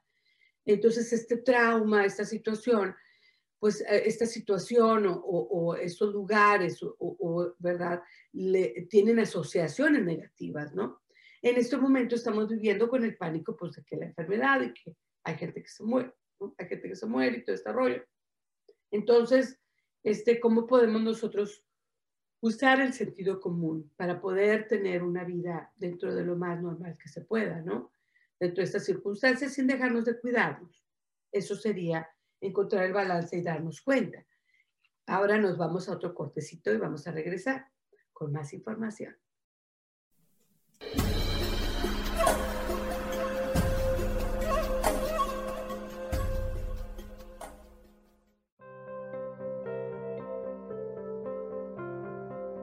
Entonces, 0.69 1.11
este 1.15 1.39
trauma, 1.39 2.05
esta 2.05 2.27
situación, 2.27 2.95
pues 3.59 3.81
eh, 3.81 4.03
esta 4.05 4.27
situación 4.27 5.07
o, 5.09 5.75
estos 5.77 6.13
lugares, 6.13 6.79
o, 6.83 7.55
¿verdad? 7.59 8.03
Le, 8.33 8.87
tienen 8.91 9.19
asociaciones 9.19 10.05
negativas, 10.05 10.75
¿no? 10.75 11.01
En 11.41 11.57
este 11.57 11.79
momento 11.79 12.17
estamos 12.17 12.49
viviendo 12.51 12.87
con 12.87 13.03
el 13.03 13.17
pánico, 13.17 13.57
pues, 13.57 13.77
de 13.77 13.83
que 13.83 13.97
la 13.97 14.05
enfermedad 14.05 14.61
y 14.61 14.75
que 14.75 14.95
hay 15.25 15.39
gente 15.39 15.63
que 15.63 15.71
se 15.71 15.85
muere, 15.85 16.13
¿no? 16.39 16.55
Hay 16.59 16.67
gente 16.67 16.87
que 16.87 16.97
se 16.97 17.07
muere 17.07 17.39
y 17.39 17.45
todo 17.45 17.57
este 17.57 17.73
rollo. 17.73 18.05
Entonces, 18.91 19.59
este, 20.03 20.39
cómo 20.39 20.67
podemos 20.67 21.01
nosotros 21.01 21.65
usar 22.41 22.83
el 22.83 22.93
sentido 22.93 23.41
común 23.41 23.91
para 23.97 24.21
poder 24.21 24.69
tener 24.69 25.03
una 25.03 25.25
vida 25.25 25.73
dentro 25.77 26.15
de 26.15 26.25
lo 26.27 26.37
más 26.37 26.61
normal 26.61 26.99
que 27.03 27.09
se 27.09 27.23
pueda, 27.23 27.63
¿no? 27.63 27.91
Dentro 28.41 28.63
de 28.63 28.65
estas 28.65 28.85
circunstancias 28.85 29.55
sin 29.55 29.67
dejarnos 29.67 30.05
de 30.05 30.19
cuidarnos. 30.19 30.85
Eso 31.33 31.57
sería 31.57 32.09
encontrar 32.41 32.85
el 32.85 32.93
balance 32.93 33.37
y 33.37 33.43
darnos 33.43 33.81
cuenta. 33.81 34.25
Ahora 35.07 35.39
nos 35.39 35.57
vamos 35.57 35.89
a 35.89 35.93
otro 35.93 36.15
cortecito 36.15 36.73
y 36.73 36.77
vamos 36.77 37.07
a 37.07 37.13
regresar 37.13 37.67
con 38.13 38.33
más 38.33 38.53
información. 38.53 39.17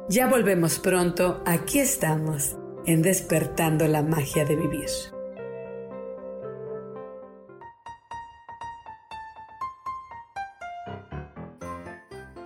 Ya 0.08 0.28
volvemos 0.28 0.78
pronto, 0.80 1.42
aquí 1.48 1.80
estamos, 1.80 2.56
en 2.86 3.02
despertando 3.02 3.88
la 3.88 4.04
magia 4.04 4.46
de 4.46 4.56
vivir. 4.56 5.15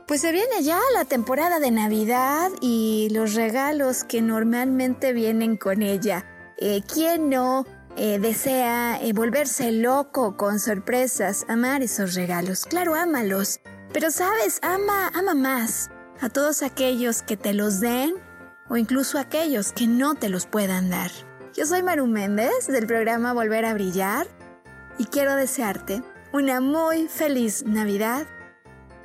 Pues 0.09 0.21
se 0.21 0.31
viene 0.31 0.63
ya 0.63 0.79
la 0.95 1.05
temporada 1.05 1.59
de 1.59 1.69
Navidad 1.69 2.49
y 2.61 3.09
los 3.11 3.35
regalos 3.35 4.03
que 4.03 4.23
normalmente 4.23 5.13
vienen 5.13 5.55
con 5.55 5.83
ella. 5.83 6.25
Eh, 6.57 6.81
¿Quién 6.91 7.29
no 7.29 7.67
eh, 7.95 8.17
desea 8.17 8.99
eh, 9.03 9.13
volverse 9.13 9.71
loco 9.71 10.35
con 10.35 10.59
sorpresas, 10.59 11.45
amar 11.47 11.83
esos 11.83 12.15
regalos? 12.15 12.65
Claro, 12.65 12.95
ámalos. 12.95 13.59
Pero 13.93 14.09
sabes, 14.09 14.57
ama, 14.63 15.11
ama 15.13 15.35
más 15.35 15.91
a 16.21 16.29
todos 16.29 16.63
aquellos 16.63 17.21
que 17.21 17.37
te 17.37 17.53
los 17.53 17.79
den 17.79 18.15
o 18.67 18.77
incluso 18.77 19.19
aquellos 19.19 19.73
que 19.73 19.85
no 19.85 20.15
te 20.15 20.29
los 20.29 20.47
puedan 20.47 20.89
dar. 20.89 21.11
Yo 21.53 21.67
soy 21.67 21.83
Maru 21.83 22.07
Méndez 22.07 22.65
del 22.65 22.87
programa 22.87 23.33
Volver 23.33 23.63
a 23.63 23.75
Brillar 23.75 24.25
y 24.97 25.05
quiero 25.05 25.35
desearte 25.35 26.01
una 26.33 26.61
muy 26.61 27.07
feliz 27.07 27.63
Navidad 27.67 28.25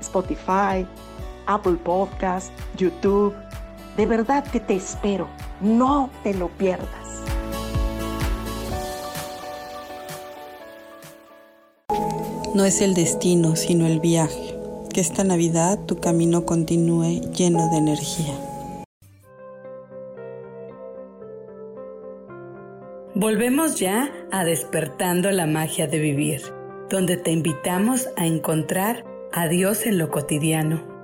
Spotify, 0.00 0.86
Apple 1.46 1.76
Podcast, 1.82 2.52
YouTube. 2.76 3.34
De 3.96 4.06
verdad 4.06 4.44
que 4.44 4.60
te 4.60 4.76
espero. 4.76 5.28
No 5.60 6.10
te 6.22 6.34
lo 6.34 6.48
pierdas. 6.48 6.88
No 12.54 12.64
es 12.64 12.80
el 12.80 12.94
destino, 12.94 13.56
sino 13.56 13.86
el 13.86 14.00
viaje. 14.00 14.56
Que 14.92 15.00
esta 15.00 15.22
Navidad 15.22 15.78
tu 15.86 15.96
camino 15.96 16.44
continúe 16.44 17.20
lleno 17.32 17.70
de 17.70 17.76
energía. 17.76 18.34
Volvemos 23.14 23.80
ya 23.80 24.12
a 24.30 24.44
despertando 24.44 25.32
la 25.32 25.46
magia 25.46 25.88
de 25.88 25.98
vivir, 25.98 26.40
donde 26.88 27.16
te 27.16 27.32
invitamos 27.32 28.08
a 28.16 28.26
encontrar 28.26 29.04
Adiós 29.32 29.84
en 29.84 29.98
lo 29.98 30.10
cotidiano. 30.10 30.96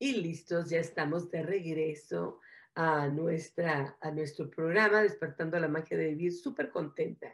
Y 0.00 0.20
listos, 0.20 0.68
ya 0.68 0.80
estamos 0.80 1.30
de 1.30 1.42
regreso 1.42 2.40
a, 2.74 3.06
nuestra, 3.06 3.96
a 4.00 4.10
nuestro 4.10 4.50
programa 4.50 5.02
Despertando 5.02 5.60
la 5.60 5.68
Magia 5.68 5.96
de 5.96 6.08
Vivir, 6.08 6.32
súper 6.32 6.70
contenta 6.70 7.28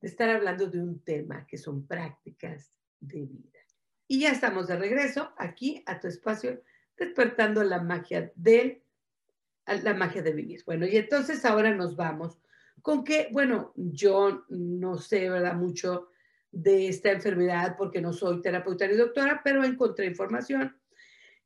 de 0.00 0.08
estar 0.08 0.28
hablando 0.28 0.66
de 0.66 0.82
un 0.82 1.02
tema 1.02 1.46
que 1.46 1.56
son 1.56 1.86
prácticas 1.86 2.74
de 3.00 3.24
vida. 3.24 3.58
Y 4.06 4.20
ya 4.20 4.32
estamos 4.32 4.66
de 4.68 4.76
regreso 4.76 5.32
aquí 5.38 5.82
a 5.86 5.98
tu 5.98 6.08
espacio 6.08 6.62
despertando 7.00 7.64
la 7.64 7.82
magia 7.82 8.30
de 8.36 8.84
la 9.82 9.94
magia 9.94 10.22
de 10.22 10.32
vivir. 10.32 10.62
Bueno, 10.66 10.86
y 10.86 10.96
entonces 10.96 11.44
ahora 11.44 11.74
nos 11.74 11.96
vamos 11.96 12.38
con 12.82 13.04
que, 13.04 13.28
bueno, 13.32 13.72
yo 13.76 14.44
no 14.48 14.98
sé, 14.98 15.30
¿verdad? 15.30 15.54
Mucho 15.54 16.08
de 16.52 16.88
esta 16.88 17.12
enfermedad 17.12 17.76
porque 17.78 18.00
no 18.00 18.12
soy 18.12 18.42
terapeuta 18.42 18.86
ni 18.86 18.94
doctora, 18.94 19.40
pero 19.42 19.64
encontré 19.64 20.06
información 20.06 20.76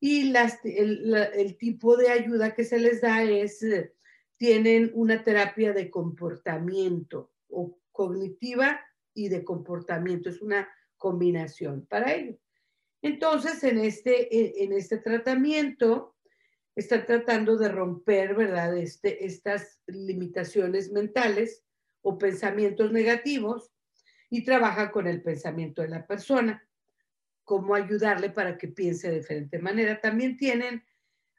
y 0.01 0.31
las, 0.31 0.65
el, 0.65 1.15
el, 1.15 1.57
tipo 1.57 1.97
de 1.97 2.11
ayuda 2.11 2.55
que 2.55 2.65
se 2.65 2.79
les 2.79 3.01
da 3.01 3.23
es, 3.23 3.63
eh, 3.63 3.95
tienen 4.37 4.91
una 4.95 5.23
terapia 5.23 5.73
de 5.73 5.91
comportamiento 5.91 7.33
o 7.49 7.79
cognitiva 7.93 8.81
y 9.15 9.29
de 9.29 9.45
comportamiento, 9.45 10.29
es 10.29 10.43
una 10.43 10.69
combinación 10.97 11.87
para 11.87 12.13
ello. 12.13 12.37
Entonces, 13.05 13.63
en 13.65 13.81
este, 13.81 14.65
en 14.65 14.73
este 14.73 14.97
tratamiento, 14.97 16.17
están 16.75 17.05
tratando 17.05 17.59
de 17.59 17.69
romper, 17.69 18.35
¿verdad?, 18.35 18.75
este, 18.79 19.27
estas 19.27 19.83
limitaciones 19.87 20.91
mentales 20.91 21.63
o 22.01 22.17
pensamientos 22.17 22.93
negativos 22.93 23.71
y 24.31 24.43
trabaja 24.43 24.91
con 24.91 25.07
el 25.07 25.21
pensamiento 25.23 25.83
de 25.83 25.89
la 25.89 26.07
persona, 26.07 26.67
cómo 27.45 27.75
ayudarle 27.75 28.31
para 28.31 28.57
que 28.57 28.69
piense 28.69 29.11
de 29.11 29.19
diferente 29.19 29.59
manera. 29.59 30.01
También 30.01 30.39
tienen 30.39 30.83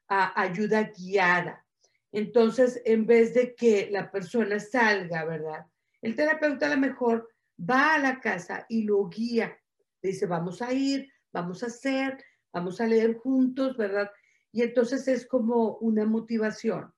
ayuda 0.08 0.92
guiada. 0.96 1.66
Entonces, 2.12 2.80
en 2.86 3.08
vez 3.08 3.34
de 3.34 3.56
que 3.56 3.90
la 3.90 4.12
persona 4.12 4.60
salga, 4.60 5.26
¿verdad? 5.26 5.66
El 6.04 6.16
terapeuta 6.16 6.68
a 6.68 6.76
lo 6.76 6.78
mejor 6.78 7.28
va 7.60 7.96
a 7.96 8.00
la 8.00 8.20
casa 8.20 8.68
y 8.70 8.84
lo 8.84 9.10
guía. 9.10 9.60
dice, 10.04 10.28
vamos 10.28 10.62
a 10.62 10.72
ir, 10.72 11.12
vamos 11.36 11.64
a 11.64 11.66
hacer, 11.66 12.18
vamos 12.54 12.80
a 12.80 12.88
leer 12.88 13.16
juntos, 13.16 13.76
¿verdad? 13.76 14.10
Y 14.54 14.62
entonces 14.62 15.06
es 15.10 15.28
como 15.28 15.78
una 15.80 16.06
motivación 16.06 16.94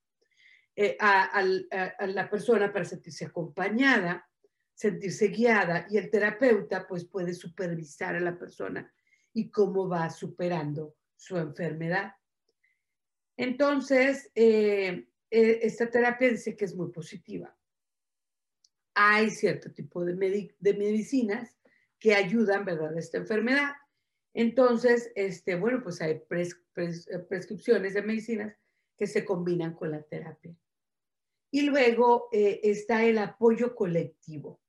eh, 0.76 0.96
a, 1.00 1.44
la 2.06 2.30
persona 2.30 2.72
para 2.72 2.86
sentirse 2.86 3.26
acompañada, 3.26 4.30
sentirse 4.76 5.30
guiada 5.30 5.88
y 5.90 5.98
el 5.98 6.12
terapeuta 6.12 6.86
pues 6.88 7.06
puede 7.06 7.34
supervisar 7.34 8.16
a 8.16 8.20
la 8.20 8.38
persona 8.38 8.94
y 9.34 9.50
cómo 9.50 9.90
va 9.90 10.08
superando 10.12 10.98
su 11.16 11.36
enfermedad. 11.38 12.14
Entonces, 13.36 14.30
eh, 14.36 15.08
eh, 15.32 15.60
esta 15.64 15.90
terapia 15.90 16.30
dice 16.30 16.56
que 16.56 16.66
es 16.66 16.76
muy 16.76 16.92
positiva. 16.92 17.58
Hay 18.94 19.32
cierto 19.32 19.72
tipo 19.74 20.06
de, 20.06 20.56
de 20.60 20.74
medicinas 20.76 21.58
que 21.98 22.14
ayudan, 22.14 22.66
¿verdad?, 22.66 22.96
a 22.96 23.00
esta 23.00 23.18
enfermedad. 23.18 23.74
Entonces, 24.38 25.12
este, 25.16 25.56
bueno, 25.56 25.82
pues 25.82 26.00
hay 26.00 26.12
eh, 26.12 27.20
prescripciones 27.28 27.96
de 27.96 28.04
medicinas 28.04 28.56
que 28.96 29.08
se 29.08 29.26
combinan 29.26 29.74
con 29.74 29.90
la 29.90 30.04
terapia. 30.04 30.56
Y 31.50 31.64
luego 31.64 32.30
eh, 32.32 32.60
está 32.62 33.04
el 33.04 33.18
apoyo 33.18 33.74
colectivo. 33.74 34.62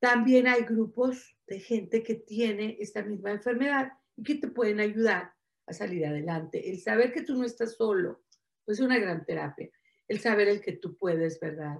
También 0.00 0.48
hay 0.48 0.62
grupos 0.62 1.38
de 1.46 1.60
gente 1.60 2.02
que 2.02 2.16
tiene 2.16 2.76
esta 2.80 3.04
misma 3.04 3.30
enfermedad 3.30 3.92
y 4.16 4.24
que 4.24 4.34
te 4.34 4.48
pueden 4.48 4.80
ayudar 4.80 5.32
a 5.66 5.72
salir 5.72 6.04
adelante. 6.04 6.68
El 6.68 6.80
saber 6.80 7.12
que 7.12 7.22
tú 7.22 7.36
no 7.36 7.44
estás 7.44 7.76
solo, 7.76 8.24
pues 8.64 8.80
es 8.80 8.84
una 8.84 8.98
gran 8.98 9.24
terapia. 9.24 9.70
El 10.08 10.18
saber 10.18 10.48
el 10.48 10.60
que 10.60 10.72
tú 10.72 10.96
puedes, 10.96 11.38
¿verdad? 11.38 11.78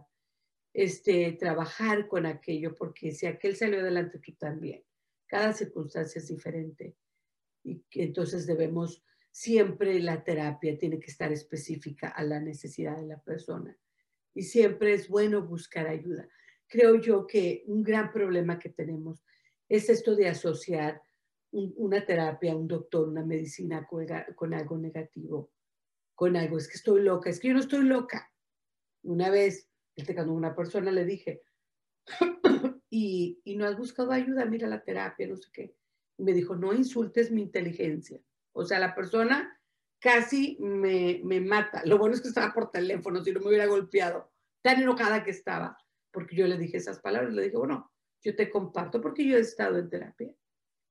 Este, 0.72 1.32
trabajar 1.32 2.06
con 2.06 2.24
aquello, 2.24 2.72
porque 2.76 3.10
si 3.10 3.26
aquel 3.26 3.56
salió 3.56 3.80
adelante, 3.80 4.20
tú 4.20 4.32
también. 4.36 4.84
Cada 5.28 5.52
circunstancia 5.52 6.18
es 6.18 6.26
diferente 6.26 6.96
y 7.62 7.84
entonces 7.92 8.46
debemos 8.46 9.04
siempre 9.30 10.00
la 10.00 10.24
terapia 10.24 10.76
tiene 10.76 10.98
que 10.98 11.10
estar 11.10 11.30
específica 11.30 12.08
a 12.08 12.24
la 12.24 12.40
necesidad 12.40 12.96
de 12.96 13.06
la 13.06 13.22
persona 13.22 13.78
y 14.34 14.42
siempre 14.42 14.94
es 14.94 15.08
bueno 15.08 15.42
buscar 15.42 15.86
ayuda. 15.86 16.28
Creo 16.66 16.96
yo 16.96 17.26
que 17.26 17.64
un 17.66 17.82
gran 17.82 18.12
problema 18.12 18.58
que 18.58 18.68
tenemos 18.68 19.24
es 19.68 19.88
esto 19.88 20.16
de 20.16 20.28
asociar 20.28 21.02
una 21.50 22.04
terapia, 22.04 22.54
un 22.54 22.68
doctor, 22.68 23.08
una 23.08 23.24
medicina 23.24 23.86
con, 23.86 24.54
algo 24.54 24.78
negativo, 24.78 25.50
con 26.14 26.36
algo, 26.36 26.58
es 26.58 26.68
que 26.68 26.76
estoy 26.76 27.02
loca, 27.02 27.30
es 27.30 27.40
que 27.40 27.48
yo 27.48 27.54
no 27.54 27.60
estoy 27.60 27.84
loca. 27.84 28.30
Una 29.02 29.30
vez, 29.30 29.70
cuando 30.14 30.34
una 30.34 30.54
persona 30.54 30.90
le 30.90 31.04
dije, 31.04 31.42
y, 32.90 33.40
no 33.56 33.66
has 33.66 33.76
buscado 33.76 34.12
ayuda, 34.12 34.44
mira 34.46 34.68
la 34.68 34.82
terapia, 34.82 35.26
no 35.26 35.36
sé 35.36 35.48
qué. 35.52 35.74
Y 36.16 36.22
me 36.22 36.32
dijo, 36.32 36.56
no 36.56 36.72
insultes 36.72 37.30
mi 37.30 37.42
inteligencia. 37.42 38.20
O 38.52 38.64
sea, 38.64 38.78
la 38.78 38.94
persona 38.94 39.60
casi 40.00 40.56
me, 40.60 41.20
me 41.24 41.40
mata. 41.40 41.82
Lo 41.84 41.98
bueno 41.98 42.14
es 42.14 42.20
que 42.20 42.28
estaba 42.28 42.52
por 42.52 42.70
teléfono, 42.70 43.22
si 43.22 43.32
no 43.32 43.40
me 43.40 43.48
hubiera 43.48 43.66
golpeado. 43.66 44.32
Tan 44.62 44.80
enojada 44.80 45.22
que 45.22 45.30
estaba, 45.30 45.78
porque 46.10 46.36
yo 46.36 46.46
le 46.46 46.58
dije 46.58 46.78
esas 46.78 47.00
palabras. 47.00 47.32
Le 47.34 47.42
dije, 47.42 47.56
bueno, 47.56 47.90
yo 48.22 48.34
te 48.34 48.50
comparto 48.50 49.00
porque 49.00 49.24
yo 49.24 49.36
he 49.36 49.40
estado 49.40 49.78
en 49.78 49.88
terapia 49.88 50.32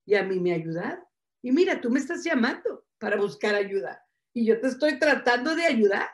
y 0.06 0.14
a 0.14 0.24
mí 0.24 0.40
me 0.40 0.52
ha 0.52 0.56
ayudado. 0.56 1.06
Y 1.42 1.52
mira, 1.52 1.80
tú 1.80 1.90
me 1.90 1.98
estás 1.98 2.24
llamando 2.24 2.86
para 2.98 3.16
buscar 3.16 3.54
ayuda 3.54 4.02
y 4.32 4.46
yo 4.46 4.60
te 4.60 4.68
estoy 4.68 4.98
tratando 4.98 5.54
de 5.54 5.64
ayudar, 5.64 6.08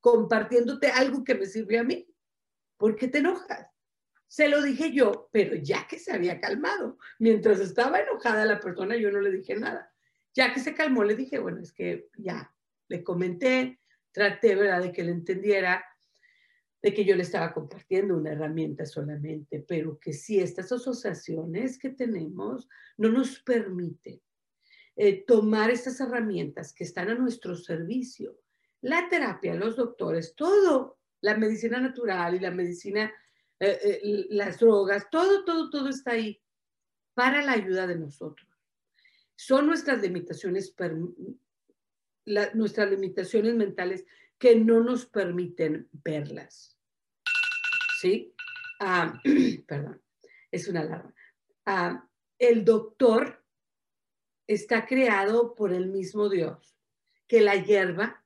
compartiéndote 0.00 0.88
algo 0.88 1.24
que 1.24 1.34
me 1.34 1.46
sirve 1.46 1.78
a 1.78 1.84
mí. 1.84 2.08
¿Por 2.76 2.96
qué 2.96 3.08
te 3.08 3.18
enojas? 3.18 3.73
Se 4.34 4.48
lo 4.48 4.60
dije 4.62 4.90
yo, 4.90 5.28
pero 5.30 5.54
ya 5.54 5.86
que 5.86 5.96
se 5.96 6.10
había 6.10 6.40
calmado. 6.40 6.98
Mientras 7.20 7.60
estaba 7.60 8.00
enojada 8.00 8.44
la 8.44 8.58
persona, 8.58 8.96
yo 8.96 9.12
no 9.12 9.20
le 9.20 9.30
dije 9.30 9.54
nada. 9.54 9.94
Ya 10.34 10.52
que 10.52 10.58
se 10.58 10.74
calmó, 10.74 11.04
le 11.04 11.14
dije, 11.14 11.38
bueno, 11.38 11.60
es 11.60 11.72
que 11.72 12.08
ya, 12.18 12.52
le 12.88 13.04
comenté, 13.04 13.78
traté, 14.10 14.56
¿verdad?, 14.56 14.82
de 14.82 14.90
que 14.90 15.04
le 15.04 15.12
entendiera 15.12 15.84
de 16.82 16.92
que 16.92 17.04
yo 17.04 17.14
le 17.14 17.22
estaba 17.22 17.54
compartiendo 17.54 18.16
una 18.16 18.32
herramienta 18.32 18.86
solamente, 18.86 19.64
pero 19.68 20.00
que 20.00 20.12
sí, 20.12 20.40
estas 20.40 20.72
asociaciones 20.72 21.78
que 21.78 21.90
tenemos 21.90 22.68
no 22.96 23.10
nos 23.10 23.38
permiten 23.38 24.20
eh, 24.96 25.24
tomar 25.24 25.70
estas 25.70 26.00
herramientas 26.00 26.74
que 26.74 26.82
están 26.82 27.08
a 27.08 27.14
nuestro 27.14 27.54
servicio. 27.54 28.40
La 28.80 29.08
terapia, 29.08 29.54
los 29.54 29.76
doctores, 29.76 30.34
todo, 30.34 30.98
la 31.20 31.36
medicina 31.36 31.78
natural 31.78 32.34
y 32.34 32.40
la 32.40 32.50
medicina, 32.50 33.14
eh, 33.60 33.78
eh, 33.82 34.26
las 34.30 34.58
drogas, 34.58 35.08
todo, 35.10 35.44
todo, 35.44 35.70
todo 35.70 35.88
está 35.88 36.12
ahí 36.12 36.40
para 37.14 37.42
la 37.42 37.52
ayuda 37.52 37.86
de 37.86 37.96
nosotros. 37.96 38.48
Son 39.36 39.66
nuestras 39.66 40.00
limitaciones, 40.02 40.74
nuestras 42.54 42.90
limitaciones 42.90 43.54
mentales 43.54 44.04
que 44.38 44.56
no 44.56 44.82
nos 44.82 45.06
permiten 45.06 45.88
verlas. 45.92 46.74
¿sí? 48.04 48.34
Ah, 48.80 49.18
perdón, 49.66 50.02
es 50.50 50.68
una 50.68 50.80
alarma. 50.80 51.14
Ah, 51.64 52.06
el 52.38 52.64
doctor 52.64 53.42
está 54.46 54.86
creado 54.86 55.54
por 55.54 55.72
el 55.72 55.88
mismo 55.88 56.28
Dios, 56.28 56.76
que 57.26 57.40
la 57.40 57.56
hierba 57.56 58.22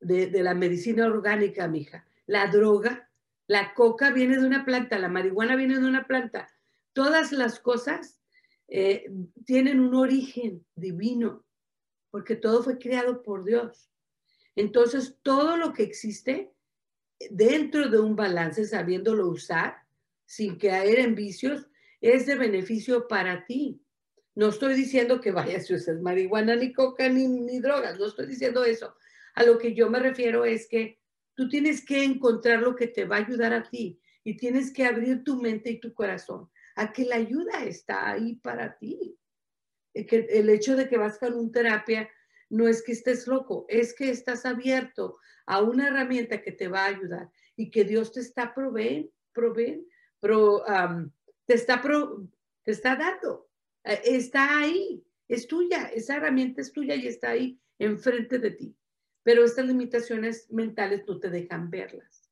de, 0.00 0.30
la 0.42 0.54
medicina 0.54 1.06
orgánica, 1.06 1.68
mija, 1.68 2.06
la 2.26 2.48
droga, 2.48 3.07
la 3.48 3.72
coca 3.74 4.12
viene 4.12 4.36
de 4.36 4.46
una 4.46 4.64
planta, 4.64 4.98
la 4.98 5.08
marihuana 5.08 5.56
viene 5.56 5.80
de 5.80 5.86
una 5.86 6.06
planta. 6.06 6.48
Todas 6.92 7.32
las 7.32 7.58
cosas 7.58 8.20
eh, 8.68 9.10
tienen 9.46 9.80
un 9.80 9.94
origen 9.94 10.64
divino, 10.76 11.46
porque 12.10 12.36
todo 12.36 12.62
fue 12.62 12.78
creado 12.78 13.22
por 13.22 13.44
Dios. 13.44 13.90
Entonces, 14.54 15.16
todo 15.22 15.56
lo 15.56 15.72
que 15.72 15.82
existe 15.82 16.52
dentro 17.30 17.88
de 17.88 17.98
un 17.98 18.16
balance, 18.16 18.66
sabiéndolo 18.66 19.28
usar, 19.28 19.78
sin 20.26 20.58
caer 20.58 20.98
en 20.98 21.14
vicios, 21.14 21.68
es 22.02 22.26
de 22.26 22.36
beneficio 22.36 23.08
para 23.08 23.46
ti. 23.46 23.80
No 24.34 24.48
estoy 24.48 24.74
diciendo 24.74 25.22
que 25.22 25.32
vayas 25.32 25.70
a 25.70 25.74
usar 25.74 26.00
marihuana, 26.00 26.54
ni 26.54 26.74
coca, 26.74 27.08
ni, 27.08 27.26
ni 27.26 27.60
drogas, 27.60 27.98
no 27.98 28.06
estoy 28.06 28.26
diciendo 28.26 28.62
eso. 28.62 28.94
A 29.34 29.42
lo 29.44 29.56
que 29.56 29.74
yo 29.74 29.88
me 29.88 30.00
refiero 30.00 30.44
es 30.44 30.68
que 30.68 31.00
tú 31.38 31.48
tienes 31.48 31.84
que 31.84 32.02
encontrar 32.02 32.60
lo 32.62 32.74
que 32.74 32.88
te 32.88 33.04
va 33.04 33.14
a 33.14 33.20
ayudar 33.20 33.52
a 33.52 33.62
ti 33.62 34.02
y 34.24 34.36
tienes 34.36 34.72
que 34.72 34.84
abrir 34.84 35.22
tu 35.22 35.40
mente 35.40 35.70
y 35.70 35.78
tu 35.78 35.94
corazón 35.94 36.50
a 36.74 36.92
que 36.92 37.04
la 37.04 37.14
ayuda 37.14 37.64
está 37.64 38.10
ahí 38.10 38.34
para 38.34 38.76
ti. 38.76 39.16
Que 39.94 40.26
el 40.30 40.50
hecho 40.50 40.74
de 40.74 40.88
que 40.88 40.98
vas 40.98 41.16
con 41.16 41.34
un 41.34 41.52
terapia 41.52 42.10
no 42.50 42.66
es 42.66 42.82
que 42.82 42.90
estés 42.90 43.28
loco, 43.28 43.66
es 43.68 43.94
que 43.94 44.10
estás 44.10 44.46
abierto 44.46 45.18
a 45.46 45.62
una 45.62 45.86
herramienta 45.86 46.42
que 46.42 46.50
te 46.50 46.66
va 46.66 46.86
a 46.86 46.88
ayudar 46.96 47.30
y 47.54 47.70
que 47.70 47.84
Dios 47.84 48.10
te 48.10 48.18
está 48.18 48.52
proveen, 48.52 49.08
proveen, 49.32 49.86
pro, 50.18 50.64
te, 51.46 51.54
está 51.54 51.80
te 52.64 52.72
está 52.72 52.96
dando. 52.96 53.48
Eh, 53.84 54.00
está 54.06 54.58
ahí, 54.58 55.04
es 55.28 55.46
tuya, 55.46 55.84
esa 55.94 56.16
herramienta 56.16 56.62
es 56.62 56.72
tuya 56.72 56.96
y 56.96 57.06
está 57.06 57.30
ahí 57.30 57.60
enfrente 57.78 58.40
de 58.40 58.50
ti. 58.50 58.76
Pero 59.28 59.44
estas 59.44 59.66
limitaciones 59.66 60.50
mentales 60.50 61.04
no 61.06 61.20
te 61.20 61.28
dejan 61.28 61.68
verlas. 61.68 62.30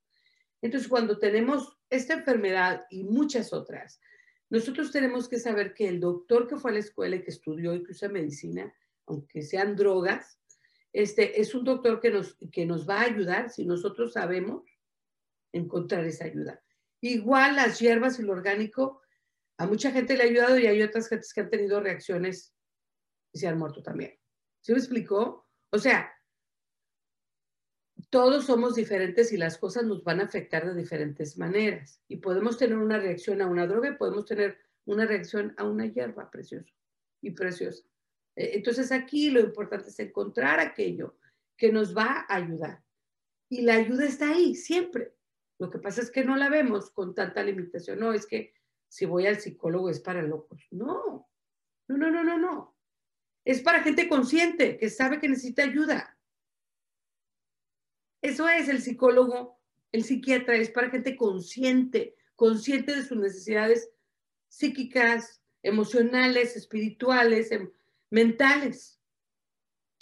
Entonces, 0.63 0.89
cuando 0.89 1.19
tenemos 1.19 1.77
esta 1.91 2.15
enfermedad 2.15 2.87
y 2.89 3.05
muchas 3.05 3.53
otras, 3.53 4.01
nosotros 4.49 4.93
tenemos 4.93 5.29
que 5.29 5.39
saber 5.39 5.75
que 5.75 5.89
el 5.89 6.01
doctor 6.01 6.49
que 6.49 6.57
fue 6.57 6.71
a 6.71 6.73
la 6.75 6.81
escuela 6.81 7.17
y 7.17 7.23
que 7.23 7.33
estudió 7.33 7.75
y 7.75 7.83
que 7.85 7.93
usa 7.93 8.09
medicina, 8.09 8.75
aunque 9.05 9.43
sean 9.43 9.77
drogas, 9.77 10.41
este, 10.91 11.39
es 11.39 11.55
un 11.55 11.65
doctor 11.65 12.01
que 12.01 12.09
nos, 12.09 12.39
que 12.51 12.65
nos 12.65 12.89
va 12.89 13.03
a 13.03 13.05
ayudar 13.05 13.51
si 13.51 13.67
nosotros 13.67 14.15
sabemos 14.15 14.65
encontrar 15.53 16.07
esa 16.07 16.25
ayuda. 16.25 16.63
Igual 17.03 17.57
las 17.57 17.79
hierbas 17.79 18.19
y 18.19 18.23
lo 18.23 18.33
orgánico, 18.33 19.03
a 19.59 19.67
mucha 19.67 19.91
gente 19.91 20.17
le 20.17 20.23
ha 20.23 20.27
ayudado 20.29 20.59
y 20.59 20.67
hay 20.67 20.81
otras 20.81 21.11
gentes 21.11 21.35
que 21.35 21.43
han 21.43 21.51
tenido 21.51 21.79
reacciones 21.79 22.55
y 23.35 23.39
se 23.41 23.49
han 23.49 23.59
muerto 23.59 23.83
también. 23.83 24.19
¿Sí 24.63 24.73
me 24.73 24.79
explicó? 24.79 25.47
O 25.69 25.79
sea, 25.79 26.11
todos 28.11 28.47
somos 28.47 28.75
diferentes 28.75 29.33
y 29.33 29.37
las 29.37 29.59
cosas 29.59 29.85
nos 29.85 30.05
van 30.05 30.21
a 30.21 30.25
afectar 30.25 30.67
de 30.67 30.75
diferentes 30.75 31.39
maneras. 31.39 32.03
Y 32.09 32.17
podemos 32.17 32.59
tener 32.59 32.79
una 32.79 32.99
reacción 32.99 33.43
a 33.43 33.47
una 33.47 33.67
droga 33.67 33.97
podemos 33.99 34.25
tener 34.27 34.59
una 34.85 35.07
reacción 35.07 35.55
a 35.57 35.65
una 35.65 35.87
hierba 35.87 36.31
preciosa 36.31 36.73
y 37.21 37.31
preciosa. 37.33 37.85
Eh, 38.37 38.53
entonces 38.55 38.93
aquí 38.93 39.31
lo 39.31 39.41
importante 39.41 39.89
es 39.89 39.99
encontrar 39.99 40.61
aquello 40.61 41.17
que 41.57 41.73
nos 41.73 41.97
va 41.97 42.27
a 42.29 42.37
ayudar. 42.37 42.83
Y 43.49 43.63
la 43.63 43.75
ayuda 43.75 44.05
está 44.05 44.31
ahí, 44.31 44.55
siempre. 44.55 45.15
Lo 45.59 45.71
que 45.71 45.79
pasa 45.79 46.03
es 46.03 46.11
que 46.11 46.25
no 46.25 46.37
la 46.37 46.49
vemos 46.49 46.91
con 46.91 47.15
tanta 47.15 47.43
limitación. 47.43 47.99
No, 47.99 48.13
es 48.13 48.27
que 48.27 48.53
si 48.89 49.07
voy 49.07 49.27
al 49.27 49.41
psicólogo 49.41 49.89
es 49.89 50.01
para 50.01 50.23
locos. 50.23 50.67
No, 50.71 51.29
no, 51.89 51.97
no, 51.97 52.25
no, 52.25 52.39
no. 52.39 52.77
Es 53.45 53.63
para 53.63 53.83
gente 53.83 54.09
consciente 54.09 54.77
que 54.77 54.91
sabe 54.91 55.21
que 55.21 55.29
necesita 55.29 55.63
ayuda. 55.63 56.16
Eso 58.27 58.49
es 58.49 58.69
el 58.69 58.83
psicólogo, 58.83 59.57
el 59.93 60.03
psiquiatra, 60.03 60.57
es 60.57 60.73
para 60.73 60.91
gente 60.91 61.15
consciente, 61.15 62.17
consciente 62.35 62.97
de 62.97 63.05
sus 63.05 63.17
necesidades 63.17 63.89
psíquicas, 64.49 65.41
emocionales, 65.63 66.57
espirituales, 66.57 67.53
em, 67.53 67.71
mentales. 68.11 69.01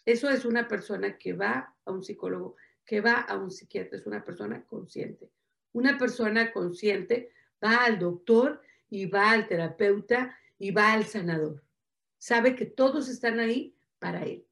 Eso 0.06 0.30
es 0.30 0.46
una 0.46 0.66
persona 0.68 1.18
que 1.18 1.34
va 1.34 1.76
a 1.84 1.92
un 1.92 2.02
psicólogo, 2.02 2.56
que 2.86 3.02
va 3.02 3.20
a 3.20 3.36
un 3.36 3.50
psiquiatra, 3.50 3.98
es 3.98 4.06
una 4.06 4.24
persona 4.24 4.64
consciente. 4.64 5.30
Una 5.72 5.98
persona 5.98 6.50
consciente 6.50 7.30
va 7.62 7.84
al 7.84 7.98
doctor 7.98 8.62
y 8.88 9.04
va 9.04 9.32
al 9.32 9.46
terapeuta 9.46 10.34
y 10.58 10.70
va 10.70 10.94
al 10.94 11.04
sanador. 11.04 11.62
Sabe 12.16 12.56
que 12.56 12.64
todos 12.64 13.10
están 13.10 13.38
ahí 13.38 13.76
para 13.98 14.22
él. 14.22 14.46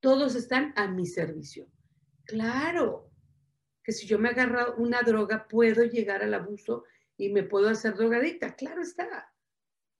Todos 0.00 0.34
están 0.34 0.72
a 0.74 0.88
mi 0.88 1.06
servicio. 1.06 1.70
Claro 2.30 3.10
que 3.82 3.90
si 3.90 4.06
yo 4.06 4.16
me 4.16 4.28
agarro 4.28 4.76
una 4.76 5.02
droga 5.02 5.48
puedo 5.48 5.82
llegar 5.82 6.22
al 6.22 6.32
abuso 6.32 6.84
y 7.16 7.30
me 7.30 7.42
puedo 7.42 7.68
hacer 7.68 7.96
drogadicta. 7.96 8.54
Claro 8.54 8.82
está. 8.82 9.34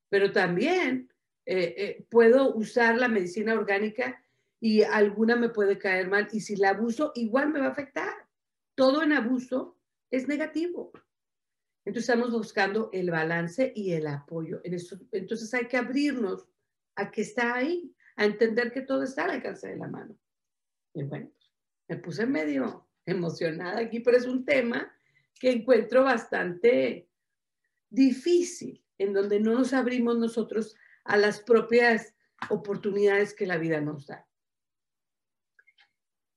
Pero 0.09 0.31
también 0.31 1.13
eh, 1.45 1.75
eh, 1.77 2.07
puedo 2.09 2.55
usar 2.55 2.99
la 2.99 3.09
medicina 3.09 3.55
orgánica 3.55 4.25
y 4.61 4.83
alguna 4.83 5.35
me 5.35 5.49
puede 5.49 5.77
caer 5.77 6.09
mal 6.09 6.29
y 6.31 6.41
si 6.41 6.55
la 6.55 6.71
abuso 6.71 7.11
igual 7.17 7.51
me 7.51 7.59
va 7.59 7.67
a 7.67 7.71
afectar. 7.71 8.15
Todo 8.77 9.03
en 9.03 9.13
abuso 9.13 9.77
es 10.09 10.29
negativo. 10.29 10.93
Entonces 11.85 12.09
estamos 12.09 12.31
buscando 12.31 12.91
el 12.93 13.11
balance 13.11 13.73
y 13.75 13.93
el 13.93 14.07
apoyo. 14.07 14.61
En 14.63 14.77
entonces 15.11 15.53
hay 15.53 15.67
que 15.67 15.77
abrirnos 15.77 16.47
a 16.95 17.11
que 17.11 17.23
está 17.23 17.55
ahí, 17.55 17.93
a 18.15 18.25
entender 18.25 18.71
que 18.71 18.83
todo 18.83 19.03
está 19.03 19.25
al 19.25 19.31
alcance 19.31 19.67
de 19.67 19.77
la 19.77 19.89
mano. 19.89 20.17
Y 20.95 21.03
bueno, 21.05 21.33
me 21.91 21.97
puse 21.97 22.25
medio 22.25 22.87
emocionada 23.05 23.81
aquí, 23.81 23.99
pero 23.99 24.17
es 24.17 24.25
un 24.25 24.45
tema 24.45 24.95
que 25.41 25.51
encuentro 25.51 26.05
bastante 26.05 27.09
difícil, 27.89 28.81
en 28.97 29.13
donde 29.13 29.41
no 29.41 29.55
nos 29.55 29.73
abrimos 29.73 30.17
nosotros 30.17 30.77
a 31.03 31.17
las 31.17 31.41
propias 31.41 32.15
oportunidades 32.49 33.35
que 33.35 33.45
la 33.45 33.59
vida 33.59 33.81
nos 33.81 34.07
da. 34.07 34.25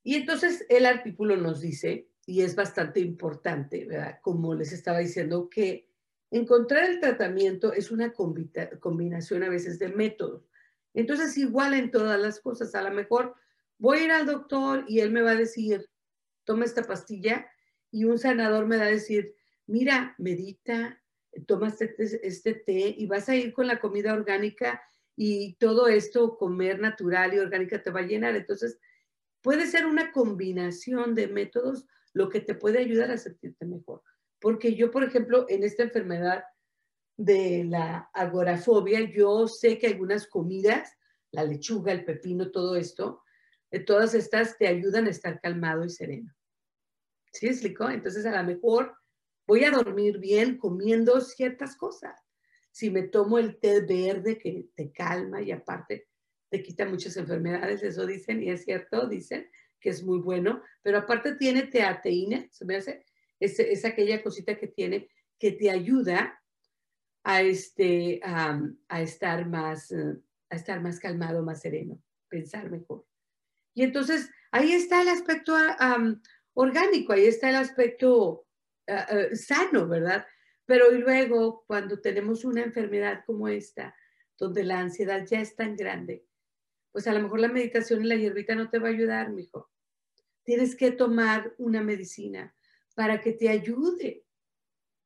Y 0.01 0.15
entonces 0.15 0.65
el 0.69 0.87
artículo 0.87 1.37
nos 1.37 1.61
dice, 1.61 2.09
y 2.25 2.41
es 2.41 2.55
bastante 2.55 2.99
importante, 2.99 3.85
¿verdad? 3.85 4.19
Como 4.23 4.55
les 4.55 4.73
estaba 4.73 4.99
diciendo, 4.99 5.49
que 5.51 5.87
encontrar 6.31 6.89
el 6.89 6.99
tratamiento 6.99 7.73
es 7.73 7.91
una 7.91 8.11
combinación 8.11 9.43
a 9.43 9.49
veces 9.49 9.77
de 9.77 9.89
métodos. 9.89 10.49
Entonces, 10.95 11.37
igual 11.37 11.75
en 11.75 11.91
todas 11.91 12.19
las 12.19 12.39
cosas, 12.39 12.73
a 12.73 12.81
lo 12.81 12.91
mejor 12.91 13.35
voy 13.77 13.99
a 13.99 14.03
ir 14.03 14.11
al 14.11 14.25
doctor 14.25 14.85
y 14.87 14.99
él 14.99 15.11
me 15.11 15.21
va 15.21 15.31
a 15.31 15.35
decir, 15.35 15.89
toma 16.43 16.65
esta 16.65 16.83
pastilla 16.83 17.47
y 17.91 18.05
un 18.05 18.17
sanador 18.17 18.65
me 18.65 18.77
va 18.77 18.83
a 18.83 18.87
decir, 18.87 19.35
mira, 19.67 20.15
medita, 20.17 21.01
toma 21.47 21.67
este, 21.67 22.27
este, 22.27 22.53
té 22.53 22.95
y 22.97 23.05
vas 23.07 23.29
a 23.29 23.35
ir 23.35 23.53
con 23.53 23.67
la 23.67 23.79
comida 23.79 24.13
orgánica 24.13 24.81
y 25.15 25.55
todo 25.55 25.87
esto, 25.87 26.37
comer 26.37 26.79
natural 26.79 27.33
y 27.33 27.39
orgánica 27.39 27.81
te 27.81 27.91
va 27.91 28.01
a 28.01 28.07
llenar. 28.07 28.35
Entonces, 28.35 28.79
puede 29.41 29.67
ser 29.67 29.85
una 29.85 30.11
combinación 30.11 31.15
de 31.15 31.27
métodos 31.27 31.85
lo 32.13 32.29
que 32.29 32.39
te 32.39 32.55
puede 32.55 32.79
ayudar 32.79 33.11
a 33.11 33.17
sentirte 33.17 33.65
mejor. 33.65 34.01
Porque 34.39 34.75
yo, 34.75 34.91
por 34.91 35.03
ejemplo, 35.03 35.45
en 35.49 35.63
esta 35.63 35.83
enfermedad 35.83 36.43
de 37.17 37.63
la 37.63 38.09
agorafobia, 38.13 39.01
yo 39.01 39.47
sé 39.47 39.77
que 39.77 39.87
algunas 39.87 40.27
comidas, 40.27 40.95
la 41.31 41.43
lechuga, 41.43 41.91
el 41.91 42.05
pepino, 42.05 42.51
todo 42.51 42.75
esto, 42.75 43.22
todas 43.79 44.13
estas 44.13 44.57
te 44.57 44.67
ayudan 44.67 45.07
a 45.07 45.09
estar 45.09 45.39
calmado 45.41 45.83
y 45.83 45.89
sereno. 45.89 46.33
¿Sí 47.31 47.47
explicó? 47.47 47.89
Entonces, 47.89 48.25
a 48.25 48.41
lo 48.41 48.47
mejor 48.47 48.95
voy 49.47 49.63
a 49.63 49.71
dormir 49.71 50.19
bien 50.19 50.57
comiendo 50.57 51.19
ciertas 51.21 51.75
cosas. 51.75 52.19
Si 52.71 52.89
me 52.89 53.03
tomo 53.03 53.39
el 53.39 53.59
té 53.59 53.81
verde 53.81 54.37
que 54.37 54.67
te 54.75 54.91
calma 54.91 55.41
y 55.41 55.51
aparte 55.51 56.07
te 56.49 56.61
quita 56.61 56.85
muchas 56.85 57.17
enfermedades, 57.17 57.81
eso 57.81 58.05
dicen, 58.05 58.43
y 58.43 58.51
es 58.51 58.63
cierto, 58.63 59.07
dicen 59.07 59.49
que 59.79 59.89
es 59.89 60.03
muy 60.03 60.19
bueno, 60.19 60.61
pero 60.81 60.99
aparte 60.99 61.35
tiene 61.35 61.63
teateína, 61.63 62.47
se 62.51 62.65
me 62.65 62.75
hace, 62.75 63.03
es, 63.39 63.59
es 63.59 63.83
aquella 63.83 64.21
cosita 64.21 64.55
que 64.57 64.67
tiene 64.67 65.09
que 65.39 65.51
te 65.51 65.69
ayuda 65.69 66.39
a, 67.23 67.41
este, 67.41 68.21
a 68.23 69.01
estar 69.01 69.47
más, 69.47 69.91
eh, 69.91 70.15
a 70.49 70.55
estar 70.55 70.81
más 70.81 70.99
calmado, 70.99 71.43
más 71.43 71.61
sereno, 71.61 72.01
pensar 72.29 72.69
mejor. 72.69 73.05
Y 73.73 73.83
entonces 73.83 74.29
ahí 74.51 74.73
está 74.73 75.01
el 75.01 75.09
aspecto 75.09 75.55
orgánico, 76.53 77.13
ahí 77.13 77.25
está 77.25 77.49
el 77.49 77.55
aspecto 77.55 78.45
ah, 78.87 79.07
ah, 79.09 79.35
sano, 79.35 79.87
¿verdad? 79.87 80.25
Pero 80.65 80.91
luego, 80.91 81.63
cuando 81.67 81.99
tenemos 81.99 82.45
una 82.45 82.61
enfermedad 82.61 83.23
como 83.25 83.47
esta, 83.47 83.95
donde 84.37 84.63
la 84.63 84.79
ansiedad 84.79 85.25
ya 85.25 85.41
es 85.41 85.55
tan 85.55 85.75
grande, 85.75 86.25
pues 86.91 87.07
a 87.07 87.13
lo 87.13 87.21
mejor 87.21 87.39
la 87.39 87.49
meditación 87.49 88.03
y 88.03 88.07
la 88.07 88.15
hierbita 88.15 88.55
no 88.55 88.69
te 88.69 88.79
va 88.79 88.87
a 88.87 88.91
ayudar, 88.91 89.31
mijo. 89.31 89.69
Tienes 90.43 90.75
que 90.75 90.91
tomar 90.91 91.53
una 91.57 91.81
medicina 91.81 92.55
para 92.95 93.19
que 93.19 93.33
te 93.33 93.49
ayude, 93.49 94.25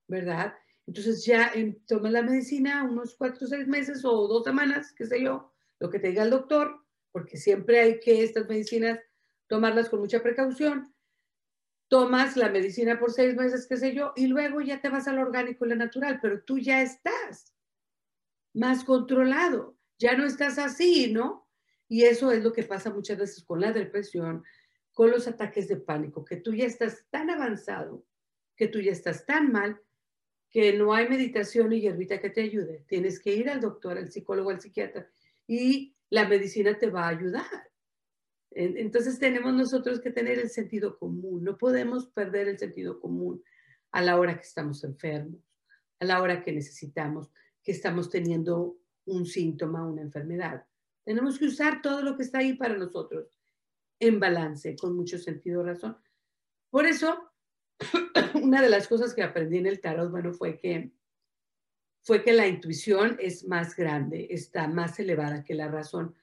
¿verdad? 0.08 0.54
Entonces 0.86 1.26
ya 1.26 1.52
em, 1.54 1.76
toma 1.86 2.10
la 2.10 2.22
medicina 2.22 2.84
unos 2.84 3.16
cuatro 3.16 3.46
o 3.46 3.50
seis 3.50 3.68
meses 3.68 4.04
o 4.06 4.28
dos 4.28 4.44
semanas, 4.44 4.94
qué 4.94 5.06
sé 5.06 5.22
yo, 5.22 5.54
lo 5.80 5.90
que 5.90 6.00
te 6.00 6.10
diga 6.10 6.24
el 6.24 6.30
doctor, 6.30 6.87
porque 7.18 7.38
siempre 7.38 7.80
hay 7.80 8.00
que 8.00 8.22
estas 8.22 8.48
medicinas 8.48 9.00
tomarlas 9.48 9.90
con 9.90 10.00
mucha 10.00 10.22
precaución. 10.22 10.94
Tomas 11.88 12.38
la 12.38 12.50
medicina 12.50 13.00
por 13.00 13.12
seis 13.12 13.36
meses, 13.36 13.66
qué 13.66 13.76
sé 13.76 13.96
yo, 13.96 14.14
y 14.16 14.28
luego 14.28 14.62
ya 14.62 14.82
te 14.82 14.90
vas 14.90 15.08
al 15.08 15.18
orgánico 15.18 15.66
y 15.66 15.70
la 15.70 15.76
natural, 15.78 16.20
pero 16.22 16.44
tú 16.44 16.60
ya 16.60 16.84
estás 16.84 17.56
más 18.54 18.84
controlado, 18.84 19.80
ya 19.98 20.16
no 20.16 20.26
estás 20.26 20.60
así, 20.60 21.12
¿no? 21.12 21.50
Y 21.88 22.04
eso 22.04 22.32
es 22.32 22.44
lo 22.44 22.54
que 22.54 22.62
pasa 22.62 22.94
muchas 22.94 23.18
veces 23.18 23.44
con 23.44 23.62
la 23.62 23.74
depresión, 23.74 24.44
con 24.94 25.10
los 25.10 25.28
ataques 25.28 25.68
de 25.68 25.78
pánico, 25.78 26.24
que 26.24 26.36
tú 26.36 26.54
ya 26.54 26.66
estás 26.66 27.08
tan 27.10 27.32
avanzado, 27.32 28.06
que 28.56 28.68
tú 28.68 28.80
ya 28.80 28.92
estás 28.92 29.26
tan 29.26 29.52
mal, 29.52 29.82
que 30.52 30.74
no 30.74 30.94
hay 30.94 31.10
meditación 31.10 31.74
y 31.74 31.82
hierbita 31.82 32.20
que 32.20 32.30
te 32.30 32.42
ayude. 32.42 32.86
Tienes 32.88 33.20
que 33.20 33.34
ir 33.34 33.50
al 33.50 33.60
doctor, 33.60 33.98
al 33.98 34.12
psicólogo, 34.12 34.52
al 34.52 34.62
psiquiatra 34.62 35.10
y 35.48 35.97
la 36.10 36.28
medicina 36.28 36.78
te 36.78 36.90
va 36.90 37.06
a 37.06 37.10
ayudar. 37.10 37.46
Entonces 38.52 39.20
tenemos 39.20 39.54
nosotros 39.54 40.00
que 40.00 40.10
tener 40.10 40.40
el 40.40 40.50
sentido 40.50 40.98
común. 40.98 41.44
No 41.44 41.58
podemos 41.58 42.08
perder 42.08 42.48
el 42.48 42.58
sentido 42.58 43.00
común 43.00 43.44
a 43.92 44.02
la 44.02 44.20
hora 44.20 44.36
que 44.36 44.48
estamos 44.48 44.84
enfermos, 44.84 45.42
a 46.00 46.06
la 46.06 46.22
hora 46.22 46.44
que 46.44 46.52
necesitamos, 46.52 47.30
que 47.64 47.72
estamos 47.72 48.10
teniendo 48.10 48.78
un 49.06 49.26
síntoma, 49.26 49.88
una 49.88 50.02
enfermedad. 50.02 50.66
Tenemos 51.04 51.38
que 51.38 51.46
usar 51.46 51.82
todo 51.82 52.02
lo 52.02 52.18
que 52.18 52.24
está 52.24 52.40
ahí 52.40 52.56
para 52.56 52.78
nosotros 52.78 53.40
en 54.00 54.20
balance, 54.20 54.76
con 54.76 54.96
mucho 54.96 55.18
sentido 55.18 55.64
razón. 55.64 55.98
Por 56.70 56.86
eso, 56.86 57.32
una 58.42 58.62
de 58.62 58.70
las 58.70 58.88
cosas 58.88 59.14
que 59.14 59.24
aprendí 59.24 59.58
en 59.58 59.68
el 59.68 59.80
tarot, 59.80 60.12
bueno, 60.12 60.34
fue 60.34 60.58
que 60.58 60.92
fue 62.08 62.24
que 62.24 62.32
la 62.32 62.48
intuición 62.48 63.18
es 63.20 63.46
más 63.46 63.76
grande, 63.76 64.28
está 64.30 64.70
más 64.70 64.98
elevada 64.98 65.44
que 65.44 65.54
la 65.54 65.68
razón, 65.68 66.16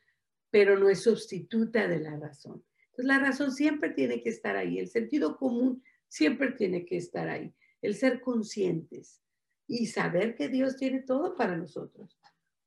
pero 0.51 0.79
no 0.79 0.89
es 0.89 1.03
sustituta 1.03 1.87
de 1.87 2.01
la 2.01 2.17
razón. 2.17 2.65
Entonces 2.85 3.05
la 3.05 3.19
razón 3.19 3.53
siempre 3.53 3.91
tiene 3.91 4.23
que 4.23 4.31
estar 4.31 4.57
ahí, 4.57 4.79
el 4.79 4.89
sentido 4.89 5.37
común 5.37 5.85
siempre 6.09 6.53
tiene 6.53 6.87
que 6.87 6.97
estar 6.97 7.29
ahí, 7.29 7.55
el 7.83 7.97
ser 7.97 8.23
conscientes 8.23 9.21
y 9.67 9.85
saber 9.89 10.37
que 10.37 10.49
Dios 10.49 10.79
tiene 10.79 11.03
todo 11.03 11.37
para 11.37 11.55
nosotros. 11.55 12.19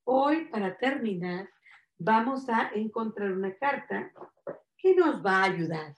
Hoy, 0.03 0.45
para 0.51 0.77
terminar, 0.77 1.49
vamos 1.97 2.47
a 2.49 2.69
encontrar 2.75 3.31
una 3.31 3.55
carta 3.55 4.11
que 4.77 4.93
nos 4.93 5.25
va 5.25 5.41
a 5.41 5.45
ayudar. 5.45 5.95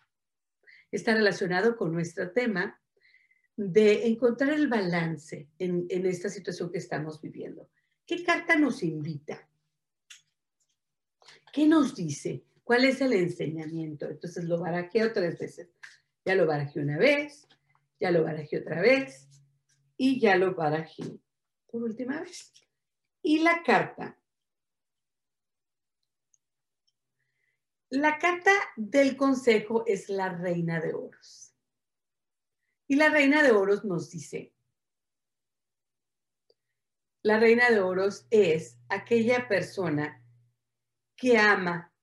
Está 0.89 1.15
relacionado 1.15 1.76
con 1.76 1.91
nuestro 1.91 2.32
tema 2.32 2.80
de 3.62 4.07
encontrar 4.07 4.53
el 4.53 4.70
balance 4.70 5.49
en, 5.60 5.86
esta 6.05 6.30
situación 6.30 6.72
que 6.72 6.78
estamos 6.78 7.20
viviendo. 7.20 7.70
¿Qué 8.05 8.24
carta 8.24 8.55
nos 8.55 8.82
invita? 8.84 9.49
¿Qué 11.51 11.68
nos 11.68 11.93
dice? 11.93 12.45
¿Cuál 12.64 12.86
es 12.86 13.01
el 13.01 13.12
enseñamiento? 13.12 14.07
Entonces 14.07 14.45
lo 14.45 14.62
barajeo 14.62 15.12
tres 15.12 15.38
veces. 15.38 15.68
Ya 16.24 16.36
lo 16.36 16.47
barajé 16.47 16.80
una 16.80 16.97
vez, 16.97 17.49
ya 17.99 18.12
lo 18.12 18.24
barajé 18.24 18.60
otra 18.60 18.80
vez 18.80 19.28
y 19.97 20.22
ya 20.22 20.38
lo 20.38 20.55
barajé 20.55 21.20
por 21.70 21.84
última 21.84 22.22
vez. 22.22 22.53
Y 23.22 23.39
la 23.39 23.62
carta 23.64 24.18
La 27.91 28.20
carta 28.20 28.51
del 28.78 29.18
consejo 29.18 29.84
es 29.88 30.10
la 30.10 30.30
reina 30.30 30.80
de 30.80 30.93
oros. 30.93 31.49
Y 32.90 32.96
la 32.96 33.10
reina 33.10 33.44
de 33.44 33.52
oros 33.52 33.86
nos 33.86 34.10
dice, 34.10 34.52
la 37.22 37.40
reina 37.40 37.70
de 37.70 37.82
oros 37.82 38.26
es 38.32 38.80
aquella 38.90 39.48
persona 39.48 40.26
que 41.16 41.38
ama 41.38 41.94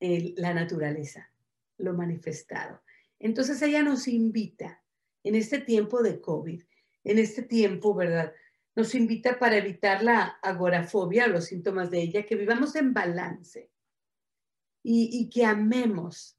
la 0.00 0.52
naturaleza, 0.52 1.32
lo 1.78 1.94
manifestado. 1.94 2.82
Entonces 3.20 3.62
ella 3.62 3.84
nos 3.84 4.08
invita 4.08 4.82
en 5.22 5.36
este 5.36 5.60
tiempo 5.60 6.02
de 6.02 6.20
COVID, 6.20 6.60
en 7.04 7.18
este 7.18 7.42
tiempo, 7.42 7.94
¿verdad? 7.94 8.34
Nos 8.74 8.96
invita 8.96 9.38
para 9.38 9.58
evitar 9.58 10.02
la 10.02 10.40
agorafobia, 10.42 11.28
los 11.28 11.44
síntomas 11.44 11.88
de 11.88 12.02
ella, 12.02 12.26
que 12.26 12.34
vivamos 12.34 12.74
en 12.74 12.92
balance 12.92 13.70
y, 14.82 15.30
que 15.30 15.44
amemos 15.44 16.36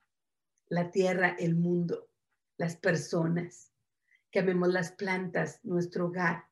la 0.67 0.91
tierra, 0.91 1.37
el 1.39 1.55
mundo, 1.55 2.10
las 2.57 2.75
personas, 2.75 3.71
que 4.29 4.39
amemos 4.39 4.69
las 4.69 4.91
plantas, 4.91 5.59
nuestro 5.63 6.07
hogar, 6.07 6.45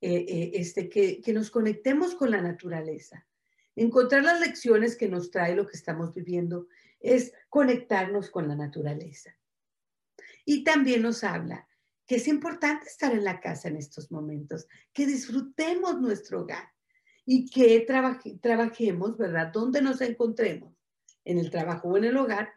eh, 0.00 0.24
eh, 0.28 0.50
este, 0.54 0.88
que, 0.88 1.20
que 1.20 1.32
nos 1.32 1.50
conectemos 1.50 2.14
con 2.14 2.30
la 2.30 2.40
naturaleza. 2.40 3.26
Encontrar 3.74 4.24
las 4.24 4.40
lecciones 4.40 4.96
que 4.96 5.08
nos 5.08 5.30
trae 5.30 5.54
lo 5.54 5.66
que 5.66 5.76
estamos 5.76 6.14
viviendo 6.14 6.68
es 7.00 7.32
conectarnos 7.48 8.30
con 8.30 8.48
la 8.48 8.56
naturaleza. 8.56 9.36
Y 10.44 10.64
también 10.64 11.02
nos 11.02 11.24
habla 11.24 11.68
que 12.08 12.16
es 12.16 12.26
importante 12.26 12.86
estar 12.86 13.12
en 13.12 13.22
la 13.22 13.38
casa 13.38 13.68
en 13.68 13.76
estos 13.76 14.10
momentos, 14.10 14.66
que 14.94 15.06
disfrutemos 15.06 16.00
nuestro 16.00 16.40
hogar 16.40 16.72
y 17.26 17.50
que 17.50 17.86
trabajemos, 18.40 19.18
¿verdad? 19.18 19.52
Donde 19.52 19.82
nos 19.82 20.00
encontremos, 20.00 20.72
en 21.26 21.38
el 21.38 21.50
trabajo 21.50 21.88
o 21.88 21.98
en 21.98 22.04
el 22.04 22.16
hogar 22.16 22.50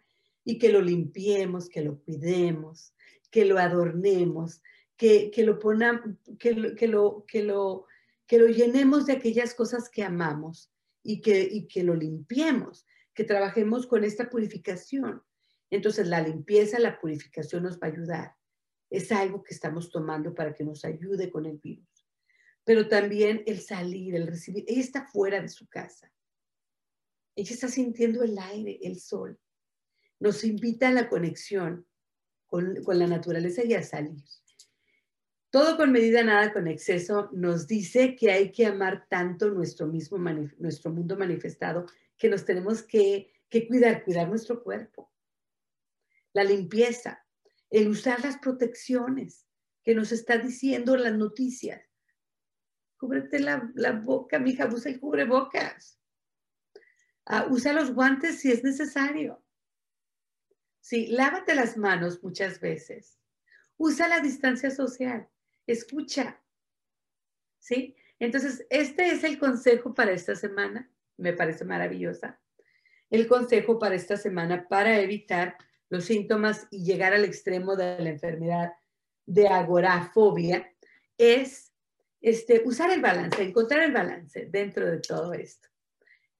y 0.44 0.58
que 0.58 0.70
lo 0.70 0.82
limpiemos, 0.82 1.70
que 1.70 1.82
lo 1.82 2.00
cuidemos, 2.02 2.94
que 3.30 3.46
lo 3.46 3.58
adornemos, 3.58 4.62
que, 4.98 5.32
lo 5.38 5.58
ponamos, 5.58 6.18
que 6.38 6.54
lo, 6.54 6.76
que, 6.76 6.88
lo, 6.88 7.26
que, 7.28 7.44
lo, 7.44 7.86
que 8.28 8.38
lo 8.38 8.48
llenemos 8.48 9.06
de 9.06 9.14
aquellas 9.14 9.56
cosas 9.56 9.90
que 9.90 10.04
amamos 10.04 10.72
y 11.04 11.22
que, 11.22 11.42
y 11.42 11.68
que 11.68 11.84
lo 11.84 11.96
limpiemos, 11.96 12.86
que 13.14 13.24
trabajemos 13.24 13.88
con 13.88 14.04
esta 14.04 14.30
purificación. 14.30 15.24
Entonces 15.72 16.08
la 16.08 16.22
limpieza, 16.22 16.80
la 16.80 17.00
purificación 17.00 17.64
nos 17.64 17.80
va 17.80 17.88
a 17.88 17.92
ayudar. 17.92 18.36
Es 18.90 19.12
algo 19.12 19.42
que 19.42 19.54
estamos 19.54 19.90
tomando 19.90 20.36
para 20.36 20.54
que 20.54 20.64
nos 20.64 20.84
ayude 20.86 21.32
con 21.32 21.46
el 21.46 21.58
virus. 21.58 21.88
Pero 22.64 22.88
también 22.88 23.42
el 23.48 23.62
salir, 23.62 24.14
el 24.16 24.28
recibir. 24.28 24.66
Ella 24.68 24.82
está 24.82 25.08
fuera 25.08 25.42
de 25.42 25.48
su 25.48 25.68
casa. 25.68 26.12
Ella 27.36 27.54
está 27.54 27.70
sintiendo 27.70 28.22
el 28.22 28.38
aire, 28.38 28.78
el 28.84 29.00
sol. 29.00 29.40
Nos 30.22 30.46
invita 30.46 30.88
a 30.88 30.94
la 30.94 31.10
conexión 31.10 31.86
con, 32.46 32.76
la 32.88 33.08
naturaleza 33.08 33.66
y 33.66 33.74
a 33.74 33.84
salir. 33.84 34.24
Todo 35.50 35.76
con 35.76 35.92
medida, 35.92 36.24
nada 36.24 36.54
con 36.54 36.68
exceso, 36.68 37.30
nos 37.34 37.68
dice 37.68 38.16
que 38.16 38.32
hay 38.32 38.54
que 38.54 38.66
amar 38.66 39.08
tanto 39.10 39.50
nuestro 39.50 39.88
mismo 39.88 40.18
nuestro 40.18 40.92
mundo 40.92 41.18
manifestado 41.18 41.88
que 42.18 42.30
nos 42.30 42.46
tenemos 42.46 42.84
que 42.84 43.34
que 43.52 43.68
cuidar, 43.68 44.04
cuidar 44.06 44.30
nuestro 44.30 44.64
cuerpo, 44.64 45.12
la 46.34 46.46
limpieza, 46.46 47.24
el 47.70 47.90
usar 47.90 48.24
las 48.24 48.38
protecciones 48.38 49.46
que 49.84 49.94
nos 49.94 50.14
está 50.14 50.38
diciendo 50.38 50.96
las 50.96 51.14
noticias. 51.14 51.82
Cúbrete 52.98 53.40
la, 53.40 53.70
la 53.76 53.92
boca, 53.92 54.40
mija, 54.40 54.70
usa 54.74 54.92
el 54.92 55.02
cubrebocas. 55.02 56.00
Ah, 57.26 57.48
usa 57.50 57.74
los 57.74 57.94
guantes 57.94 58.40
si 58.40 58.52
es 58.52 58.64
necesario. 58.64 59.44
Sí, 60.82 61.08
lávate 61.08 61.56
las 61.56 61.78
manos 61.78 62.22
muchas 62.24 62.60
veces. 62.60 63.18
Usa 63.78 64.08
la 64.08 64.20
distancia 64.20 64.72
social. 64.72 65.30
Escucha. 65.68 66.42
¿Sí? 67.60 67.96
Entonces, 68.20 68.66
este 68.70 69.12
es 69.12 69.24
el 69.24 69.40
consejo 69.40 69.94
para 69.94 70.12
esta 70.12 70.36
semana. 70.36 70.92
Me 71.18 71.34
parece 71.34 71.66
maravillosa. 71.66 72.40
El 73.10 73.28
consejo 73.28 73.78
para 73.78 73.96
esta 73.96 74.18
semana 74.18 74.68
para 74.68 75.00
evitar 75.00 75.56
los 75.90 76.06
síntomas 76.06 76.68
y 76.72 76.84
llegar 76.84 77.14
al 77.14 77.26
extremo 77.26 77.76
de 77.76 78.00
la 78.00 78.10
enfermedad 78.10 78.74
de 79.26 79.48
agorafobia 79.48 80.74
es 81.18 81.72
este, 82.22 82.62
usar 82.66 82.92
el 82.92 83.02
balance, 83.02 83.42
encontrar 83.44 83.84
el 83.84 83.92
balance 83.92 84.48
dentro 84.50 84.90
de 84.90 85.00
todo 85.00 85.34
esto. 85.34 85.68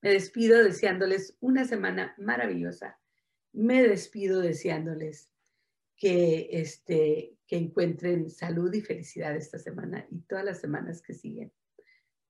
Me 0.00 0.10
despido 0.10 0.62
deseándoles 0.64 1.36
una 1.40 1.64
semana 1.64 2.14
maravillosa. 2.18 2.98
Me 3.52 3.82
despido 3.82 4.40
deseándoles 4.40 5.30
que, 5.96 6.48
este, 6.52 7.36
que 7.46 7.56
encuentren 7.56 8.30
salud 8.30 8.72
y 8.72 8.80
felicidad 8.80 9.36
esta 9.36 9.58
semana 9.58 10.06
y 10.10 10.20
todas 10.20 10.44
las 10.44 10.60
semanas 10.60 11.02
que 11.02 11.14
siguen. 11.14 11.52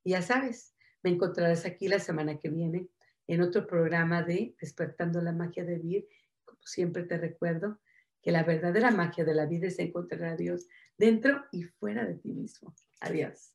Ya 0.04 0.20
sabes, 0.20 0.74
me 1.02 1.10
encontrarás 1.10 1.64
aquí 1.64 1.88
la 1.88 1.98
semana 1.98 2.38
que 2.38 2.48
viene 2.48 2.88
en 3.28 3.40
otro 3.40 3.66
programa 3.66 4.22
de 4.22 4.56
Despertando 4.60 5.20
la 5.22 5.32
Magia 5.32 5.64
de 5.64 5.78
Vivir. 5.78 6.08
Como 6.44 6.60
siempre 6.64 7.04
te 7.04 7.16
recuerdo 7.18 7.80
que 8.20 8.32
la 8.32 8.44
verdadera 8.44 8.90
magia 8.90 9.24
de 9.24 9.34
la 9.34 9.46
vida 9.46 9.66
es 9.66 9.78
encontrar 9.78 10.24
a 10.24 10.36
Dios 10.36 10.68
dentro 10.96 11.44
y 11.50 11.64
fuera 11.64 12.04
de 12.04 12.14
ti 12.14 12.32
mismo. 12.32 12.74
Adiós. 13.00 13.54